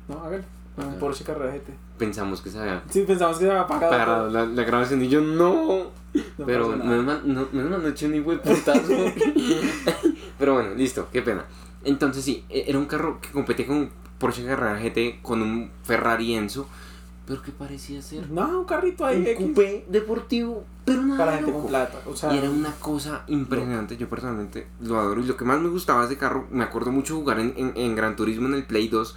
No, 0.09 0.25
hágale. 0.25 0.45
Un 0.77 0.85
Ajá. 0.85 0.99
Porsche 1.01 1.25
Carrera 1.25 1.53
GT. 1.53 1.73
pensamos 1.99 2.41
que 2.41 2.51
se 2.51 2.59
había 2.61 2.83
Sí, 2.89 3.03
pensamos 3.07 3.39
que 3.39 3.45
se 3.47 3.51
había 3.51 3.63
apagado. 3.63 3.91
parado 3.91 4.31
la, 4.31 4.47
la 4.47 4.63
grabación 4.63 5.03
y 5.03 5.09
yo 5.09 5.21
no. 5.21 5.91
No 6.39 6.47
Pero 6.47 6.69
menos 6.69 7.05
mal, 7.05 7.23
no, 7.25 7.49
mal 7.53 7.83
no 7.83 7.89
eché 7.89 8.09
ni 8.09 8.21
buen 8.21 8.39
putazo. 8.39 8.93
Pero 10.39 10.55
bueno, 10.55 10.75
listo, 10.75 11.09
qué 11.13 11.23
pena. 11.23 11.45
Entonces 11.85 12.25
sí, 12.25 12.45
e- 12.49 12.65
era 12.69 12.79
un 12.79 12.87
carro 12.87 13.21
que 13.21 13.31
competía 13.31 13.67
con 13.67 13.77
un 13.77 13.91
Porsche 14.19 14.45
Carrera 14.45 14.79
GT, 14.81 15.21
con 15.23 15.43
un 15.43 15.71
Ferrari 15.83 16.35
Enzo, 16.35 16.69
pero 17.27 17.43
que 17.43 17.53
parecía 17.53 18.03
ser 18.03 18.31
No, 18.31 18.61
un 18.61 18.65
carrito 18.65 19.05
ahí. 19.07 19.19
un 19.19 19.27
X, 19.27 19.47
coupé 19.47 19.87
deportivo, 19.89 20.65
pero 20.85 21.03
nada 21.03 21.25
Para 21.25 21.37
gente 21.39 21.53
con 21.53 21.67
plata. 21.67 22.01
O 22.07 22.15
sea, 22.15 22.35
Y 22.35 22.39
era 22.39 22.51
una 22.51 22.73
cosa 22.73 23.25
impresionante, 23.29 23.97
yo 23.97 24.09
personalmente 24.09 24.67
lo 24.81 24.99
adoro. 24.99 25.21
Y 25.23 25.25
lo 25.25 25.37
que 25.37 25.45
más 25.45 25.61
me 25.61 25.69
gustaba 25.69 26.01
de 26.03 26.07
ese 26.13 26.19
carro, 26.19 26.47
me 26.51 26.65
acuerdo 26.65 26.93
mucho 26.93 27.15
jugar 27.17 27.41
en, 27.41 27.55
en, 27.57 27.73
en 27.77 27.95
Gran 27.97 28.15
Turismo 28.17 28.47
en 28.49 28.55
el 28.55 28.65
Play 28.65 28.89
2, 28.89 29.17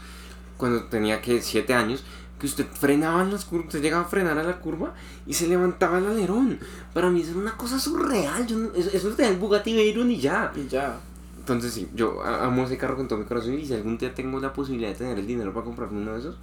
cuando 0.58 0.84
tenía 0.86 1.22
que 1.22 1.42
7 1.42 1.74
años, 1.74 2.04
que 2.40 2.46
usted 2.46 2.66
frenaba 2.72 3.24
en 3.24 3.32
las 3.32 3.46
curvas, 3.46 3.66
usted 3.68 3.82
llegaba 3.82 4.04
a 4.04 4.08
frenar 4.08 4.38
a 4.38 4.44
la 4.44 4.60
curva 4.60 4.94
y 5.26 5.34
se 5.34 5.48
levantaba 5.48 5.98
el 5.98 6.06
alerón. 6.08 6.60
Para 6.94 7.10
mí 7.10 7.22
eso 7.22 7.32
era 7.32 7.40
una 7.40 7.58
cosa 7.58 7.80
surreal, 7.80 8.46
yo 8.48 8.58
no- 8.58 8.74
eso, 8.76 8.90
eso 8.94 9.10
es 9.10 9.18
de 9.18 9.32
Bugatti 9.36 9.74
Veyron 9.76 10.10
y 10.12 10.20
ya. 10.20 10.52
Y 10.56 10.68
ya. 10.68 11.00
Entonces 11.40 11.74
sí, 11.74 11.90
yo 11.96 12.22
amo 12.24 12.64
ese 12.66 12.78
carro 12.78 12.96
con 12.96 13.08
todo 13.08 13.20
mi 13.20 13.26
corazón 13.26 13.54
y 13.58 13.66
si 13.66 13.74
algún 13.74 13.98
día 13.98 14.14
tengo 14.14 14.40
la 14.40 14.54
posibilidad 14.54 14.90
de 14.90 14.96
tener 14.96 15.18
el 15.18 15.26
dinero 15.26 15.52
para 15.54 15.66
comprarme 15.66 16.00
uno 16.02 16.14
de 16.14 16.20
esos, 16.20 16.38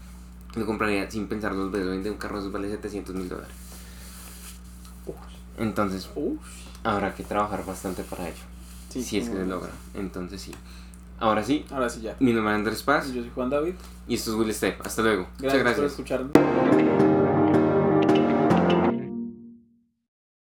lo 0.56 0.66
compraría 0.66 1.10
sin 1.10 1.26
pensar 1.26 1.54
dos 1.54 1.70
veces. 1.70 2.02
Día 2.02 2.12
un 2.12 2.18
carro 2.18 2.36
de 2.36 2.40
esos 2.42 2.52
vale 2.52 2.70
700 2.70 3.14
mil 3.14 3.28
dólares. 3.28 3.54
Entonces, 5.58 6.08
Uf. 6.16 6.38
habrá 6.82 7.14
que 7.14 7.22
trabajar 7.22 7.64
bastante 7.64 8.02
para 8.02 8.28
ello. 8.28 8.42
Sí, 8.88 9.02
si 9.02 9.18
es 9.18 9.28
que 9.28 9.36
se 9.36 9.46
logra. 9.46 9.70
Entonces 9.94 10.40
sí. 10.42 10.52
Ahora 11.20 11.44
sí, 11.44 11.64
Ahora 11.70 11.88
sí 11.88 12.00
ya. 12.00 12.16
mi 12.18 12.32
nombre 12.32 12.52
es 12.52 12.58
Andrés 12.58 12.82
Paz 12.82 13.06
Yo 13.12 13.22
soy 13.22 13.30
Juan 13.34 13.48
David. 13.48 13.74
y 14.08 14.14
esto 14.14 14.32
es 14.32 14.36
Will 14.36 14.52
Step. 14.52 14.80
Hasta 14.84 15.02
luego. 15.02 15.28
Gracias, 15.38 15.42
Muchas 15.42 15.52
por 15.54 15.64
gracias. 15.64 15.90
escucharnos. 15.92 17.13